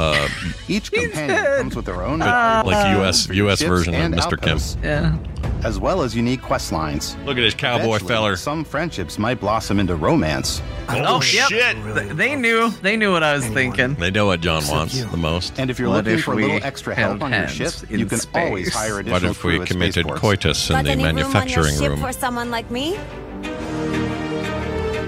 [0.00, 0.28] Uh,
[0.66, 3.28] Each companion comes with their own uh, like U.S.
[3.28, 3.60] U.S.
[3.60, 4.32] version of Mr.
[4.32, 4.84] Outposts, Kim.
[4.84, 5.16] Yeah.
[5.62, 7.16] As well as unique quest lines.
[7.26, 8.36] Look at this cowboy Eventually, feller.
[8.36, 10.62] Some friendships might blossom into romance.
[10.88, 11.50] Oh, oh shit!
[11.50, 11.76] Yep.
[11.84, 12.70] Really they, knew.
[12.82, 13.74] They knew what I was anyone.
[13.74, 13.94] thinking.
[13.96, 15.58] They know what John wants the most.
[15.58, 18.06] And if you're what looking if for a little extra help on your ship, you
[18.06, 18.46] can space.
[18.46, 22.00] always hire additional What if we committed coitus in the manufacturing room, room?
[22.00, 22.98] for someone like me?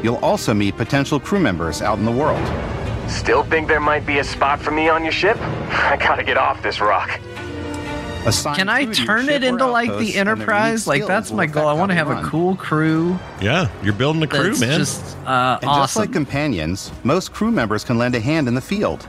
[0.03, 2.43] You'll also meet potential crew members out in the world.
[3.09, 5.37] Still think there might be a spot for me on your ship?
[5.41, 7.21] I gotta get off this rock.
[8.25, 10.87] Assign Can I turn it into like the Enterprise?
[10.87, 11.67] Like that's my goal.
[11.67, 13.19] I want to have a cool crew.
[13.41, 14.79] Yeah, you're building a crew, man.
[14.79, 15.83] Just, uh, and awesome.
[15.83, 19.07] just like companions, most crew members can lend a hand in the field.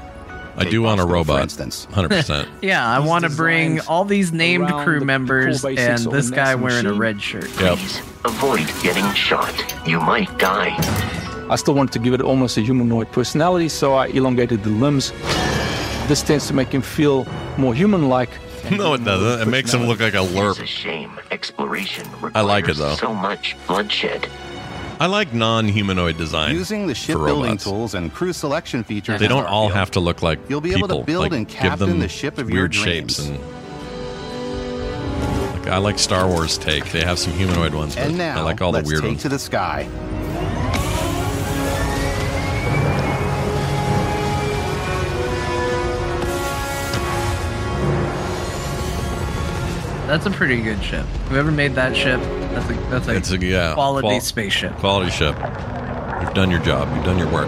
[0.55, 1.85] I do want a robot, for instance.
[1.85, 2.47] Hundred percent.
[2.61, 6.97] Yeah, I want to bring all these named crew members and this guy wearing machine.
[6.97, 7.49] a red shirt.
[7.59, 7.77] Yep.
[7.77, 9.87] Please avoid getting shot.
[9.87, 11.21] You might die.
[11.49, 15.11] I still wanted to give it almost a humanoid personality, so I elongated the limbs.
[16.07, 17.25] This tends to make him feel
[17.57, 18.29] more human like.
[18.71, 19.47] No, it doesn't.
[19.47, 20.51] It makes him look like a lurp.
[20.51, 21.19] It's a shame.
[21.31, 22.95] Exploration requires I like it, though.
[22.95, 24.27] so much bloodshed.
[24.99, 26.55] I like non-humanoid design.
[26.55, 30.39] Using the shipbuilding tools and crew selection features, they don't all have to look like
[30.49, 30.85] you'll be people.
[30.87, 33.17] able to build like, and captain the ship of weird your dreams.
[33.17, 33.39] shapes and.
[35.59, 36.85] Like, I like Star Wars take.
[36.91, 39.21] They have some humanoid ones, but now, I like all the weird ones.
[39.23, 39.87] to the sky.
[50.13, 51.07] That's a pretty good ship.
[51.29, 54.75] Whoever made that ship, that's a that's a, it's a yeah, quality qual- spaceship.
[54.75, 55.35] Quality ship.
[56.21, 56.87] You've done your job.
[56.95, 57.47] You've done your work.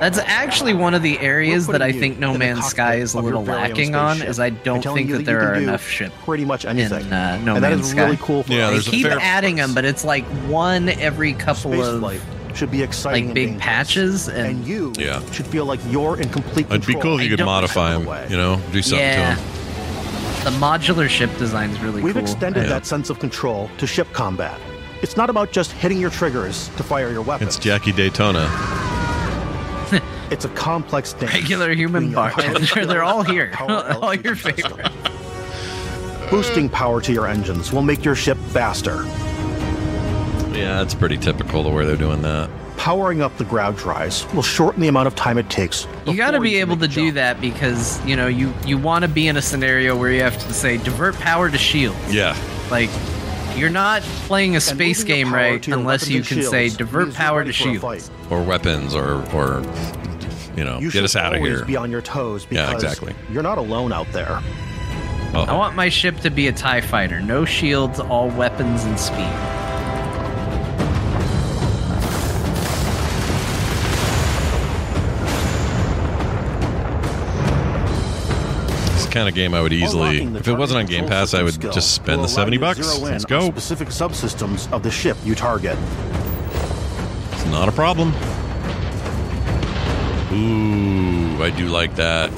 [0.00, 3.44] That's actually one of the areas that I think No Man's Sky is a little
[3.44, 4.20] lacking on.
[4.20, 6.12] Is I don't think that, that there are enough ships.
[6.24, 7.06] Pretty much anything.
[7.06, 8.06] In, uh, no and Man's is Sky.
[8.06, 8.42] really cool.
[8.42, 9.66] For yeah, they keep adding price.
[9.68, 12.00] them, but it's like one every couple Space of.
[12.00, 12.20] Flight
[12.56, 15.24] should be exciting, like big patches, and, and you yeah.
[15.30, 16.68] should feel like you're in complete.
[16.68, 16.82] Control.
[16.82, 18.28] It'd be cool if you could modify them.
[18.28, 19.36] You know, do something yeah.
[19.36, 19.53] to them
[20.44, 22.22] the modular ship design is really We've cool.
[22.22, 24.60] extended that sense of control to ship combat.
[25.02, 27.46] It's not about just hitting your triggers to fire your weapon.
[27.46, 28.46] It's Jackie Daytona.
[30.30, 31.28] it's a complex thing.
[31.28, 32.32] Regular human bar.
[32.74, 33.52] They're all here.
[33.58, 34.86] all your favorite.
[36.30, 39.04] Boosting power to your engines will make your ship faster.
[40.54, 42.48] Yeah, it's pretty typical the way they're doing that.
[42.84, 45.86] Powering up the grav drive will shorten the amount of time it takes.
[46.06, 47.14] You got to be able to do jump.
[47.14, 50.36] that because you know you you want to be in a scenario where you have
[50.38, 51.96] to say divert power to shield.
[52.10, 52.36] Yeah.
[52.70, 52.90] Like
[53.56, 57.54] you're not playing a space game right unless you can say divert power to for
[57.54, 58.10] shield.
[58.28, 59.62] Or weapons, or or
[60.54, 61.64] you know, You get us out of always here.
[61.64, 63.14] Be on your toes Yeah, because exactly.
[63.32, 64.42] you're not alone out there.
[65.32, 69.63] I want my ship to be a Tie Fighter, no shields, all weapons and speed.
[79.14, 81.94] Kind of game I would easily, if it wasn't on Game Pass, I would just
[81.94, 82.82] spend the seventy bucks.
[82.82, 83.48] zero Let's go.
[83.48, 85.78] Specific subsystems of the ship you target.
[87.30, 88.08] It's not a problem.
[90.32, 92.32] Ooh, I do like that.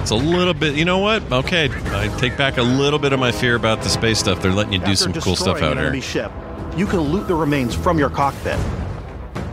[0.00, 0.76] It's a little bit.
[0.76, 1.32] You know what?
[1.32, 4.40] Okay, I take back a little bit of my fear about the space stuff.
[4.40, 6.00] They're letting you do After some cool stuff out here.
[6.00, 6.30] ship,
[6.76, 8.58] you can loot the remains from your cockpit.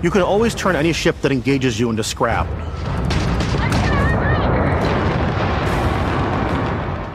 [0.03, 2.45] You can always turn any ship that engages you into scrap.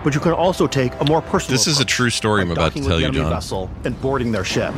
[0.05, 1.57] But you can also take a more personal.
[1.59, 3.31] This is a true story I'm about to tell with the you, enemy John.
[3.31, 4.73] vessel and boarding their ship.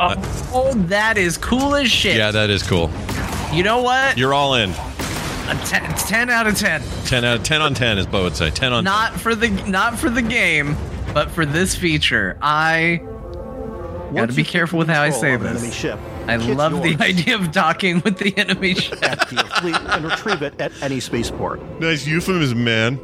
[0.00, 2.16] Oh, that is cool as shit.
[2.16, 2.90] Yeah, that is cool.
[3.52, 4.18] You know what?
[4.18, 4.70] You're all in.
[4.70, 6.82] A ten, 10 out of 10.
[7.06, 8.50] 10 out of 10 on 10, as Bo would say.
[8.50, 10.76] 10 on Not for the not for the game,
[11.14, 12.36] but for this feature.
[12.42, 13.00] I
[14.14, 15.50] got to be careful with how I say this.
[15.56, 16.96] enemy ship, I love yours.
[16.96, 18.98] the idea of docking with the enemy ship.
[19.60, 21.62] Fleet and retrieve it at any spaceport.
[21.80, 22.98] Nice euphemism, man.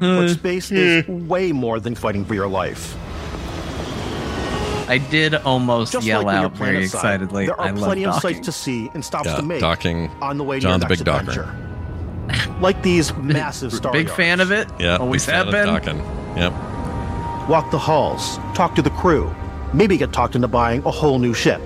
[0.00, 0.16] Hmm.
[0.16, 0.76] But space hmm.
[0.76, 2.96] is way more than fighting for your life.
[4.88, 7.46] I did almost Just yell like out very planet side, excitedly.
[7.46, 8.34] There are I love plenty of docking.
[8.34, 10.10] sights to see and stops Yeah, to make docking.
[10.20, 11.42] on the way to John's your a big next docker.
[12.28, 12.50] adventure.
[12.60, 14.16] like these massive star Big yards.
[14.16, 14.66] fan of it.
[14.80, 15.66] Yeah, always have been.
[15.66, 15.98] docking.
[16.36, 16.52] Yep.
[17.48, 19.32] Walk the halls, talk to the crew,
[19.72, 21.60] maybe get talked into buying a whole new ship.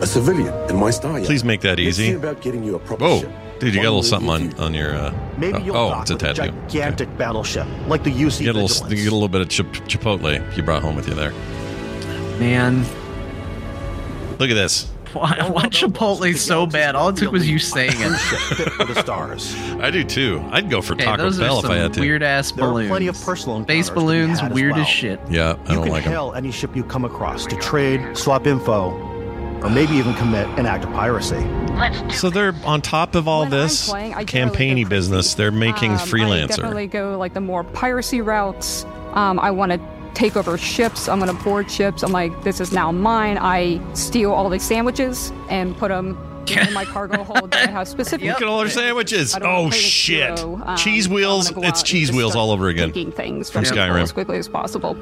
[0.00, 1.26] A civilian in my star yacht.
[1.26, 2.12] Please make that easy.
[2.14, 3.20] about getting you a proper Whoa.
[3.20, 3.32] ship.
[3.58, 4.94] Dude, you got a little something on, on your.
[4.94, 6.52] Uh, Maybe oh, you'll oh, dock it's a with a tattoo.
[6.68, 9.48] gigantic battleship like the UC You get, a little, you get a little bit of
[9.48, 11.32] chip, Chipotle you brought home with you there.
[12.38, 12.84] Man,
[14.38, 14.90] Look at this.
[15.14, 16.94] I want Chipotle so bad.
[16.94, 18.10] All it took was you saying it.
[18.56, 19.54] Fit for the stars.
[19.80, 20.44] I do too.
[20.50, 22.00] I'd go for Okay, Taco those Bell are if I had to.
[22.00, 22.88] weird ass There are balloons.
[22.90, 24.80] plenty of personal Space encounters to be balloons, had as weird well.
[24.82, 25.20] as shit.
[25.30, 26.12] Yeah, I you don't can like them.
[26.12, 28.90] hail any ship you come across to trade, swap info,
[29.62, 31.44] or maybe even commit an act of piracy.
[32.14, 35.34] So they're on top of all When this playing, campaigny business.
[35.34, 36.48] They're making Um, I freelancer.
[36.48, 38.84] definitely go like the more piracy routes.
[39.14, 39.80] Um, I want to
[40.14, 41.08] take over ships.
[41.08, 42.02] I'm going to board ships.
[42.02, 43.38] I'm like, this is now mine.
[43.38, 46.16] I steal all the sandwiches and put them
[46.48, 48.28] in my cargo hold that I have specific.
[48.28, 49.34] Look at all their sandwiches.
[49.34, 50.38] I don't wanna Oh shit!
[50.40, 51.52] Um, cheese wheels.
[51.56, 52.88] It's cheese wheels all over again.
[52.88, 54.00] Taking things From from, Skyrim.
[54.02, 54.96] as quickly as possible.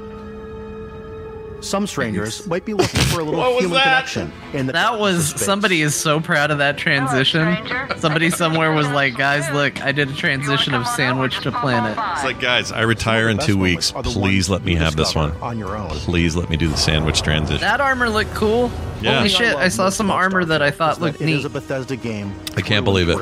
[1.65, 3.85] Some strangers might be looking for a little What human that?
[4.07, 4.33] connection.
[4.53, 7.57] In the That was somebody is so proud of that transition.
[7.99, 12.25] Somebody somewhere was like, "Guys, look, I did a transition of sandwich to planet." It's
[12.25, 13.93] like, guys, I retire in two weeks.
[13.93, 15.33] Please let me have this one.
[15.43, 15.91] on your own.
[15.91, 17.61] Please let me do the sandwich transition.
[17.61, 18.71] That armor looked cool.
[19.01, 19.17] Yeah.
[19.19, 19.55] Holy shit!
[19.57, 21.47] I saw some armor that I thought looked that it is neat.
[21.47, 22.33] a Bethesda game.
[22.57, 23.19] I can't believe it.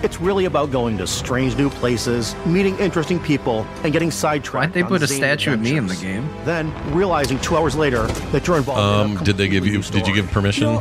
[0.00, 4.74] It's really about going to strange new places, meeting interesting people, and getting sidetracked.
[4.76, 6.28] Why'd they put a statue of me in the game?
[6.44, 9.10] Then realizing two hours later that you're involved.
[9.10, 9.72] in Um, a did they give you?
[9.72, 10.78] completely Did you give permission?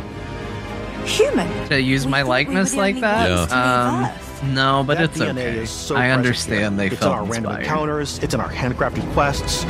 [1.05, 1.67] Human.
[1.69, 3.49] To use my likeness like that?
[3.49, 4.11] Yeah.
[4.43, 5.57] Um, no, but That it's DNA okay.
[5.59, 6.89] is so I understand here.
[6.89, 8.19] they it's in felt our random encounters.
[8.19, 9.63] It's in our handcrafted quests,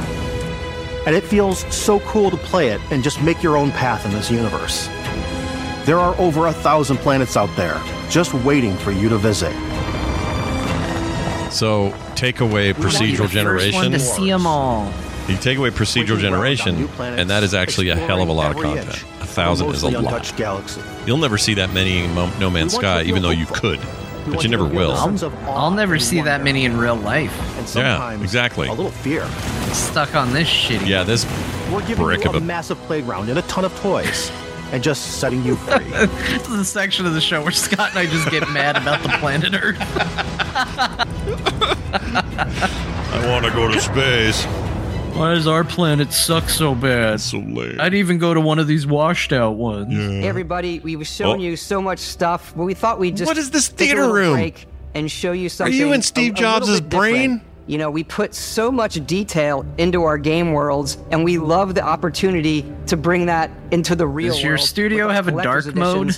[1.06, 4.12] and it feels so cool to play it and just make your own path in
[4.12, 4.90] this universe.
[5.88, 9.54] There are over a thousand planets out there just waiting for you to visit.
[11.52, 13.80] So take away procedural First generation.
[13.80, 14.92] one to see them all.
[15.28, 18.62] You take away procedural generation, and that is actually a hell of a lot of
[18.62, 18.90] content.
[19.22, 20.04] A thousand is a lot.
[20.04, 20.82] untouched galaxy.
[21.06, 23.80] You'll never see that many in Mo- No Man's Sky, even though you could,
[24.30, 24.98] but you never feel a will.
[24.98, 27.32] sense of awe I'll never see that many in real life.
[27.58, 28.68] And Yeah, sometimes exactly.
[28.68, 29.26] A little fear.
[29.74, 30.86] Stuck on this shitty.
[30.88, 31.26] Yeah, this
[31.72, 34.32] We're giving brick you of a a massive playground and a ton of toys,
[34.72, 35.84] and just setting you free.
[35.86, 39.02] This is the section of the show where Scott and I just get mad about
[39.04, 39.78] the planet Earth.
[43.10, 44.46] I want to go to space.
[45.16, 47.20] Why does our planet suck so bad?
[47.22, 47.80] So lame.
[47.80, 49.92] I'd even go to one of these washed out ones.
[49.94, 50.28] Yeah.
[50.28, 51.44] Everybody, we were showing Oh.
[51.44, 54.34] you so much stuff, but we thought we'd just What is this theater room?
[54.34, 55.76] break and show you something.
[55.76, 57.14] you in a- Steve a little Jobs' bit different.
[57.14, 57.42] brain?
[57.68, 61.82] You know, we put so much detail into our game worlds, and we love the
[61.84, 66.18] opportunity to bring that into the real Does your world studio have a dark mode?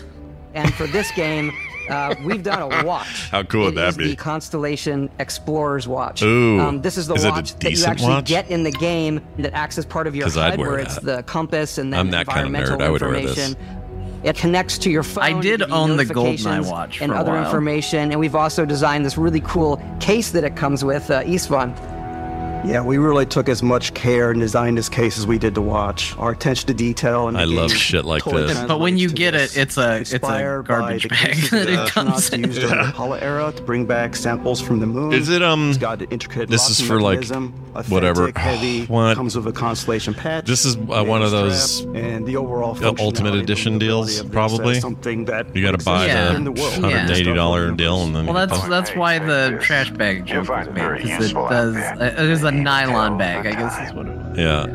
[0.53, 1.51] And for this game,
[1.89, 3.29] uh, we've done a watch.
[3.31, 4.07] How cool would It that is be?
[4.09, 6.21] The Constellation Explorer's Watch.
[6.21, 6.59] Ooh.
[6.59, 8.25] Um, this is the Is watch that you actually watch?
[8.25, 11.79] get in the game that acts as part of your HUD, where it's the compass
[11.79, 12.87] and then I'm that kind of environmental nerd.
[12.87, 13.37] I would wear this.
[13.49, 13.79] information.
[14.23, 15.23] It connects to your phone.
[15.23, 18.11] I did to give you own the GoldenEye watch and other information.
[18.11, 21.23] And we've also designed this really cool case that it comes with, uh.
[22.65, 25.61] Yeah, we really took as much care in designing this case as we did to
[25.61, 26.15] watch.
[26.17, 28.59] Our attention to detail and I love shit like this.
[28.67, 31.87] But when you get it, it's a it's a Inspired garbage bag cases that that
[31.87, 32.43] it comes astronauts in.
[32.43, 35.13] used during the Apollo era to bring back samples from the moon.
[35.13, 37.25] Is it, um, It's got an intricate this is for, like,
[37.87, 38.31] whatever.
[38.35, 38.85] heavy.
[38.89, 39.15] What?
[39.15, 40.45] Comes with a constellation patch.
[40.45, 44.25] This is uh, one of those and the overall uh, ultimate edition deals, usability of
[44.27, 44.79] this probably.
[44.79, 46.29] something that You got to buy Yeah.
[46.29, 46.73] the in the world.
[46.73, 50.67] hundred eighty dollar deal, and then Well, that's that's why the trash bag joke was
[50.67, 51.75] made because it does.
[51.75, 54.37] It is a nylon bag, I guess is what it was.
[54.37, 54.65] yeah.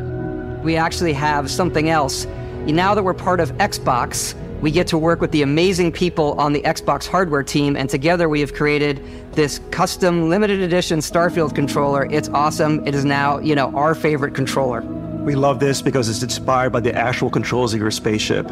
[0.63, 2.25] we actually have something else.
[2.65, 6.53] Now that we're part of Xbox, we get to work with the amazing people on
[6.53, 9.03] the Xbox hardware team, and together we have created
[9.33, 12.07] this custom limited edition Starfield controller.
[12.09, 12.85] It's awesome.
[12.87, 14.81] It is now, you know, our favorite controller.
[14.81, 18.49] We love this because it's inspired by the actual controls of your spaceship.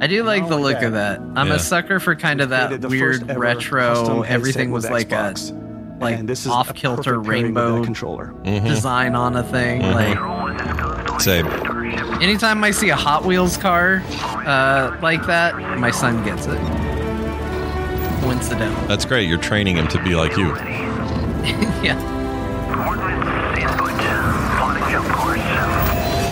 [0.00, 1.20] I do like the look of that.
[1.36, 1.54] I'm Yeah.
[1.54, 4.22] a sucker for kind of that weird retro.
[4.22, 5.50] Everything was like Xbox.
[5.50, 5.63] a
[6.04, 8.32] like And this is off kilter perfect pairing with that rainbow controller.
[8.44, 8.66] Mhm.
[8.66, 9.82] design on a thing.
[9.82, 9.94] Mhm.
[11.10, 11.46] Like Same.
[12.22, 14.02] anytime I see a Hot Wheels car
[14.46, 16.58] uh, like that, my son gets it.
[18.22, 18.86] Coincidental.
[18.88, 19.28] That's great.
[19.28, 20.46] You're training him to be like you.
[21.82, 21.98] yeah.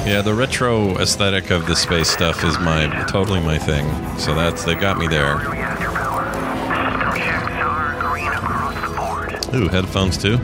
[0.07, 3.86] Yeah, the retro aesthetic of the space stuff is my totally my thing.
[4.19, 5.36] So that's they got me there.
[9.55, 10.39] Ooh, headphones too.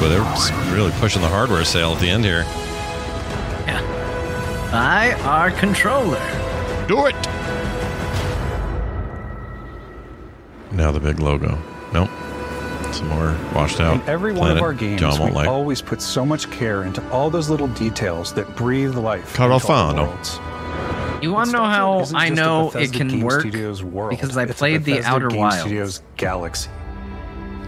[0.00, 2.44] But they're really pushing the hardware sale at the end here.
[4.70, 6.20] Buy our controller.
[6.88, 7.14] Do it.
[10.72, 11.58] Now the big logo.
[11.92, 12.10] Nope.
[12.92, 13.94] Some more washed out.
[13.94, 15.48] In every one of our games, John we won't like.
[15.48, 19.34] always put so much care into all those little details that breathe life.
[19.34, 20.16] Caro into our Fano.
[21.32, 21.50] Worlds.
[21.50, 23.40] You want to know how isn't I know it can Game work?
[23.40, 24.10] Studios world.
[24.10, 25.60] Because I It's played the Outer Game Wilds.
[25.60, 26.70] Studios Galaxy.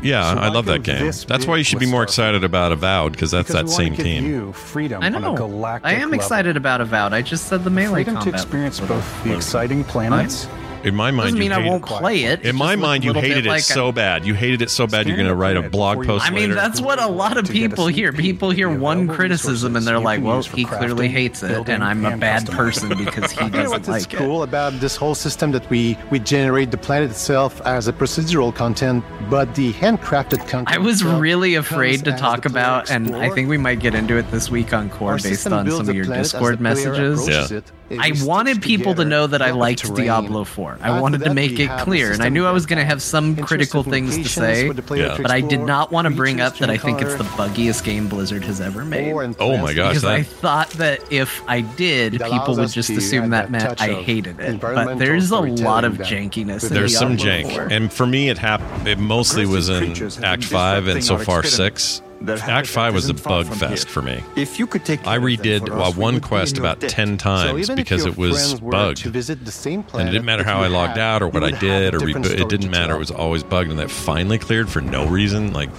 [0.02, 1.10] Yeah, So I love that game.
[1.26, 4.26] That's why you should be more excited about Avowed because that's Because that same team.
[4.26, 5.34] You freedom I on a know.
[5.34, 6.14] galactic I am level.
[6.14, 7.12] excited about Avowed.
[7.12, 10.46] I just said the melee Freedom to experience both the exciting planets.
[10.84, 11.86] In my mind, Doesn't you mean I hate won't it.
[11.86, 12.40] play it.
[12.42, 14.24] In It my mind, you looked a little hated it like so bad.
[14.24, 15.06] You hated it so bad.
[15.06, 16.54] You're going to write a blog post I mean, later.
[16.54, 18.12] that's what a lot of people hear.
[18.12, 22.16] People hear one criticism and they're like, "Well, he clearly hates it, and I'm a
[22.16, 25.52] bad person because he You know doesn't what's like it." cool about this whole system
[25.52, 30.68] that we we generate the planet itself as a procedural content, but the handcrafted content.
[30.72, 34.30] I was really afraid to talk about, and I think we might get into it
[34.30, 37.22] this week on Core Our based on some of your planet as the Discord messages.
[37.22, 37.72] approaches it.
[37.88, 40.06] It I wanted people to know that I liked terrain.
[40.06, 40.78] Diablo 4.
[40.80, 43.00] I After wanted to make it clear, and I knew I was going to have
[43.00, 46.40] some critical things to say, for the player but I did not want to bring
[46.40, 49.12] up that I think it's the buggiest game Blizzard has ever made.
[49.38, 53.36] Oh my gosh, Because I thought that if I did, people would just assume that
[53.36, 54.60] that meant I hated it.
[54.60, 56.68] But there's a lot of jankiness.
[56.68, 57.72] in There's some Diablo jank, 4.
[57.72, 58.88] and for me, it happened.
[58.88, 61.98] It mostly was in Act Five and so far six.
[61.98, 63.92] Their Act Five was a bug fest here.
[63.92, 64.22] for me.
[64.36, 66.90] If you could take I care of them redid us, one quest about debt.
[66.90, 68.98] ten times even if because it was friends bugged.
[68.98, 71.44] to visit the same And it didn't matter how I logged had, out or what
[71.44, 72.40] I did or different reboot.
[72.40, 72.94] It didn't matter.
[72.94, 75.52] It was always bugged, and that finally cleared for no reason.
[75.52, 75.70] Like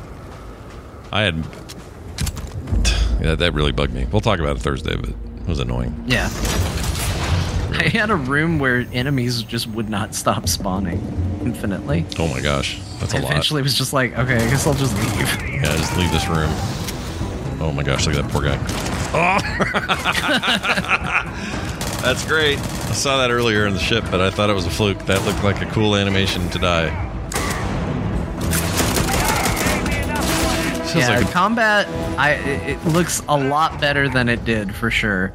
[1.12, 1.46] I had.
[3.20, 4.06] Yeah, that really bugged me.
[4.12, 6.04] We'll talk about it Thursday, but it was annoying.
[6.06, 6.30] Yeah.
[7.78, 11.00] I had a room where enemies just would not stop spawning
[11.42, 12.06] infinitely.
[12.18, 13.32] Oh my gosh, that's a I lot.
[13.32, 15.52] eventually it was just like, okay, I guess I'll just leave.
[15.62, 16.50] Yeah, just leave this room.
[17.60, 18.58] Oh my gosh, look at that poor guy.
[19.14, 19.38] Oh,
[22.02, 22.60] that's great.
[22.60, 25.00] I saw that earlier in the ship, but I thought it was a fluke.
[25.06, 27.04] That looked like a cool animation to die.
[30.96, 31.88] Yeah, like a- combat.
[32.18, 35.32] I it looks a lot better than it did for sure.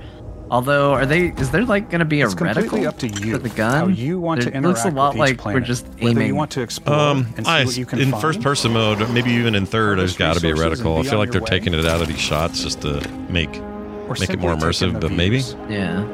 [0.52, 1.28] Although, are they?
[1.28, 3.72] Is there like going to be a It's reticle up to you for the gun?
[3.72, 5.64] how you want to It looks a lot with each like we're planet.
[5.64, 6.26] just Whether aiming.
[6.26, 8.20] you want to explore Um, and see I, what you can in find.
[8.20, 10.88] first person mode, maybe even in third, there's Harvest got to be a resources and
[10.90, 11.06] reticle.
[11.06, 11.46] I feel like they're way.
[11.46, 13.00] taking it out of these shots just to
[13.30, 13.48] make
[14.08, 15.38] Or make it more simply take in immersive, the but maybe.
[15.70, 16.04] Yeah.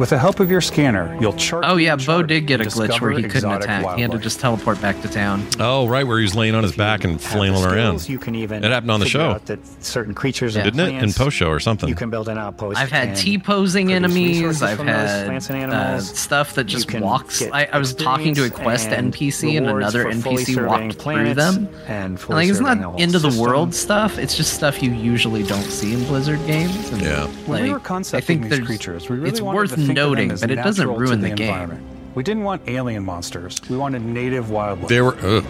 [0.00, 1.62] With the help of your scanner, you'll chart.
[1.66, 3.96] Oh yeah, Bo did get a glitch where he couldn't exotic attack.
[3.96, 5.46] He had to just teleport back to town.
[5.58, 8.08] Oh, right, where he was laying on his back and flailing around.
[8.08, 10.88] You can even it happened on the show, out that certain creatures and didn't it?
[10.94, 11.86] In plants, post show or something.
[11.86, 12.78] You can build an outpost.
[12.78, 14.38] I've had T posing enemies.
[14.38, 17.42] resources I've had uh, stuff that just walks.
[17.42, 21.68] I, I was talking to a quest and NPC and another NPC walked through them.
[21.86, 24.16] and fully like it's surveying not a whole end of the world stuff.
[24.16, 26.88] It's just stuff you usually don't see in Blizzard games.
[26.88, 27.30] And Yeah.
[27.46, 30.16] Like, we were I think these there's- creatures, we really it's worth to think of
[30.16, 31.48] them noting, but it doesn't ruin the, game.
[31.48, 31.86] environment.
[32.14, 33.56] We didn't want alien monsters.
[33.68, 34.88] We wanted native wildlife.
[34.88, 35.44] They were ugh.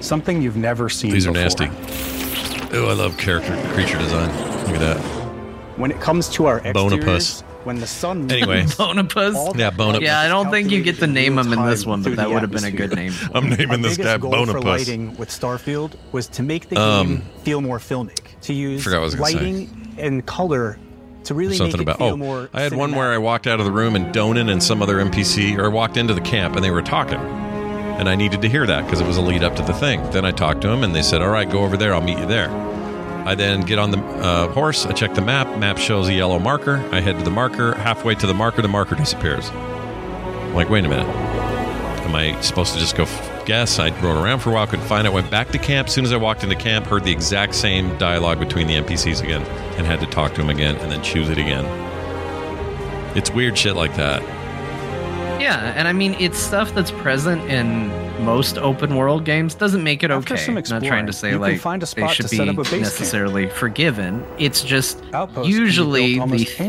[0.00, 1.10] something you've never seen.
[1.12, 1.68] These are nasty.
[2.76, 4.28] Oh, I love character creature design.
[4.66, 4.98] Look at that.
[5.78, 7.40] When it comes to our Bonapus.
[7.40, 8.64] exteriors, when the sun Anyway.
[8.78, 9.56] Bonapus.
[9.56, 10.02] Yeah, Bonapus.
[10.02, 12.42] Yeah, I don't think you get to name him in this one, but that would
[12.42, 13.12] have been a good name.
[13.34, 16.78] I'm naming Our this biggest guy goal for lighting with Starfield was to make the
[16.80, 19.34] Um, game feel more filmic, to use forgot what I was gonna say.
[19.36, 20.78] lighting and color
[21.26, 22.48] to really Something about oh, more.
[22.52, 24.96] I had one where I walked out of the room and Donan and some other
[24.96, 28.66] NPC or walked into the camp and they were talking, and I needed to hear
[28.66, 30.02] that because it was a lead up to the thing.
[30.10, 31.94] Then I talked to them and they said, "All right, go over there.
[31.94, 32.50] I'll meet you there."
[33.26, 34.84] I then get on the uh, horse.
[34.84, 35.58] I check the map.
[35.58, 36.76] Map shows a yellow marker.
[36.92, 37.72] I head to the marker.
[37.74, 39.48] Halfway to the marker, the marker disappears.
[39.48, 41.08] I'm like, wait a minute.
[42.04, 43.78] Am I supposed to just go f- guess?
[43.78, 45.12] I rode around for a while, couldn't find it.
[45.12, 45.88] Went back to camp.
[45.88, 49.22] As soon as I walked into camp, heard the exact same dialogue between the NPCs
[49.22, 49.42] again,
[49.76, 51.64] and had to talk to them again, and then choose it again.
[53.16, 54.22] It's weird shit like that.
[55.40, 57.90] Yeah, and I mean it's stuff that's present in
[58.24, 59.54] most open world games.
[59.54, 60.42] Doesn't make it After okay.
[60.42, 62.36] some I'm not trying to say you can like find a they should to be
[62.36, 62.82] set up a base camp.
[62.82, 64.24] necessarily forgiven.
[64.38, 66.64] It's just Outposts usually the almost the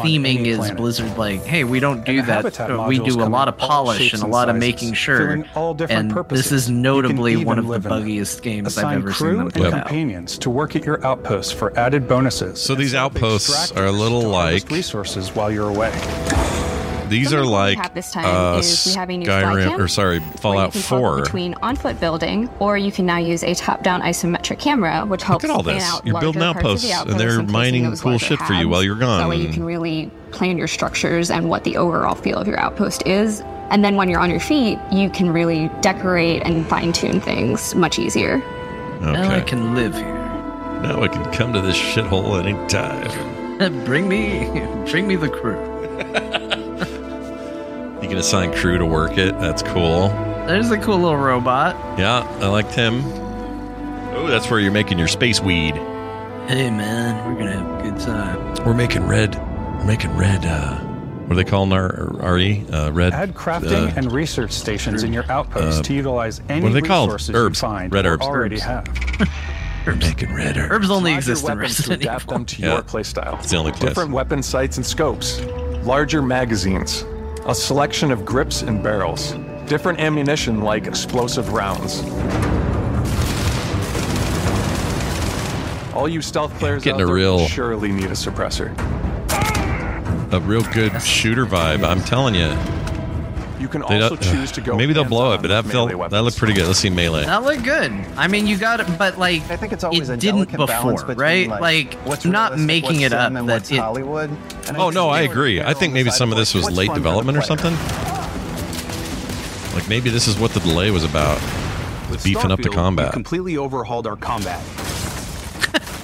[0.00, 0.76] theming is planet.
[0.76, 2.88] Blizzard like, hey, we don't do And that.
[2.88, 5.44] We do a lot of polish and a lot of sizes, making sure.
[5.54, 6.50] all different and purposes.
[6.50, 9.46] this is notably one of the live buggiest games Assign I've ever crew seen them
[9.46, 9.72] and put out.
[9.86, 12.60] companions to work at your outposts for added bonuses.
[12.60, 16.67] So these outposts are a little like resources while you're away.
[17.08, 19.42] These are Something we like have this time uh, is we have a new fly
[19.42, 21.22] Skyrim or sorry, where you Fallout can 4.
[21.22, 25.50] between on-foot building, or you can now use a top-down isometric camera, which helps at
[25.50, 25.84] all plan this.
[25.84, 28.24] out You're larger building parts of outposts, the and outpost they're placing mining cool larger
[28.24, 28.68] shit for you tabs.
[28.68, 29.20] while you're gone.
[29.20, 32.58] That way you can really plan your structures and what the overall feel of your
[32.60, 33.40] outpost is.
[33.70, 37.98] And then when you're on your feet, you can really decorate and fine-tune things much
[37.98, 38.38] easier.
[39.00, 40.14] Now I can live here.
[40.82, 43.08] Now I can come to this shithole anytime.
[43.84, 44.46] bring me,
[44.90, 45.58] bring me the crew.
[48.08, 49.38] You can assign crew to work it.
[49.38, 50.08] That's cool.
[50.46, 51.74] There's a cool little robot.
[51.98, 53.02] Yeah, I liked him.
[54.14, 55.74] Oh, that's where you're making your space weed.
[55.74, 58.64] Hey man, we're gonna have a good time.
[58.64, 59.34] We're making red.
[59.36, 60.42] We're making red.
[60.46, 62.64] Uh, what are they calling our RE?
[62.72, 63.12] Uh, red.
[63.12, 66.80] Add crafting uh, and research stations in your outposts uh, to utilize any what are
[66.80, 67.10] they called?
[67.12, 67.60] resources Herbs.
[67.60, 68.24] you find Red or herbs.
[68.24, 68.62] already Herbs.
[68.64, 69.28] have.
[69.86, 70.72] We're making red herbs.
[70.72, 72.32] Herbs only exist in weapons to adapt Evil.
[72.34, 72.72] them to Yeah.
[72.72, 73.38] your playstyle.
[73.40, 73.90] It's the only place.
[73.90, 75.40] Different weapon sights and scopes,
[75.84, 77.04] larger magazines,
[77.48, 79.32] a selection of grips and barrels,
[79.66, 82.02] different ammunition like explosive rounds.
[85.94, 88.76] All you stealth players Getting out a there real- will surely need a suppressor.
[90.30, 91.84] A real good shooter vibe.
[91.88, 92.54] I'm telling you.
[93.60, 94.76] You can They also don't- choose to go.
[94.76, 96.66] Maybe they'll blow it, but that hands-on felt with that looked pretty good.
[96.66, 97.24] Let's see melee.
[97.24, 97.92] That looked good.
[98.16, 100.66] I mean, you got it, but like I think it's always it a didn't delicate
[100.66, 101.48] balance before, right?
[101.48, 103.78] like, Like, what's not making what's it up sim and that what's it.
[103.78, 104.30] Hollywood.
[104.68, 105.60] And Oh no, I agree.
[105.60, 107.72] I think maybe some of this was late fun for the development or something.
[109.74, 111.40] Like maybe this is what the delay was about.
[112.10, 113.12] Was beefing up the combat.
[113.12, 114.62] Completely overhauled our combat.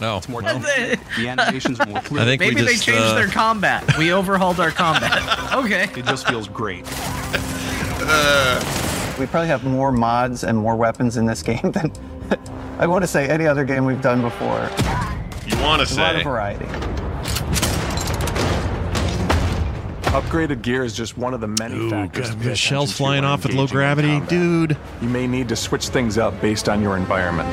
[0.01, 0.18] No.
[0.18, 2.22] It's more the animations are more clear.
[2.22, 3.97] I think we Maybe they changed uh, their combat.
[3.97, 5.22] We overhauled our combat.
[5.55, 5.85] Okay.
[5.97, 6.85] It just feels great.
[9.19, 11.93] We probably have more mods and more weapons in this game than
[12.81, 14.69] I want to say any other game we've done before.
[15.47, 16.01] You want to say?
[16.01, 16.65] A lot of variety.
[20.11, 22.31] Upgraded gear is just one of the many Ooh, factors.
[22.31, 24.77] got- to shells flying off at low gravity, dude.
[25.01, 27.48] You may need to switch things up based on your environment.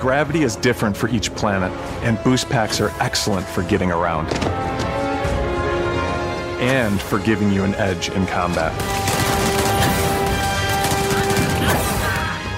[0.00, 1.72] Gravity is different for each planet,
[2.02, 4.28] and boost packs are excellent for getting around.
[6.58, 8.72] And for giving you an edge in combat.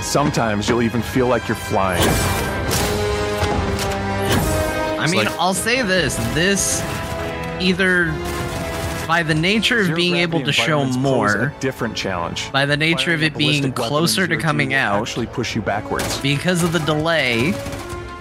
[0.03, 2.03] Sometimes you'll even feel like you're flying.
[4.99, 6.83] I mean, like- I'll say this: this
[7.61, 8.07] either
[9.07, 12.51] by the nature of being able to show more, a different challenge.
[12.53, 16.19] by the nature of it being closer to coming out, actually push you backwards.
[16.21, 17.55] because of the delay,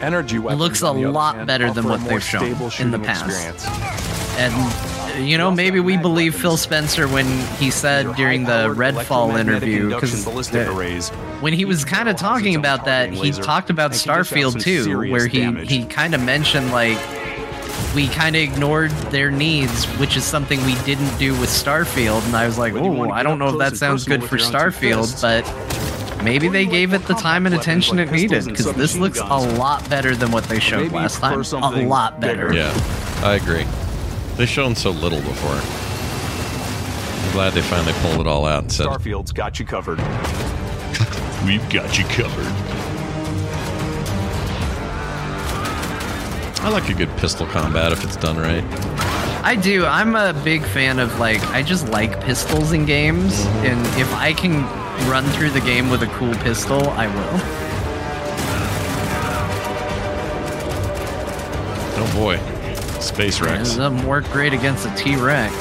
[0.01, 2.43] Energy weapons looks a on the other lot hand, better than what they've shown
[2.79, 3.25] in the past.
[3.25, 3.65] experience.
[4.37, 7.25] and you know, maybe we believe Phil Spencer when
[7.57, 10.25] he said during the Redfall interview because
[11.41, 14.53] when he was kind of talking about that, he talked about and can dish out
[14.55, 16.97] Starfield too, where he he kind of mentioned like
[17.95, 22.23] we kind of ignored their needs, which is something we didn't do with Starfield.
[22.25, 25.43] And I was like, oh, I don't know if that sounds good for Starfield, but
[26.23, 29.87] maybe they gave it the time and attention it needed because this looks a lot
[29.89, 31.41] better than what they showed last time.
[31.41, 32.53] A lot better.
[32.53, 32.71] Yeah,
[33.23, 33.65] I agree.
[34.37, 35.49] They've shown so little before.
[37.25, 39.97] I'm glad they finally pulled it all out and said, Starfield's got you covered.
[41.45, 42.45] We've got you covered.
[46.63, 48.63] I like a good pistol combat if it's done right.
[49.43, 49.85] I do.
[49.85, 53.65] I'm a big fan of like I just like pistols in games, mm-hmm.
[53.65, 54.61] and if I can
[55.09, 57.39] run through the game with a cool pistol, I will.
[61.99, 62.56] Oh boy.
[63.07, 63.75] Space Rex.
[63.75, 65.53] doesn't work great against a T Rex.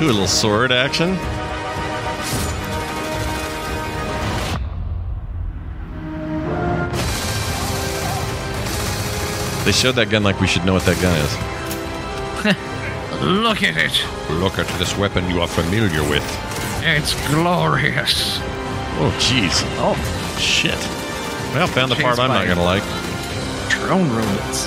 [0.00, 1.16] Ooh, a little sword action.
[9.64, 11.34] They showed that gun like we should know what that gun is.
[13.22, 14.02] Look at it.
[14.40, 16.24] Look at this weapon you are familiar with.
[16.82, 18.38] It's glorious.
[19.00, 19.62] Oh, jeez.
[19.76, 19.94] Oh,
[20.38, 20.78] shit.
[21.54, 22.82] Well, found the part I'm not going to like.
[23.88, 24.66] Drone robots.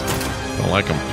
[0.58, 0.98] Don't like them.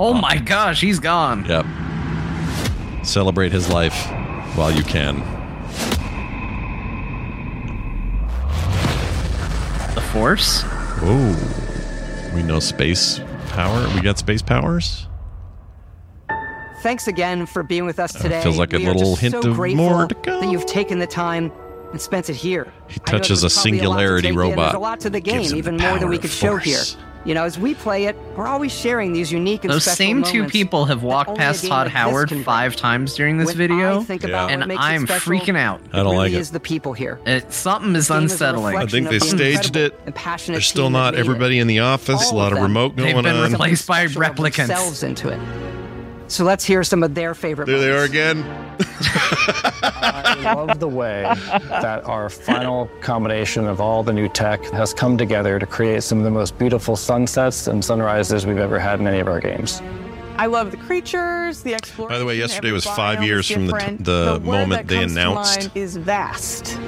[0.00, 1.44] Oh my gosh, he's gone.
[1.44, 1.64] Yep.
[3.04, 3.94] Celebrate his life
[4.56, 5.20] while you can.
[9.94, 10.62] The Force?
[10.64, 12.32] Oh.
[12.34, 13.20] We know space
[13.50, 13.88] power.
[13.94, 15.06] We got space powers?
[16.82, 18.42] Thanks again for being with us uh, today.
[18.42, 20.98] feels like a We are little hint so of grateful more to That you've taken
[20.98, 21.52] the time
[21.92, 22.72] and spent it here.
[22.88, 24.56] He touches a singularity robot.
[24.56, 26.30] There's a lot to the Gives game, him even the more than we power could
[26.30, 26.64] of show force.
[26.64, 27.00] here.
[27.24, 30.22] You know, as we play it, we're always sharing these unique and Those special same
[30.24, 32.44] two people have walked past Todd like Howard can bring.
[32.44, 35.32] five times during this When video, I think about what and makes it I'm special,
[35.32, 35.80] freaking out.
[35.92, 36.40] I don't it like really it.
[36.40, 37.20] is the people here.
[37.24, 38.76] It, something is Game is unsettling.
[38.76, 39.92] I think they the staged it.
[39.92, 40.14] incredible and
[40.56, 41.20] There's still not made it.
[41.20, 42.32] everybody in the office.
[42.32, 42.62] A lot of of them.
[42.64, 43.52] remote They've going been on.
[43.52, 44.56] replaced by special of replicants.
[44.66, 45.38] themselves into it.
[46.32, 47.66] So let's hear some of their favorite.
[47.66, 48.42] There they are again.
[49.82, 51.24] I love the way
[51.68, 56.16] that our final combination of all the new tech has come together to create some
[56.16, 59.82] of the most beautiful sunsets and sunrises we've ever had in any of our games.
[60.38, 62.14] I love the creatures, the exploration.
[62.14, 64.04] By the way, yesterday was five years from the, different.
[64.06, 66.78] the word moment that they comes to announced mind is vast.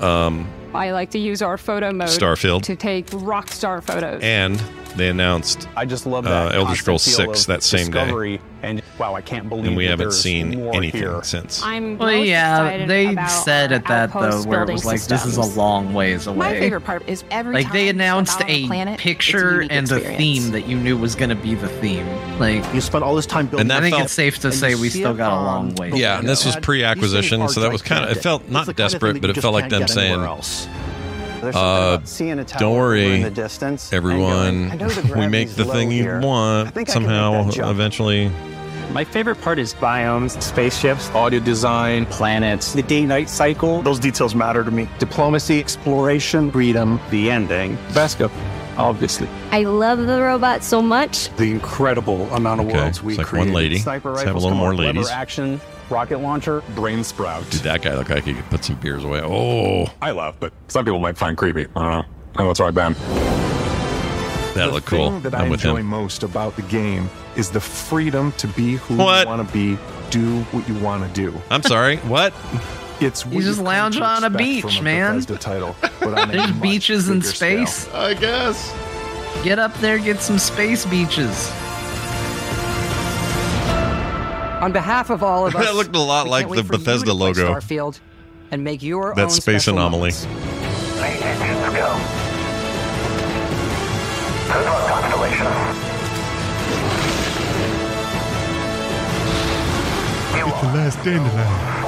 [0.00, 2.62] um, I like to use our photo mode Starfield.
[2.64, 4.22] to take rock star photos.
[4.22, 4.62] and
[4.96, 6.54] they announced I just love that uh, that.
[6.56, 8.00] Elder constant Scrolls feel 6 of that same day.
[8.00, 11.22] discovery, And wow, I can't believe And we that haven't there's seen more anything here.
[11.22, 11.62] since.
[11.62, 14.66] I'm Well, most yeah, excited they about said our at that though, outpost where it
[14.66, 15.56] building was like, this is systems.
[15.56, 16.36] a long ways away.
[16.38, 19.54] My favorite part is every like time they you announced out a planet, it's picture
[19.62, 20.18] unique and a experience.
[20.18, 22.06] theme that you knew was going to be the theme.
[22.40, 23.70] Like you spent all this time building.
[23.70, 25.30] I that think felt- it's safe to and say you we see still it got
[25.32, 25.92] a on long way.
[25.94, 28.74] Yeah, to and this was pre-acquisition, so that was kind of it felt not the
[28.74, 30.20] kind of thing desperate, but it felt like them get anywhere saying,
[30.66, 31.56] else.
[31.56, 35.26] Uh, seeing a tower "Don't worry, in the distance everyone, going, I know the we
[35.26, 36.20] make the thing you here.
[36.22, 38.30] I want think I can make somehow eventually."
[38.92, 43.82] My favorite part is biomes, spaceships, audio design, planets, the day-night cycle.
[43.82, 44.88] Those details matter to me.
[44.98, 47.76] Diplomacy, exploration, freedom, the ending.
[47.90, 48.28] Vasco,
[48.76, 49.28] obviously.
[49.52, 51.28] I love the robot so much.
[51.36, 53.50] The incredible amount of Okay, worlds we it's like created.
[53.50, 53.78] one lady.
[53.78, 55.08] Sniper Let's have a little more out, lever ladies.
[55.08, 55.60] action,
[55.90, 57.48] rocket launcher, brain sprout.
[57.50, 59.20] Dude, that guy look like he could put some beers away.
[59.22, 61.66] Oh, I love, but some people might find creepy.
[61.76, 62.04] I don't know.
[62.36, 62.92] I know it's right, Ben.
[64.54, 65.10] that the looked cool.
[65.10, 65.86] thing that I'm I with enjoy him.
[65.86, 69.22] most about the game is the freedom to be who What?
[69.22, 69.78] you want to be,
[70.10, 71.36] do what you want to do.
[71.50, 71.96] I'm sorry.
[72.08, 72.32] What?
[73.00, 75.14] It's You just lounge on a beach, from man.
[75.14, 77.66] Bethesda title, but on There's much beaches in bigger scale.
[77.66, 77.94] space.
[77.94, 78.74] I guess.
[79.42, 81.50] Get up there, get some space beaches.
[84.60, 86.78] On behalf of all of us, That looked a lot like the wait for you
[86.78, 87.54] to Bethesda play logo.
[87.54, 88.00] Starfield
[88.50, 90.10] and make your That own space special anomaly.
[90.12, 90.24] moments.
[90.24, 91.88] Three engines go.
[94.52, 95.46] Good luck, Constellation.
[100.36, 101.80] You the last dandelion.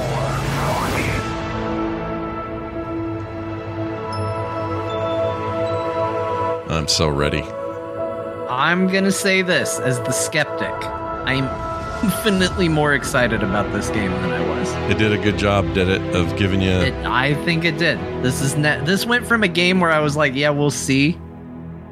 [6.70, 7.43] I'm so ready.
[8.49, 10.73] I'm gonna say this as the skeptic.
[11.27, 11.44] I'm
[12.03, 14.69] infinitely more excited about this game than I was.
[14.91, 16.70] It did a good job, did it, of giving you.
[16.70, 17.99] It, I think it did.
[18.23, 21.19] This is ne- this went from a game where I was like, yeah, we'll see,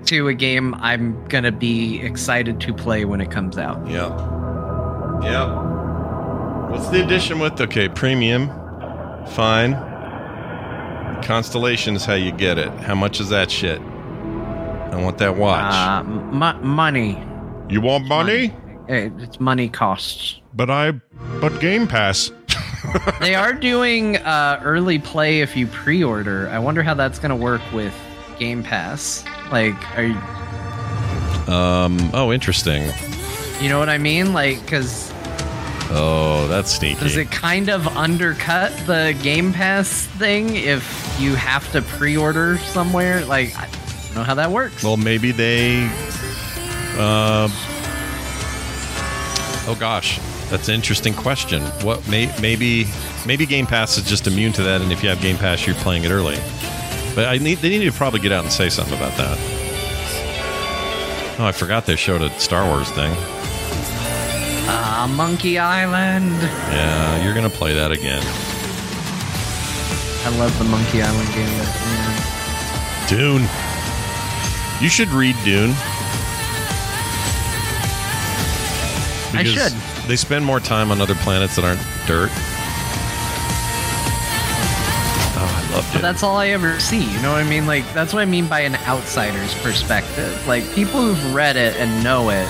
[0.07, 3.87] to a game I'm gonna be excited to play when it comes out.
[3.87, 4.09] Yeah.
[5.23, 6.69] Yeah.
[6.71, 7.61] What's the addition with?
[7.61, 8.49] Okay, premium.
[9.29, 9.75] Fine.
[11.23, 12.71] Constellation is how you get it.
[12.81, 13.81] How much is that shit?
[13.81, 15.73] I want that watch.
[15.73, 17.23] Uh, m- money.
[17.69, 18.47] you want money?
[18.49, 18.55] Hey,
[18.89, 20.41] it's money costs.
[20.55, 20.93] But I.
[21.41, 22.31] But Game Pass.
[23.21, 26.49] they are doing uh, early play if you pre-order.
[26.49, 27.95] I wonder how that's going to work with
[28.39, 29.25] Game Pass.
[29.53, 32.11] Like, are you, Um.
[32.15, 32.91] Oh, interesting.
[33.61, 34.33] you know what I mean?
[34.33, 35.13] Like, because
[35.93, 37.01] Oh, that's sneaky.
[37.01, 43.25] does it kind of undercut the Game Pass thing if you have to pre-order somewhere?
[43.25, 43.69] Like, I
[44.07, 44.83] don't know how that works.
[44.85, 45.89] Well, maybe they.
[46.97, 47.49] Uh,
[49.71, 50.19] oh gosh,
[50.51, 51.63] that's an interesting question.
[51.85, 52.87] What may, maybe
[53.25, 55.77] maybe Game Pass is just immune to that, and if you have Game Pass, you're
[55.77, 56.37] playing it early.
[57.15, 59.39] But I need they need to probably get out and say something about that.
[61.39, 63.13] Oh, I forgot they showed a Star Wars thing.
[64.73, 66.33] Ah, Monkey Island.
[66.33, 68.23] Yeah, you're gonna play that again.
[70.23, 71.49] I love the Monkey Island game.
[73.09, 73.49] Dune.
[74.83, 75.75] You should read Dune.
[79.35, 79.73] I should.
[80.09, 82.31] They spend more time on other planets that aren't dirt.
[85.37, 87.05] Oh, I love But that's all I ever see.
[87.05, 87.67] You know what I mean?
[87.67, 90.47] Like that's what I mean by an outsider's perspective.
[90.47, 92.49] Like people who've read it and know it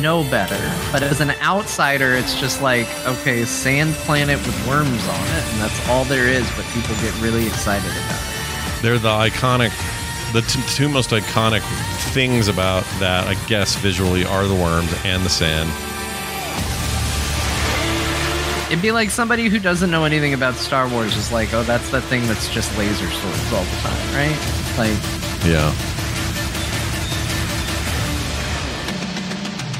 [0.00, 0.58] know better.
[0.90, 5.60] But as an outsider, it's just like, okay, sand planet with worms on it, and
[5.60, 8.82] that's all there is, but people get really excited about it.
[8.82, 9.72] They're the iconic,
[10.32, 11.60] the t- two most iconic
[12.12, 15.70] things about that, I guess, visually are the worms and the sand.
[18.72, 21.90] It'd be like somebody who doesn't know anything about Star Wars is like, oh, that's
[21.90, 24.78] that thing that's just laser swords all the time, right?
[24.78, 24.96] Like,
[25.46, 25.74] Yeah.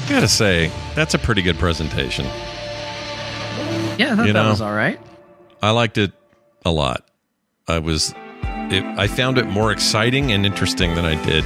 [0.04, 2.26] I gotta say, that's a pretty good presentation.
[2.26, 5.00] yeah, I thought You that know, was all right.
[5.62, 6.12] I liked it
[6.66, 7.08] a lot.
[7.66, 8.12] I was,
[8.72, 11.44] it, I found it more exciting and interesting than I did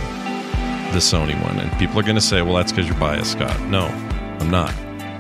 [0.93, 1.59] the Sony one.
[1.59, 3.87] And people are going to say, "Well, that's because you're biased, Scott." No,
[4.41, 4.73] I'm not.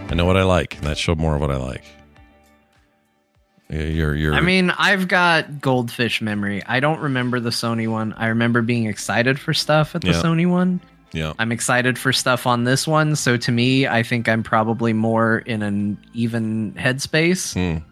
[0.08, 1.82] I know what I like, and that showed more of what I like.
[3.68, 4.34] You're, you're.
[4.34, 6.62] I mean, I've got goldfish memory.
[6.66, 8.12] I don't remember the Sony one.
[8.12, 10.22] I remember being excited for stuff at the Yeah.
[10.22, 10.80] Sony one.
[11.12, 13.16] yeah, I'm excited for stuff on this one.
[13.16, 17.82] So to me, I think I'm probably more in an even headspace, Hmm.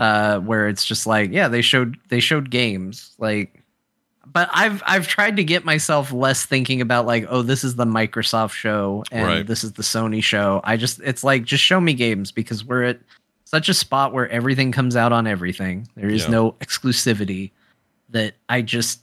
[0.00, 3.59] uh, where it's just like, yeah, they showed they showed games, like,
[4.32, 7.84] but I've I've tried to get myself less thinking about like, oh, this is the
[7.84, 9.46] Microsoft show and Right.
[9.46, 10.60] this is the Sony show.
[10.64, 13.00] I just it's like just show me games because we're at
[13.44, 15.88] such a spot where everything comes out on everything.
[15.96, 16.30] There is Yeah.
[16.30, 17.50] no exclusivity
[18.10, 19.00] that I just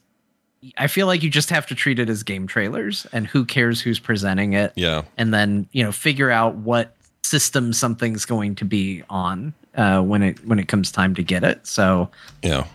[0.78, 3.80] I feel like you just have to treat it as game trailers and who cares
[3.82, 5.04] who's presenting it yeah.
[5.18, 10.24] and then, you know, figure out what system something's going to be on uh when
[10.24, 11.66] it when it comes time to get it.
[11.68, 12.10] So
[12.42, 12.66] Yeah.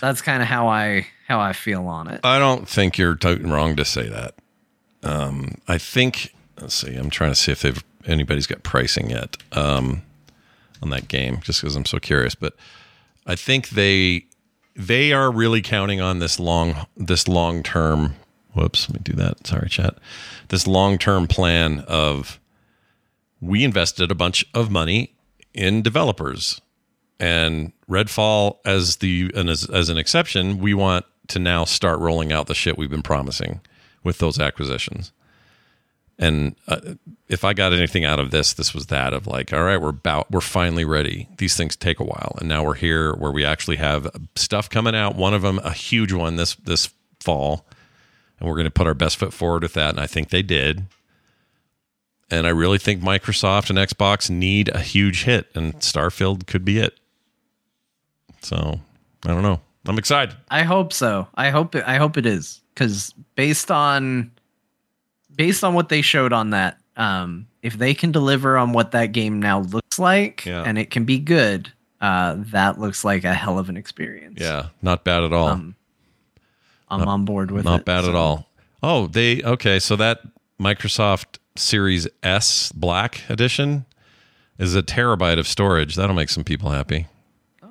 [0.00, 2.20] that's kind of how I how I feel on it.
[2.24, 4.34] I don't think you're totally wrong to say that.
[5.02, 6.34] Um, I think.
[6.60, 6.94] Let's see.
[6.94, 10.02] I'm trying to see if they've anybody's got pricing yet um,
[10.82, 12.34] on that game, just because I'm so curious.
[12.34, 12.54] But
[13.26, 14.26] I think they
[14.76, 18.14] they are really counting on this long this long term.
[18.52, 19.46] Whoops, let me do that.
[19.46, 19.96] Sorry, chat.
[20.48, 22.38] This long term plan of
[23.40, 25.14] we invested a bunch of money
[25.54, 26.60] in developers
[27.22, 32.32] and Redfall as the and as, as an exception, we want to now start rolling
[32.32, 33.60] out the shit we've been promising
[34.02, 35.12] with those acquisitions.
[36.18, 36.94] And uh,
[37.28, 39.88] if I got anything out of this, this was that of like, all right, we're
[39.88, 41.28] about, we're finally ready.
[41.38, 44.94] These things take a while, and now we're here where we actually have stuff coming
[44.94, 45.16] out.
[45.16, 46.90] One of them, a huge one this this
[47.20, 47.66] fall,
[48.38, 49.90] and we're going to put our best foot forward with that.
[49.90, 50.84] And I think they did.
[52.30, 56.78] And I really think Microsoft and Xbox need a huge hit, and Starfield could be
[56.78, 56.98] it.
[58.42, 58.80] So
[59.24, 59.60] I don't know.
[59.86, 60.36] I'm excited.
[60.50, 61.26] I hope so.
[61.34, 64.30] I hope it, I hope it is cuz based on
[65.36, 69.06] based on what they showed on that um if they can deliver on what that
[69.06, 70.62] game now looks like Yeah.
[70.64, 74.38] and it can be good, uh that looks like a hell of an experience.
[74.40, 75.48] Yeah, not bad at all.
[75.48, 75.74] Um,
[76.88, 77.76] I'm Not- on board with not it.
[77.78, 78.48] Not bad at all.
[78.82, 79.78] Oh, they okay.
[79.78, 80.20] So that
[80.60, 83.84] Microsoft Series S Black Edition
[84.58, 85.94] is a terabyte of storage.
[85.96, 87.06] That'll make some people happy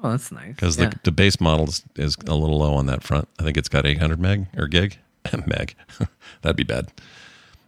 [0.03, 0.55] Oh, that's nice.
[0.55, 0.89] because Yeah.
[0.89, 3.27] the, the base model is, is a little low on that front.
[3.39, 4.97] I think it's got 800 meg or gig.
[5.45, 5.75] meg.
[6.41, 6.91] That'd be bad.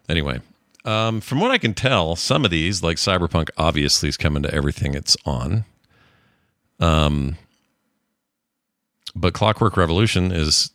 [0.10, 0.42] Anyway,
[0.86, 4.54] um, from what I can tell, some of these, like Cyberpunk, obviously is coming to
[4.54, 5.66] everything it's on.
[6.80, 7.38] Um,
[9.16, 10.72] but Clockwork Revolution is,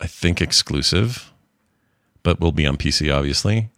[0.00, 1.32] I think, exclusive,
[2.22, 3.70] but will be on PC, obviously.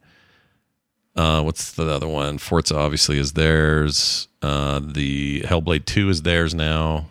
[1.21, 2.39] Uh, what's the other one?
[2.39, 4.27] Forza obviously is theirs.
[4.41, 7.11] Uh, the Hellblade 2 is theirs now.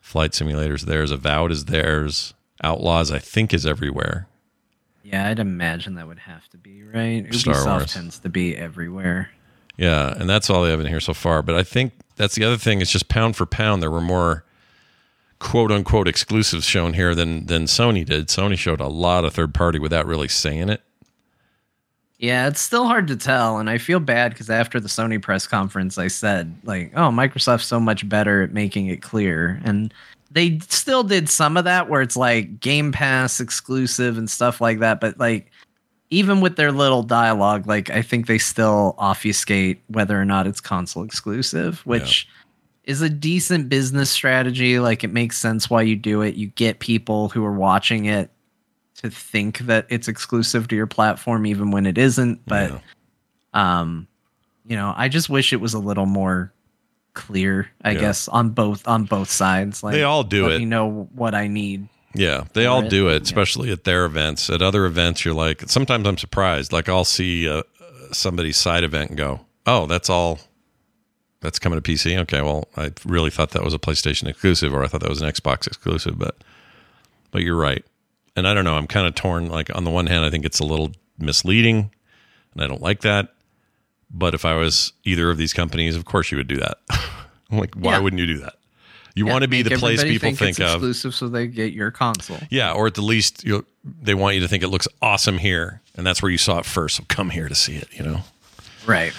[0.00, 1.10] Flight Simulator's theirs.
[1.10, 2.32] Avowed is theirs.
[2.64, 4.28] Outlaws, I think, is everywhere.
[5.02, 7.26] Yeah, I'd imagine that would have to be, right?
[7.34, 7.92] Star Ubisoft Wars.
[7.92, 9.28] tends to be everywhere.
[9.76, 11.42] Yeah, and that's all they have in here so far.
[11.42, 12.80] But I think that's the other thing.
[12.80, 14.44] It's just pound for pound, there were more
[15.38, 18.28] quote unquote exclusives shown here than than Sony did.
[18.28, 20.80] Sony showed a lot of third party without really saying it.
[22.18, 25.46] Yeah, it's still hard to tell, and I feel bad because after the Sony press
[25.46, 29.94] conference, I said like, "Oh, Microsoft's so much better at making it clear," and
[30.30, 34.80] they still did some of that where it's like Game Pass exclusive and stuff like
[34.80, 35.00] that.
[35.00, 35.50] But like,
[36.10, 40.60] even with their little dialogue, like I think they still obfuscate whether or not it's
[40.60, 42.28] console exclusive, which
[42.84, 44.80] is a decent business strategy.
[44.80, 46.34] Like, it makes sense why you do it.
[46.34, 48.30] You get people who are watching it
[49.02, 52.80] to think that it's exclusive to your platform even when it isn't but
[53.54, 54.06] um
[54.66, 56.52] you know i just wish it was a little more
[57.14, 58.00] clear i Yeah.
[58.00, 60.58] guess on both on both sides like They all do it.
[60.58, 62.90] me know what i need Yeah, they all it.
[62.90, 64.48] do it, especially at their events.
[64.50, 66.72] At other events, you're like, sometimes I'm surprised.
[66.72, 67.62] Like I'll see uh,
[68.12, 70.40] somebody's side event and go, "Oh, that's all.
[71.40, 74.82] That's coming to PC." Okay, well, I really thought that was a PlayStation exclusive, or
[74.82, 76.18] I thought that was an Xbox exclusive.
[76.18, 76.34] But,
[77.30, 77.84] but you're right,
[78.38, 78.74] and I don't know.
[78.76, 79.48] I'm kind of torn.
[79.48, 81.90] Like on the one hand, I think it's a little misleading,
[82.54, 83.34] and I don't like that.
[84.10, 86.78] But if I was either of these companies, of course you would do that.
[87.50, 87.98] I'm like, why Yeah.
[88.00, 88.54] wouldn't you do that?
[89.14, 90.76] You Yeah, want to be the place people think, it's of.
[90.76, 93.66] exclusive so they get your console Yeah, or at the least you
[94.02, 96.64] they want you to think it looks awesome here, and that's where you saw it
[96.66, 96.96] first.
[96.96, 97.88] So come here to see it.
[97.92, 98.20] You know.
[98.86, 99.12] right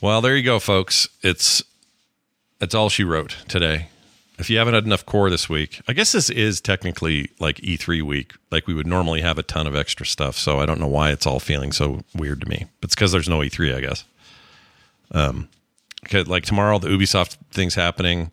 [0.00, 1.08] Well, there you go, folks.
[1.22, 1.62] It's
[2.58, 3.88] that's all she wrote today.
[4.40, 8.02] If you haven't had enough core this week, I guess this is technically like E3
[8.02, 8.32] week.
[8.50, 10.36] Like we would normally have a ton of extra stuff.
[10.38, 12.66] So I don't know why it's all feeling so weird to me.
[12.80, 14.04] But it's because there's no E3, I guess.
[15.12, 15.48] Um,
[16.26, 18.32] like tomorrow, the Ubisoft thing's happening.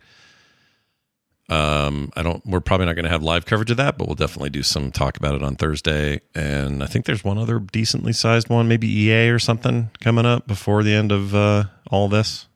[1.50, 2.46] Um, I don't.
[2.46, 4.92] We're probably not going to have live coverage of that, but we'll definitely do some
[4.92, 6.20] talk about it on Thursday.
[6.36, 10.46] And I think there's one other decently sized one, maybe EA or something, coming up
[10.46, 12.48] before the end of uh, all this.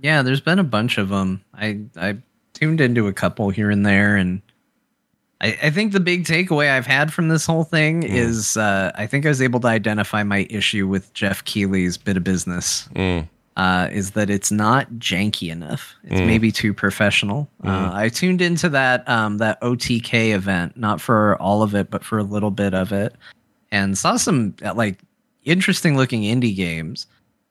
[0.00, 2.16] yeah there's been a bunch of them i i
[2.58, 4.40] tuned into a couple here and there and
[5.40, 9.06] I, I think the big takeaway I've had from this whole thing is uh, I
[9.06, 12.88] think I was able to identify my issue with Jeff Keighley's bit of business.
[13.58, 15.94] Uh, is that it's not janky enough?
[16.04, 16.26] It's Mm.
[16.26, 17.48] maybe too professional.
[17.62, 17.68] Mhm.
[17.68, 22.02] Uh, I tuned into that um, that OTK event, not for all of it, but
[22.04, 23.14] for a little bit of it,
[23.70, 24.98] and saw some uh, like
[25.44, 27.06] interesting looking indie games.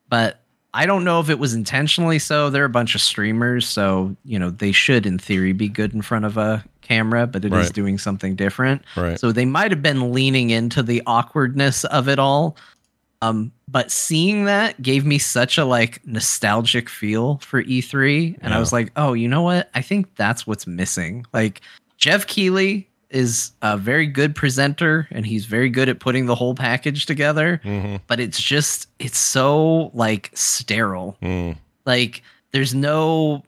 [0.08, 0.40] But
[0.76, 2.50] I don't know if it was intentionally so.
[2.50, 6.02] They're a bunch of streamers, so you know they should, in theory, be good in
[6.02, 7.72] front of a camera, but it is Right.
[7.72, 8.82] doing something different.
[8.96, 9.18] Right.
[9.18, 12.56] So they might have been leaning into the awkwardness of it all.
[13.22, 18.58] Um, but seeing that gave me such a like nostalgic feel for E3, and I
[18.60, 19.70] was like, oh, you know what?
[19.74, 21.24] I think that's what's missing.
[21.32, 21.62] Like
[21.96, 26.54] Jeff Keighley is a very good presenter, and he's very good at putting the whole
[26.54, 27.60] package together.
[27.64, 27.96] Mm-hmm.
[28.06, 31.16] But it's just it's so like sterile.
[31.22, 31.56] Mm.
[31.84, 32.22] Like
[32.52, 33.42] there's no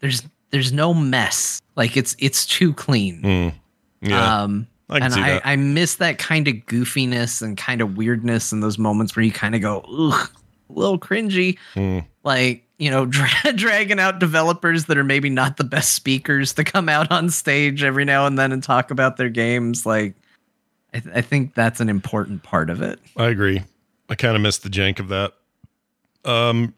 [0.00, 1.60] there's there's no mess.
[1.76, 3.22] Like it's it's too clean.
[3.22, 3.54] Mm.
[4.00, 4.42] Yeah.
[4.42, 5.40] Um, I and I.
[5.44, 9.32] I miss that kind of goofiness and kind of weirdness in those moments where you
[9.32, 10.30] kind of go, ugh,
[10.74, 11.58] a little cringy.
[11.74, 12.06] Mm.
[12.24, 16.64] Like, you know, dra- dragging out developers that are maybe not the best speakers to
[16.64, 19.86] come out on stage every now and then and talk about their games.
[19.86, 20.14] Like,
[20.94, 22.98] I, th- I think that's an important part of it.
[23.16, 23.62] I agree.
[24.08, 25.32] I kind of missed the jank of that.
[26.24, 26.74] Um,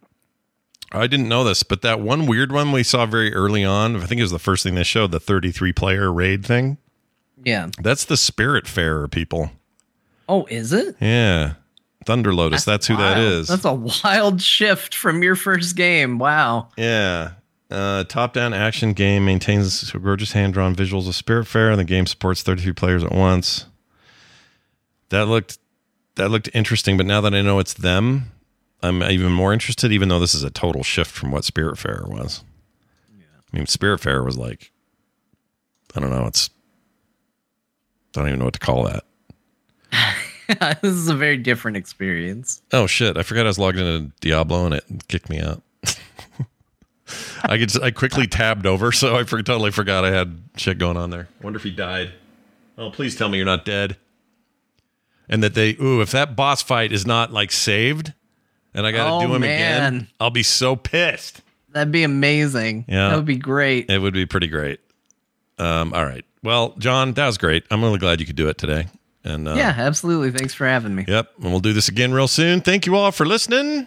[0.93, 4.07] I didn't know this, but that one weird one we saw very early on, I
[4.07, 6.79] think it was the first thing they showed, the 33 player raid thing.
[7.43, 7.71] Yeah.
[7.83, 9.51] That's the Spiritfarer people.
[10.29, 10.97] Oh, is it?
[11.01, 11.55] Yeah.
[12.05, 12.65] Thunder Lotus.
[12.65, 13.27] That's, who that Wild.
[13.33, 13.49] is.
[13.49, 16.19] That's a wild shift from your first game.
[16.19, 16.69] Wow.
[16.77, 17.33] Yeah.
[17.71, 22.73] Uh, top-down action game maintains gorgeous hand-drawn visuals of Spiritfarer, and The game supports 33
[22.73, 23.67] players at once.
[25.09, 25.59] That looked
[26.17, 28.31] that looked interesting, but now that I know it's them,
[28.83, 29.91] I'm even more interested.
[29.91, 32.45] Even though this is a total shift from what Spiritfarer was.
[33.53, 34.71] I mean, Spiritfarer was like,
[35.97, 36.27] I don't know.
[36.27, 36.51] It's
[38.17, 39.05] I don't even know what to call that.
[40.83, 42.63] this is a very different experience.
[42.73, 43.17] Oh shit!
[43.17, 45.63] I forgot I was logged into Diablo and it kicked me out.
[47.43, 50.97] I could I quickly tabbed over, so I for, totally forgot I had shit going
[50.97, 51.29] on there.
[51.43, 52.13] Wonder if he died.
[52.79, 53.97] Oh, please tell me you're not dead.
[55.29, 58.13] And that they ooh, if that boss fight is not like saved,
[58.75, 59.95] and I got to Oh, do him man.
[59.95, 61.41] again, I'll be so pissed.
[61.73, 62.85] That'd be amazing.
[62.89, 63.09] Yeah.
[63.11, 63.91] That would be great.
[63.91, 64.81] It would be pretty great.
[65.59, 66.25] Um, all right.
[66.43, 67.65] Well, John, that was great.
[67.71, 68.87] I'm really glad you could do it today.
[69.25, 70.31] And uh, yeah, absolutely.
[70.31, 71.05] Thanks for having me.
[71.09, 71.33] Yep.
[71.43, 72.61] And we'll do this again real soon.
[72.61, 73.87] Thank you all for listening.